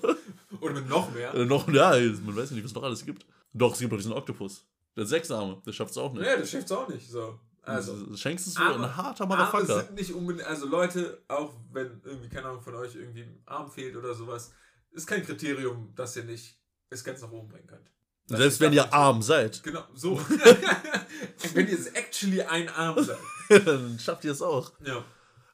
[0.60, 1.34] Oder mit noch mehr.
[1.34, 1.90] Äh, noch, ja,
[2.24, 3.24] man weiß nicht, was es noch alles gibt.
[3.54, 4.64] Doch, es gibt noch diesen Oktopus.
[4.94, 5.60] Der hat sechs Arme.
[5.66, 6.24] Der schafft es auch nicht.
[6.24, 7.10] Ja, das schafft's auch nicht.
[7.10, 7.38] So.
[7.62, 8.16] Also.
[8.16, 9.80] Shanks ist so Arme- ein harter Arme Motherfucker.
[9.84, 13.70] sind nicht unbedingt, also Leute, auch wenn irgendwie, keine Ahnung, von euch irgendwie ein Arm
[13.70, 14.52] fehlt oder sowas,
[14.90, 16.58] ist kein Kriterium, dass ihr nicht
[16.90, 17.88] es ganz nach oben bringen könnt.
[18.26, 19.08] Das Selbst wenn ihr absolut so.
[19.08, 20.20] arm seid, Genau, so.
[21.54, 23.18] wenn ihr es actually ein Arm seid.
[23.66, 24.72] dann schafft ihr es auch.
[24.84, 25.04] Ja.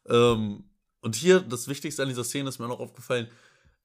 [0.06, 0.64] Ähm,
[1.00, 3.28] und hier, das Wichtigste an dieser Szene ist mir noch aufgefallen,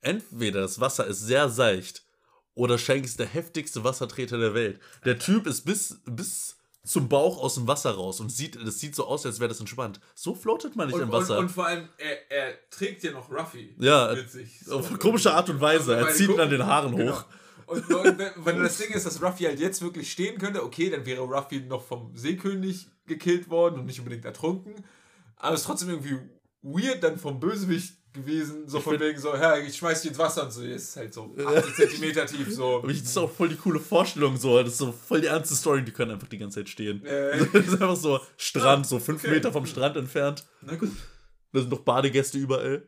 [0.02, 2.04] entweder das Wasser ist sehr seicht
[2.56, 4.80] oder Shanks ist der heftigste Wassertreter der Welt.
[5.06, 8.94] Der Typ ist bis, bis zum Bauch aus dem Wasser raus und sieht, das sieht
[8.96, 10.00] so aus, als wäre das entspannt.
[10.16, 11.38] So floatet man nicht Und, im und, Wasser.
[11.40, 14.70] und vor allem, er, er trägt ja noch Ruffy Ja, mit sich.
[14.70, 15.96] auf eine komische Art und Weise.
[15.96, 17.14] Er Weil- zieht ihn an den Haaren Genau.
[17.14, 17.26] hoch.
[17.68, 20.90] Und, und wenn, wenn das Ding ist, dass Ruffy halt jetzt wirklich stehen könnte, okay,
[20.90, 24.74] dann wäre Ruffy noch vom Seekönig gekillt worden und nicht unbedingt ertrunken.
[25.38, 26.18] Aber es ist trotzdem irgendwie
[26.62, 30.44] weird dann vom Bösewicht gewesen, so von wegen so, ja, ich schmeiß dich ins Wasser
[30.46, 32.78] und so, ist halt so 80 Zentimeter tief, so.
[32.80, 34.58] Aber ich, das ist auch voll die coole Vorstellung so.
[34.62, 37.04] Das ist so voll die ernste Story, die können einfach die ganze Zeit stehen.
[37.06, 39.34] Äh, Das ist einfach so Strand, so fünf Okay.
[39.34, 40.46] Meter vom Strand entfernt.
[40.62, 40.92] na gut.
[41.52, 42.88] Da sind noch Badegäste überall.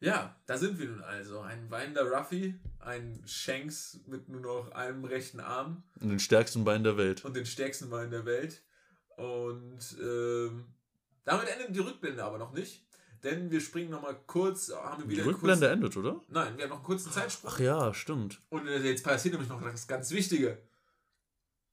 [0.00, 1.40] Ja, da sind wir nun also.
[1.40, 5.82] Ein weinender Ruffy, ein Shanks mit nur noch einem rechten Arm.
[6.00, 7.24] Und den stärksten Bein der Welt.
[7.24, 8.62] Und den stärksten Bein der Welt.
[9.16, 10.66] Und ähm,
[11.24, 12.83] damit endet die Rückblende aber noch nicht.
[13.24, 16.20] Denn wir springen nochmal kurz, haben wir Die wieder Rückblende kurz, endet, oder?
[16.28, 17.50] Nein, wir haben noch einen kurzen Zeitsprung.
[17.54, 18.40] Ach ja, stimmt.
[18.50, 20.58] Und äh, jetzt passiert nämlich noch das ganz Wichtige.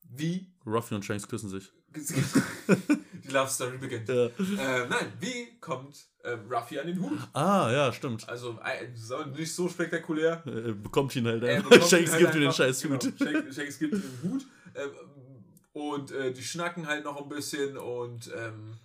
[0.04, 1.72] Wie Ruffy und Shanks küssen sich.
[1.94, 4.08] die Love Story beginnt.
[4.08, 4.28] Ja.
[4.28, 7.20] Äh, nein, wie kommt ähm, Ruffy an den Hut?
[7.34, 8.28] Ah, ja, stimmt.
[8.30, 8.88] Also äh,
[9.38, 10.42] nicht so spektakulär.
[10.46, 11.44] Er bekommt ihn halt.
[11.44, 11.72] Einfach.
[11.88, 13.14] Shanks halt gibt ihm den scheiß genau, Hut.
[13.18, 14.46] Shanks, Shanks gibt ihm den Hut.
[14.76, 14.90] Ähm,
[15.74, 18.78] und äh, die schnacken halt noch ein bisschen und ähm,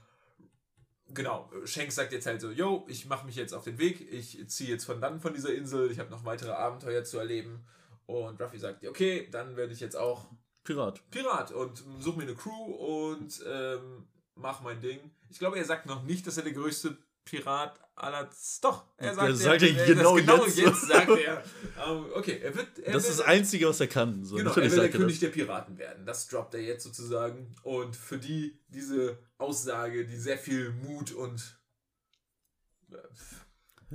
[1.16, 4.48] genau, Shanks sagt jetzt halt so, yo, ich mache mich jetzt auf den Weg, ich
[4.48, 7.66] ziehe jetzt von dann von dieser Insel, ich habe noch weitere Abenteuer zu erleben.
[8.06, 10.26] Und Ruffy sagt, okay, dann werde ich jetzt auch
[10.62, 11.02] Pirat.
[11.10, 14.06] Pirat und suche mir eine Crew und ähm,
[14.36, 15.10] mach mein Ding.
[15.28, 18.28] Ich glaube, er sagt noch nicht, dass er der größte Pirat aller...
[18.62, 20.59] Doch, er sagt, Er sagt ja er- genau das genau jetzt.
[20.59, 20.86] jetzt.
[20.88, 21.42] sagt er.
[21.86, 22.78] Ähm, okay, er wird...
[22.78, 24.24] Er Das wird, ist das Einzige, was er kann.
[24.24, 25.20] So, Genau, er will der er König das.
[25.20, 26.07] der Piraten werden.
[26.07, 27.55] Das droppt er jetzt sozusagen.
[27.62, 31.59] Und für die, diese Aussage, die sehr viel Mut und...
[32.92, 32.97] äh,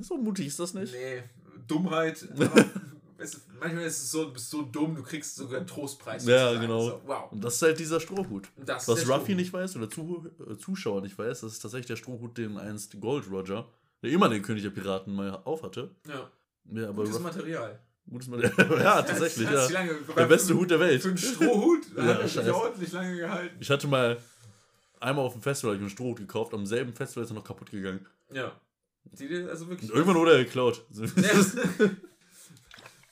[0.02, 0.93] So mutig ist das nicht.
[0.93, 1.24] Nee,
[1.68, 2.28] Dummheit.
[3.18, 6.26] es, manchmal ist es so, du bist so dumm, du kriegst sogar einen Trostpreis.
[6.26, 6.89] Ja, genau.
[6.89, 7.32] So, wow.
[7.32, 8.49] Und das ist halt dieser Strohhut.
[8.58, 9.36] Das Was Ruffy Strohhut.
[9.38, 12.99] nicht weiß oder Zuh äh, Zuschauer nicht weiß, das ist tatsächlich der Strohhut, den einst
[12.99, 13.68] Gold Roger,
[14.02, 15.89] der immer den König der Piraten mal aufhatte.
[16.08, 16.30] Ja,
[16.72, 17.80] Ja, aber gutes Ruff- Material.
[18.10, 18.80] gutes Material.
[18.84, 19.68] ja, tatsächlich, ja.
[19.70, 21.02] lange- Der beste Hut der Welt.
[21.02, 23.56] Für einen Strohhut Ja, hat er sich ordentlich lange gehalten.
[23.60, 24.18] Ich hatte mal
[24.99, 27.72] einmal auf dem Festival ich einen Strohhut gekauft, am selben Festival ist er noch kaputt
[27.72, 28.06] gegangen.
[28.32, 28.52] Ja.
[29.04, 29.89] Die, also wirklich.
[29.89, 30.84] Und irgendwann wurde er geklaut.
[30.95, 31.89] Ja.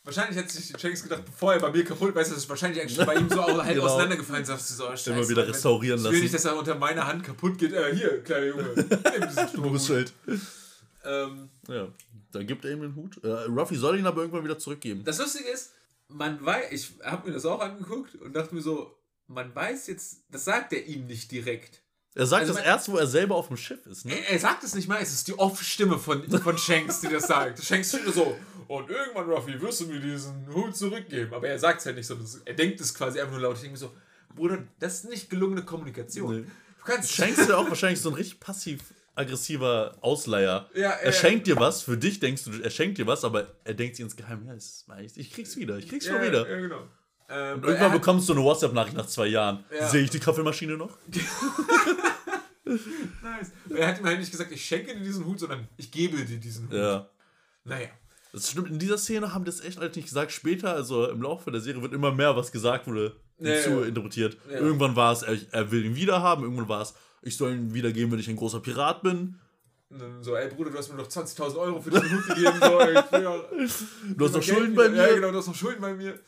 [0.05, 2.81] Wahrscheinlich hat sich Shanks gedacht, bevor er bei mir kaputt, weißt du, das ist wahrscheinlich
[2.81, 3.85] eigentlich bei ihm so halb Genau.
[3.85, 4.43] auseinandergefallen.
[4.43, 6.23] Sagst du so, oh, scheiße, Immer wieder restaurieren Ich will lassen.
[6.23, 7.73] nicht, dass er unter meiner Hand kaputt geht.
[7.73, 8.73] Äh, hier, kleiner Junge.
[8.75, 10.13] Nimm diesen Strohhut.
[11.05, 11.87] Ähm, Ja,
[12.31, 13.23] dann gibt er ihm den Hut.
[13.23, 15.03] Äh, Ruffy soll ihn aber irgendwann wieder zurückgeben.
[15.03, 15.73] das Lustige ist,
[16.07, 18.95] man weiß, ich habe mir das auch angeguckt und dachte mir so,
[19.27, 21.81] man weiß jetzt, das sagt er ihm nicht direkt.
[22.15, 24.13] Er sagt Also das man- erst, wo er selber auf dem Schiff ist, ne?
[24.13, 27.27] Er, er sagt es nicht mal, es ist die Off-Stimme von, von Shanks, die das
[27.27, 27.63] sagt.
[27.63, 28.35] Shanks steht so,
[28.67, 31.33] und irgendwann, Ruffy, wirst du mir diesen Hut zurückgeben.
[31.33, 33.55] Aber er sagt es halt nicht so, er denkt es quasi einfach nur laut.
[33.55, 33.91] Ich denke mir so,
[34.35, 36.41] Bruder, das ist nicht gelungene Kommunikation.
[36.41, 36.47] Nee.
[36.79, 38.39] Du kannst Shanks ist ja auch wahrscheinlich so ein richtig
[39.19, 40.69] passiv-aggressiver Ausleiher.
[40.73, 43.73] Ja, er schenkt dir was, für dich denkst du, er schenkt dir was, aber er
[43.73, 46.49] denkt sich insgeheim, ja, ich, ich krieg's wieder, ich krieg's schon ja, wieder.
[46.49, 46.87] Ja, genau.
[47.29, 49.63] Ähm, Und irgendwann bekommst du eine WhatsApp-Nachricht nach zwei Jahren.
[49.71, 49.87] Ja.
[49.87, 50.97] Sehe ich die Kaffeemaschine noch?
[52.63, 53.51] nice.
[53.75, 56.37] Er hat ihm halt nicht gesagt, ich schenke dir diesen Hut, sondern ich gebe dir
[56.37, 56.73] diesen Hut.
[56.73, 57.07] Ja.
[57.63, 57.89] Naja.
[58.31, 60.31] Das stimmt, in dieser Szene haben das echt halt nicht gesagt.
[60.31, 63.85] Später, also im Laufe der Serie, wird immer mehr, was gesagt wurde, Ja, hinzu ja.
[63.87, 64.37] interpretiert.
[64.49, 64.59] Ja.
[64.59, 68.11] Irgendwann war es, er, er will ihn wiederhaben, irgendwann war es, ich soll ihn wiedergeben,
[68.11, 69.39] wenn ich ein großer Pirat bin.
[69.89, 72.59] Und dann so, ey Bruder, du hast mir noch 20.000 Euro für diesen Hut gegeben.
[72.61, 72.79] So,
[73.19, 73.43] ja,
[74.15, 76.19] Du hast noch Schulden bei mir, Ja, genau, du hast noch Schulden bei mir.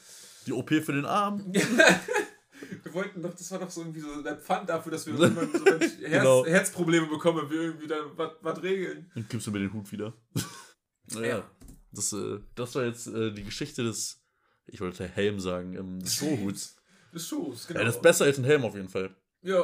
[0.47, 1.53] die OP für den Arm.
[2.83, 5.51] Wir wollten doch, das war doch so irgendwie so der Pfand dafür, dass wir irgendwann
[5.51, 6.45] so wenn Herz, Genau.
[6.45, 9.09] Herzprobleme bekommen, wir irgendwie da was- was regeln.
[9.15, 10.13] Dann gibst du mir den Hut wieder.
[11.13, 11.51] naja, Ja.
[11.91, 14.23] das, äh, das war jetzt äh, die Geschichte des,
[14.67, 16.75] ich wollte Helm sagen, ähm, des Strohhuts.
[17.13, 17.79] Des Schuhs, genau.
[17.81, 19.15] Ja, das ist besser als ein Helm auf jeden Fall.
[19.41, 19.63] Ja,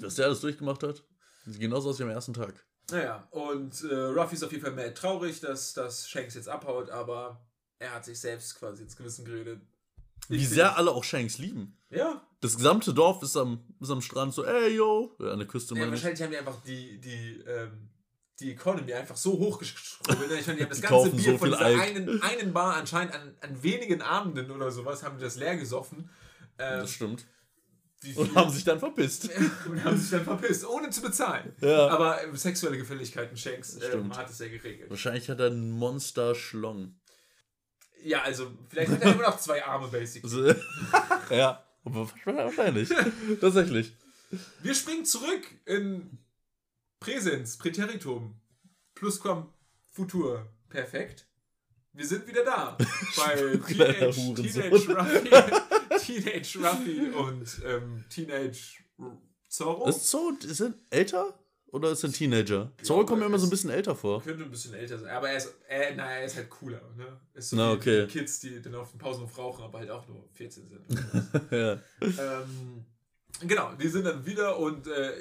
[0.00, 1.02] Was der alles durchgemacht hat,
[1.46, 2.54] sieht genauso aus wie am ersten Tag.
[2.90, 3.26] naja.
[3.30, 7.44] Und äh, Ruffy ist auf jeden Fall mehr traurig, dass, dass Shanks jetzt abhaut, aber
[7.78, 9.60] er hat sich selbst quasi ins Gewissen geredet.
[10.28, 11.76] Wie Ich- sehr alle auch Shanks lieben.
[11.90, 15.14] Ja, Das gesamte Dorf ist am, ist am Strand so, ey, yo.
[15.18, 16.02] An der Küste ja meine ich.
[16.02, 17.88] wahrscheinlich haben die einfach die, die, ähm,
[18.38, 20.30] die Economy einfach so hochgeschrubbelt.
[20.38, 23.14] Ich meine, die haben das Die ganze Bier so von dieser einen, einen Bar anscheinend
[23.14, 26.08] an, an wenigen Abenden oder sowas haben die das leer gesoffen.
[26.58, 27.26] Ähm, Das stimmt.
[28.16, 29.28] Und haben sich dann verpisst.
[29.66, 31.54] und haben sich dann verpisst, ohne zu bezahlen.
[31.60, 31.88] Ja.
[31.88, 34.16] Aber äh, sexuelle Gefälligkeiten Shanks Stimmt.
[34.16, 34.88] hat es ja geregelt.
[34.88, 36.98] Wahrscheinlich hat er einen Monster-Schlong.
[38.02, 40.24] Ja, also vielleicht hat er immer noch zwei Arme, basic.
[40.24, 40.46] Also,
[41.30, 42.88] ja, wahrscheinlich.
[43.40, 43.94] Tatsächlich.
[44.62, 46.18] Wir springen zurück in
[47.00, 48.40] Präsens, Präteritum,
[48.94, 49.52] Plusquam
[49.90, 50.48] Futur.
[50.68, 51.26] Perfekt.
[51.92, 52.78] Wir sind wieder da
[53.16, 53.34] bei
[53.66, 54.34] Teenage.
[54.34, 55.30] Teenage Ruffy,
[56.06, 58.82] Teenage Ruffy und ähm, Teenage
[59.48, 59.88] Zorro.
[59.88, 61.34] Ist Zorro ist er älter?
[61.72, 62.72] Oder ist er ein Teenager?
[62.82, 64.22] Zorro kommt mir immer so ein bisschen älter vor.
[64.22, 66.80] Könnte ein bisschen älter sein, aber er ist, äh, naja, er ist halt cooler.
[66.96, 67.20] Ne?
[67.34, 68.06] Ist so Na, wie okay.
[68.06, 70.80] die Kids, die dann auf den Pausenhof rauchen, aber halt auch nur 14 sind.
[71.52, 71.72] ja.
[72.00, 72.84] ähm,
[73.46, 75.12] genau, die sind dann wieder und äh,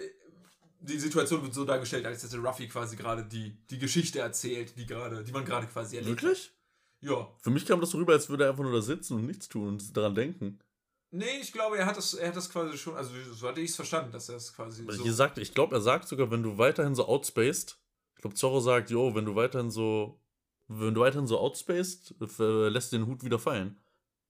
[0.82, 4.86] die Situation wird so dargestellt, als hätte Ruffy quasi gerade die, die Geschichte erzählt, die
[4.86, 6.52] gerade, die man gerade quasi erlebt Wirklich?
[7.02, 7.32] Ja.
[7.42, 9.48] Für mich kam das so rüber, als würde er einfach nur da sitzen und nichts
[9.50, 10.60] tun und daran denken.
[11.12, 13.72] Nee, ich glaube, er hat das, er hat das quasi schon, also so hatte ich
[13.72, 15.04] es verstanden, dass er es quasi Weil so.
[15.04, 17.80] Hier sagt, ich glaube, er sagt sogar, wenn du weiterhin so outspaced,
[18.16, 20.20] ich glaube, Zorro sagt, jo, wenn du weiterhin so
[20.70, 23.78] wenn du weiterhin so outspaced, äh, lässt den Hut wieder fallen.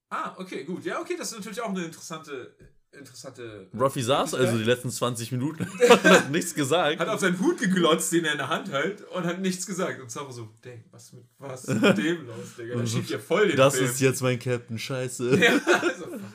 [0.10, 0.86] Ah, okay, gut.
[0.86, 2.56] Ja, okay, das ist natürlich auch eine interessante.
[2.92, 7.00] interessante Ruffy saß also die letzten 20 Minuten und hat nichts gesagt.
[7.00, 10.02] Hat auf seinen Hut geglotzt, den er in der Hand hält, und hat nichts gesagt.
[10.02, 12.76] Und Zoro so, Dang, was, mit, was ist mit dem los, Digga?
[12.78, 13.90] Der schiebt ja voll den Das Film.
[13.90, 15.38] ist jetzt mein Captain, scheiße.
[15.44, 15.60] Ja,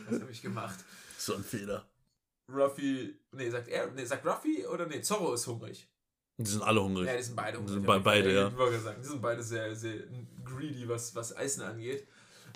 [0.09, 0.79] was habe ich gemacht?
[1.19, 1.89] So ein Fehler.
[2.53, 5.89] Ruffy, nee, sagt er, nee, sagt Ruffy oder nee, Zorro ist hungrig.
[6.37, 7.07] Die sind alle hungrig.
[7.07, 7.75] Ja, die sind beide Die hungrig.
[7.75, 8.51] sind be- beide, ja.
[8.51, 10.03] Die sind beide sehr, sehr
[10.45, 12.07] greedy, was, was Eisen angeht.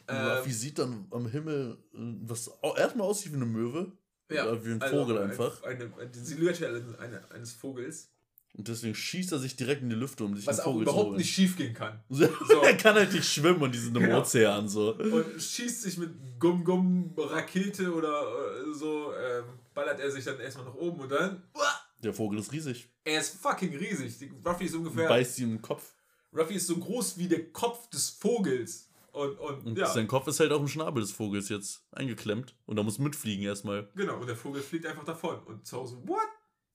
[0.09, 3.93] Und Ähm, Ruffy sieht dann am Himmel, äh, was erstmal aussieht wie eine Möwe.
[4.31, 5.63] Oder wie ein also Vogel einfach.
[5.63, 8.11] Eine, eine, die Silhouette eine, eine, eines Vogels.
[8.55, 10.87] Und deswegen schießt er sich direkt in die Lüfte, um sich Was den auch Vogel
[10.87, 12.01] zu überhaupt nicht schief gehen kann.
[12.63, 14.19] er kann halt nicht schwimmen und die sind im Genau.
[14.21, 14.95] Ozean so.
[14.97, 19.45] Und schießt sich mit Gum-Gum-Rakete oder äh, so, ähm,
[19.75, 21.43] ballert er sich dann erstmal nach oben und dann.
[21.55, 21.63] Uah,
[22.03, 22.89] Der Vogel ist riesig.
[23.05, 24.19] er ist fucking riesig.
[24.19, 25.09] Die, Ruffy ist ungefähr.
[25.09, 25.93] Beißt ihm im Kopf.
[26.35, 28.87] Ruffy ist so groß wie der Kopf des Vogels.
[29.13, 32.55] Und, und, Und ja, sein Kopf ist halt auch im Schnabel des Vogels jetzt eingeklemmt.
[32.67, 33.89] Und da muss mitfliegen erstmal.
[33.95, 34.19] genau.
[34.19, 35.39] Und der Vogel fliegt einfach davon.
[35.45, 36.19] Und zu Hause, what?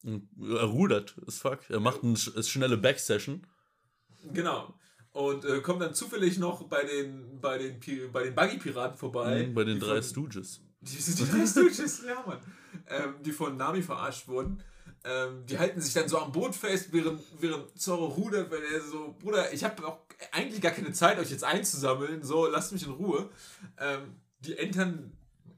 [0.06, 1.60] Er rudert, ist fuck.
[1.70, 3.46] Er macht eine sch- schnelle Backsession.
[4.34, 4.74] Genau.
[5.12, 9.46] Und äh, kommt dann zufällig noch bei den, bei den, Pi- bei den Buggy-Piraten vorbei.
[9.48, 10.62] Mhm, bei den drei von- Stooges.
[10.82, 12.40] Die sind die drei Stooges, ja, Mann.
[12.90, 14.62] Ähm, die von Nami verarscht wurden.
[15.06, 18.82] Ähm, die halten sich dann so am Boot fest, während, während Zorro rudert, weil er
[18.82, 20.00] so, Bruder, ich habe auch
[20.34, 23.30] eigentlich gar keine Zeit, euch jetzt einzusammeln, so, lasst mich in Ruhe.
[23.78, 25.14] Ähm, die entern,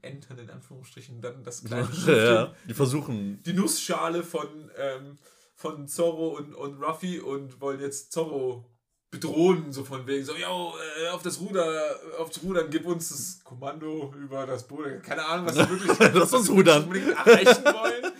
[0.06, 3.42] entern in Anführungsstrichen, dann das kleine ja, die versuchen.
[3.44, 4.48] die Nussschale von,
[4.78, 5.18] ähm,
[5.54, 8.64] von Zorro und, und Ruffy und wollen jetzt Zorro
[9.10, 13.40] bedrohen, so von wegen so, yo, äh, auf das Ruder, aufs Rudern, gib uns das
[13.44, 15.02] Kommando über das Boot.
[15.02, 16.82] Keine Ahnung, was sie wirklich Lass uns rudern.
[16.84, 18.12] unbedingt erreichen wollen.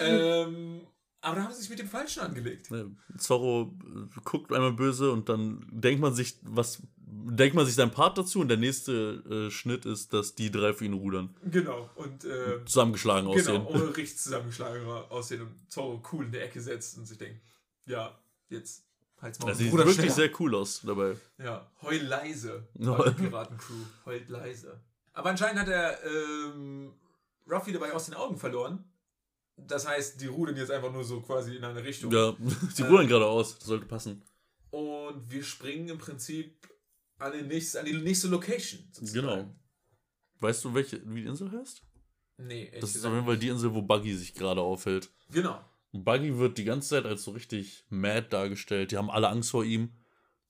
[0.00, 0.80] ähm,
[1.20, 2.68] aber da haben sie sich mit dem Falschen angelegt.
[3.16, 6.82] Zorro äh, guckt einmal böse und dann denkt man sich, was
[7.26, 10.72] denkt man sich seinen Part dazu und der nächste äh, Schnitt ist, dass die drei
[10.72, 11.34] für ihn rudern.
[11.44, 11.88] Genau.
[11.96, 13.64] Und äh, Zusammengeschlagen aussehen.
[13.64, 17.40] genau, ohne richtig zusammengeschlagen aussehen und Zorro cool in der Ecke setzt und sich denkt,
[17.86, 18.84] ja, jetzt
[19.20, 20.12] halt's mal Das sieht wirklich schneller.
[20.12, 21.16] sehr cool aus dabei.
[21.38, 22.68] Ja, heul leise.
[22.78, 23.74] Piratencrew.
[24.06, 24.80] Heult leise.
[25.12, 26.92] Aber anscheinend hat er ähm,
[27.50, 28.84] Ruffy dabei aus den Augen verloren.
[29.56, 32.12] Das heißt, die rudern jetzt einfach nur so quasi in eine Richtung.
[32.12, 32.32] Ja,
[32.78, 33.58] die Äh, rudern geradeaus.
[33.58, 34.22] Das sollte passen.
[34.70, 36.68] Und wir springen im Prinzip
[37.18, 38.80] an, den nächst, an die nächste Location.
[38.92, 39.26] sozusagen.
[39.26, 39.54] Genau.
[40.40, 41.82] Weißt du, welche, wie die Insel heißt?
[42.38, 43.42] Nee, Das ist auf jeden Fall nicht.
[43.42, 45.10] die Insel, wo Buggy sich gerade aufhält.
[45.30, 45.60] Genau.
[45.92, 48.92] Buggy wird die ganze Zeit als so richtig mad dargestellt.
[48.92, 49.90] Die haben alle Angst vor ihm.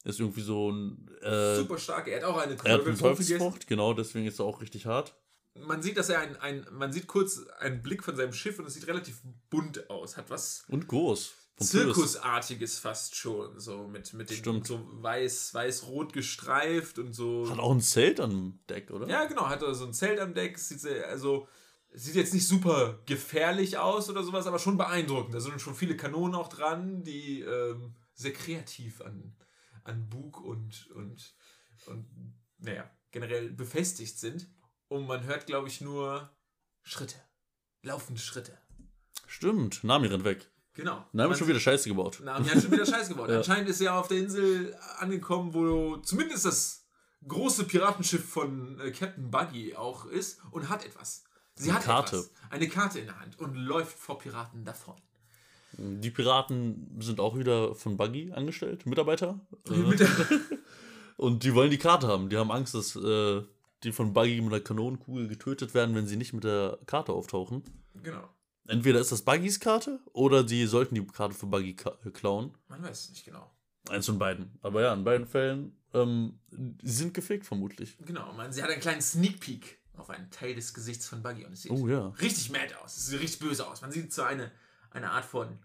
[0.05, 1.09] Ist irgendwie so ein.
[1.23, 2.09] Äh, Super stark.
[2.09, 3.39] Er hat auch eine er hat eine Teufelsfrucht gegessen.
[3.39, 5.15] Teufelsfrucht, genau, deswegen ist er auch richtig hart.
[5.55, 6.67] Man sieht, dass er ein, ein.
[6.71, 10.17] Man sieht kurz einen Blick von seinem Schiff und es sieht relativ bunt aus.
[10.17, 11.33] Hat was Und groß.
[11.59, 11.71] Pompös.
[11.71, 13.59] Zirkusartiges fast schon.
[13.59, 17.51] So mit, mit den so weiß, weiß-rot gestreift und so.
[17.51, 19.09] Hat auch ein Zelt am Deck, oder?
[19.09, 20.59] Ja, genau, hat er so ein Zelt am Deck.
[20.59, 21.49] Sieht sehr, also
[21.93, 25.35] sieht jetzt nicht super gefährlich aus oder sowas, aber schon beeindruckend.
[25.35, 29.37] Da sind schon viele Kanonen auch dran, die ähm, sehr kreativ an,
[29.83, 31.35] an Bug und, und,
[31.87, 32.07] und
[32.59, 34.49] naja, generell befestigt sind.
[34.87, 36.31] Und man hört, glaube ich, nur
[36.83, 37.17] Schritte.
[37.83, 38.57] Laufende Schritte.
[39.27, 40.51] Stimmt, Nami rennt weg.
[40.79, 40.95] Genau.
[40.95, 42.21] Nami Man hat schon wieder Scheiße gebaut.
[42.23, 43.33] na, hat schon wieder Scheiß geworden.
[43.33, 43.39] Ja.
[43.39, 46.87] Anscheinend ist er auf der Insel angekommen, wo zumindest das
[47.27, 51.25] große Piratenschiff von äh, Captain Buggy auch ist und hat etwas.
[51.57, 52.17] Sie Eine hat Karte.
[52.19, 52.31] etwas.
[52.51, 54.95] Eine Karte in der Hand und läuft vor Piraten davon.
[55.73, 59.41] Die Piraten sind auch wieder von Buggy angestellt, Mitarbeiter.
[59.69, 60.07] Mit Äh,
[61.17, 62.29] und die wollen die Karte haben.
[62.29, 63.43] Die haben Angst, dass äh,
[63.83, 67.65] die von Buggy mit einer Kanonenkugel getötet werden, wenn sie nicht mit der Karte auftauchen.
[68.01, 68.29] genau.
[68.69, 72.55] Entweder ist das Buggys Karte oder die sollten die Karte für Buggy äh, klauen.
[72.69, 73.51] Man weiß es nicht genau.
[73.89, 74.59] Eins von beiden.
[74.61, 77.97] Aber ja, in beiden Fällen, ähm, sie sind gefickt vermutlich.
[78.05, 78.33] Genau.
[78.35, 81.53] Man, sie hat einen kleinen Sneak Peek auf einen Teil des Gesichts von Buggy und
[81.55, 82.09] es sieht Oh ja.
[82.21, 82.97] richtig mad aus.
[82.97, 83.81] Es sieht richtig böse aus.
[83.81, 84.53] Man sieht so eine,
[84.91, 85.59] eine Art von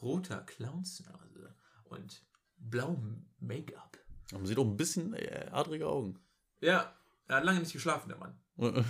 [0.00, 2.22] roter Clownsnase und
[2.58, 3.98] blauem Make-up.
[4.32, 6.18] Man sieht auch ein bisschen äh, adrige Augen.
[6.60, 6.94] Ja,
[7.26, 8.38] er hat lange nicht geschlafen, der Mann.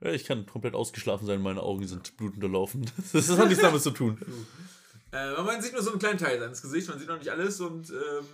[0.00, 2.88] Ich kann komplett ausgeschlafen sein, meine Augen sind blutunterlaufen.
[3.12, 4.18] Das hat nichts damit zu tun.
[5.10, 7.62] Äh, man sieht nur so einen kleinen Teil seines Gesichts, man sieht noch nicht alles
[7.62, 8.26] und ähm,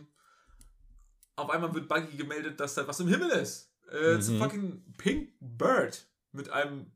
[1.37, 3.73] auf einmal wird Buggy gemeldet, dass da was im Himmel ist.
[3.93, 4.39] Äh, It's a Mhm.
[4.39, 6.91] fucking Pink Bird mit einem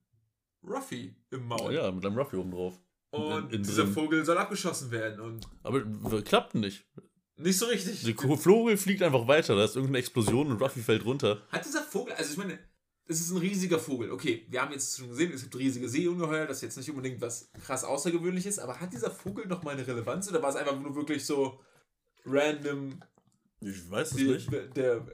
[0.69, 1.73] Ruffy im Maul.
[1.75, 2.75] Ja, mit einem Ruffy oben drauf.
[3.11, 3.93] Und in- in dieser drin.
[3.95, 5.81] Vogel soll abgeschossen werden und Aber
[6.23, 6.85] klappt nicht.
[7.37, 8.03] nicht so richtig.
[8.03, 9.55] Der Vogel fliegt einfach weiter.
[9.55, 11.41] Da ist irgendeine Explosion und Ruffy fällt runter.
[11.53, 12.59] Hat dieser Vogel, also ich meine,
[13.09, 14.13] es ist ein riesiger Vogel.
[14.13, 17.21] Okay, wir haben jetzt schon gesehen, es gibt riesige Seeungeheuer, das ist jetzt nicht unbedingt
[17.21, 20.79] was krass Außergewöhnliches, aber hat dieser Vogel noch mal eine Relevanz oder war es einfach
[20.79, 21.59] nur wirklich so
[22.27, 23.01] random
[23.61, 24.51] Ich weiß es Die, nicht.
[24.77, 25.07] der,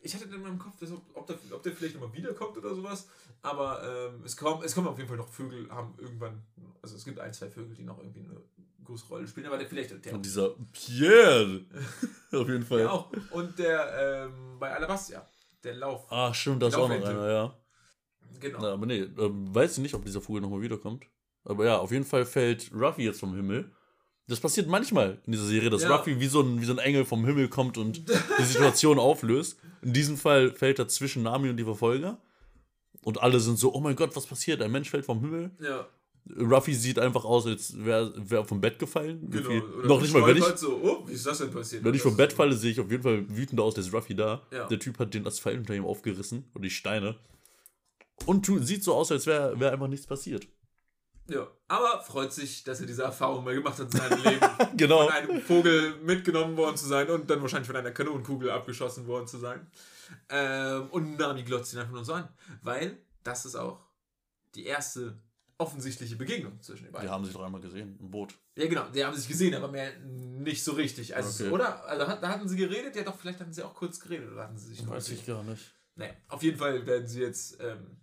[0.00, 2.74] ich hatte in meinem Kopf, dass, ob, ob, der, ob der vielleicht nochmal wiederkommt oder
[2.74, 3.06] sowas.
[3.42, 6.42] Aber ähm, es, kommen, es kommen auf jeden Fall noch Vögel, haben irgendwann,
[6.80, 8.40] also es gibt ein, zwei Vögel, die noch irgendwie eine
[8.84, 9.46] große Rolle spielen.
[9.46, 11.64] Aber der vielleicht der Und dieser Pierre.
[12.32, 12.78] Auf jeden Fall.
[12.78, 13.12] der auch.
[13.30, 15.28] Und der ähm, bei Alabastia,
[15.64, 16.10] der Lauf.
[16.10, 17.54] Ah, stimmt, da ist auch noch einer, ja.
[18.40, 18.58] Genau.
[18.60, 21.04] Na, aber nee, ähm, weiß ich nicht, ob dieser Vogel nochmal wiederkommt.
[21.44, 23.70] Aber ja, auf jeden Fall fällt Ruffy jetzt vom Himmel.
[24.28, 25.94] Das passiert manchmal in dieser Serie, dass Ja.
[25.94, 28.08] Ruffy wie so, ein, wie so ein Engel vom Himmel kommt und
[28.38, 29.58] die Situation auflöst.
[29.82, 32.18] In diesem Fall fällt er zwischen Nami und die Verfolger.
[33.02, 34.62] Und alle sind so, oh mein Gott, was passiert?
[34.62, 35.50] Ein Mensch fällt vom Himmel.
[35.60, 35.86] Ja,
[36.38, 39.28] Ruffy sieht einfach aus, als wäre wär vom Bett gefallen.
[39.28, 39.50] genau.
[39.84, 41.84] Noch nicht mal, wenn ich, stolpert So, oh, wie ist das denn passiert?
[41.84, 44.14] wenn ich vom Bett falle, sehe ich auf jeden Fall wütend aus, der ist Ruffy
[44.14, 44.42] da.
[44.50, 44.66] Ja.
[44.68, 47.16] Der Typ hat den Asphalt unter ihm aufgerissen und die Steine.
[48.26, 50.46] Und tu, sieht so aus, als wäre wär einfach nichts passiert.
[51.28, 54.40] Ja, aber freut sich, dass er diese Erfahrung mal gemacht hat in seinem Leben.
[54.76, 55.04] Genau.
[55.04, 59.26] Von einem Vogel mitgenommen worden zu sein und dann wahrscheinlich von einer Kanonenkugel abgeschossen worden
[59.26, 59.66] zu sein.
[60.28, 62.28] Ähm, und Nami glotzt ihn einfach nur so an.
[62.62, 63.80] Weil das ist auch
[64.54, 65.18] die erste
[65.62, 67.06] offensichtliche Begegnung zwischen den beiden.
[67.06, 68.34] Die haben sich doch einmal gesehen im Boot.
[68.56, 71.14] Ja, genau, die haben sich gesehen, aber mehr nicht so richtig.
[71.16, 71.52] Also, Okay.
[71.54, 71.84] Oder?
[71.84, 72.96] Also, da hatten sie geredet?
[72.96, 75.18] Ja, doch, vielleicht hatten sie auch kurz geredet oder hatten sie sich Weiß gesehen?
[75.20, 75.72] ich gar nicht.
[75.94, 78.00] Nee, auf jeden Fall werden sie jetzt ähm,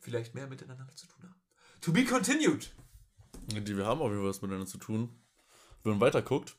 [0.00, 1.40] vielleicht mehr miteinander zu tun haben.
[1.82, 2.72] To be continued.
[3.48, 5.10] Die, wir haben auf jeden Fall was miteinander zu tun.
[5.82, 6.56] Wenn man weiter guckt,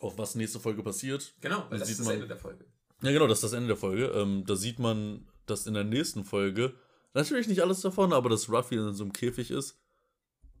[0.00, 1.34] auf was nächste Folge passiert.
[1.40, 2.64] Genau, weil das sieht ist das man- Ende der Folge.
[3.02, 4.06] Ja, genau, das ist das Ende der Folge.
[4.06, 6.74] Ähm, da sieht man, dass in der nächsten Folge,
[7.14, 9.78] natürlich nicht alles davon, aber dass Ruffy in so einem Käfig ist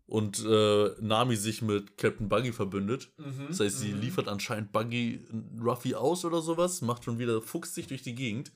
[0.06, 3.12] und äh, Nami sich mit Captain Buggy verbündet.
[3.16, 4.00] Mhm, Das heißt, sie mhm.
[4.00, 5.26] liefert anscheinend Buggy
[5.60, 8.52] Ruffy aus oder sowas, macht schon wieder, fuchst sich durch die Gegend.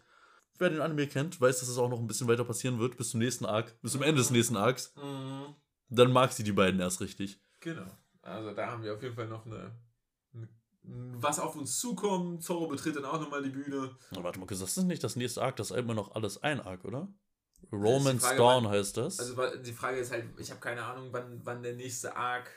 [0.59, 3.11] Wer den Anime kennt, weiß, dass es auch noch ein bisschen weiter passieren wird, bis
[3.11, 4.93] zum nächsten Arc, bis zum Ende des nächsten Arcs.
[4.97, 5.55] Mhm.
[5.89, 7.41] Dann mag sie die beiden erst richtig.
[7.61, 7.87] Genau.
[8.23, 9.73] Also da haben wir auf jeden Fall noch eine,
[10.35, 10.49] eine
[10.83, 12.43] was auf uns zukommt.
[12.43, 13.97] Zorro betritt dann auch nochmal die Bühne.
[14.11, 16.61] Na, warte mal, das ist nicht das nächste Arc, das ist immer noch alles ein
[16.61, 17.09] Arc, oder?
[17.73, 19.19] Romance Frage, Dawn wann- heißt das.
[19.21, 22.51] Also die Frage ist halt, ich habe keine Ahnung, wann, wann der nächste Arc.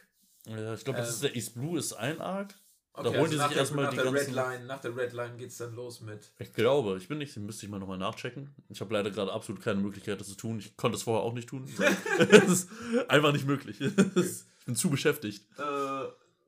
[0.46, 2.54] ja, ich glaube, das ähm, ist der East Blue ist ein Arc.
[2.94, 5.38] Okay, holen die nach sich der- erstmal die ganzen- Red Line, Nach der Red Line
[5.38, 6.32] geht's dann los mit.
[6.40, 8.54] Ich glaube, ich bin nicht, müsste ich mal nochmal nachchecken.
[8.68, 10.60] Ich habe leider gerade absolut keine Möglichkeit, das zu tun.
[10.60, 11.68] Ich konnte es vorher auch nicht tun.
[12.20, 12.70] Es ist
[13.08, 13.80] einfach nicht möglich.
[13.82, 15.46] ich bin zu beschäftigt.
[15.58, 15.64] Äh,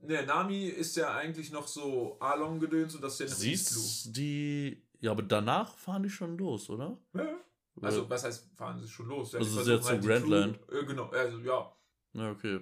[0.05, 4.83] ne, Nami ist ja eigentlich noch so Along-gedöns und das ist ja Siehst die.
[4.99, 6.97] Ja, aber danach fahren die schon los, oder?
[7.13, 7.37] Ja.
[7.81, 9.31] Also, was heißt, fahren sie schon los?
[9.33, 10.59] Ja, Also ist jetzt versuchen so die Grand Crew- Line.
[10.81, 11.75] Äh, genau, also ja.
[12.13, 12.59] Ja, okay.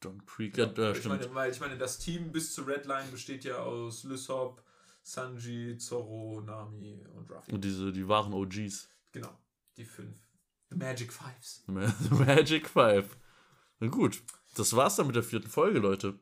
[0.00, 0.72] Don Creek, Genau.
[0.76, 1.20] ja, äh, ich, stimmt.
[1.20, 4.62] meine, weil ich meine, das Team bis zur Red Line besteht ja aus Lysop,
[5.02, 7.52] Sanji, Zorro, Nami und Ruffy.
[7.52, 8.88] Und diese, die wahren OGs.
[9.12, 9.30] Genau,
[9.76, 10.18] die fünf.
[10.70, 11.62] The Magic Fives.
[12.10, 13.16] Magic Five.
[13.78, 14.22] Na gut,
[14.56, 16.18] das war's dann mit der vierten Folge, Leute.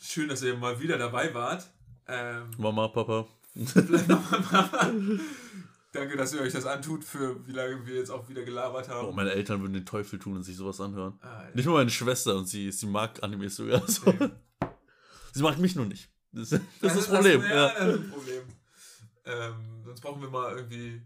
[0.00, 1.70] Schön, dass ihr mal wieder dabei wart.
[2.08, 3.26] Ähm, Mama, Papa.
[3.54, 4.40] vielleicht nochmal
[5.92, 9.08] Danke, dass ihr euch das antut, für wie lange wir jetzt auch wieder gelabert haben.
[9.08, 11.18] Oh, meine Eltern würden den Teufel tun und sich sowas anhören.
[11.20, 13.86] Ah, Nicht nur meine Schwester und sie, sie mag Animes sogar.
[13.86, 14.06] So.
[14.06, 14.30] okay.
[15.34, 16.10] Sie mag mich nur nicht.
[16.30, 17.40] Das, das, ist das das Problem.
[17.40, 17.68] ja, ja.
[17.74, 18.42] das ist ein Problem.
[19.24, 21.00] Ähm, sonst brauchen wir mal irgendwie,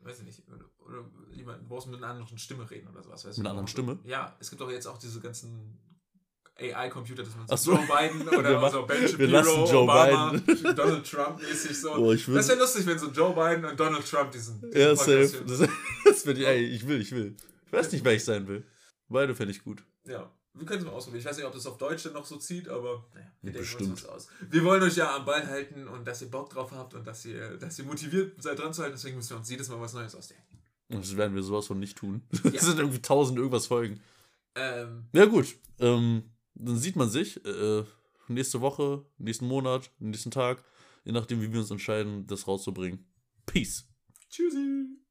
[0.00, 0.42] weiß ich nicht,
[0.78, 3.24] oder, jemanden, du brauchst mit einer anderen Stimme reden oder sowas.
[3.24, 4.00] Weißt Mit einer anderen Stimme?
[4.04, 5.78] Ja, es gibt auch jetzt auch diese ganzen
[6.58, 7.72] AI-Computer, dass man so so.
[7.74, 10.32] Joe Biden oder machen- so Ben wir Shapiro, lassen Joe Obama,
[10.72, 11.94] Donald Trump mäßig so.
[11.94, 14.80] Boah, ich würd- das wäre lustig, wenn so Joe Biden und Donald Trump diesen, diesen
[14.80, 15.44] Ja, Podcast safe.
[15.46, 15.68] Das,
[16.06, 17.36] das will ich, ey, ich will, ich will.
[17.66, 18.64] Ich weiß nicht, wer ich sein will.
[19.08, 19.84] Beide fände ich gut.
[20.04, 21.20] Ja, wir können es mal ausprobieren.
[21.20, 23.58] Ich weiß nicht, ob das auf Deutsch dann noch so zieht, aber naja, wir denken
[23.58, 23.90] Bestimmt.
[23.90, 24.28] uns was aus.
[24.48, 27.24] Wir wollen euch ja am Ball halten und dass ihr Bock drauf habt und dass
[27.26, 28.94] ihr, dass ihr motiviert seid dran zu halten.
[28.96, 30.42] Deswegen müssen wir uns jedes Mal was Neues ausdenken.
[30.88, 32.22] Und das werden wir sowas von nicht tun.
[32.44, 32.50] Ja.
[32.52, 34.00] Das sind irgendwie tausend irgendwas Folgen.
[34.54, 35.54] Ähm, Ja, gut.
[35.80, 36.22] Ähm,
[36.58, 37.84] dann sieht man sich äh,
[38.28, 40.64] nächste Woche, nächsten Monat, nächsten Tag,
[41.04, 43.06] je nachdem, wie wir uns entscheiden, das rauszubringen.
[43.46, 43.88] Peace.
[44.28, 45.05] tschüssi.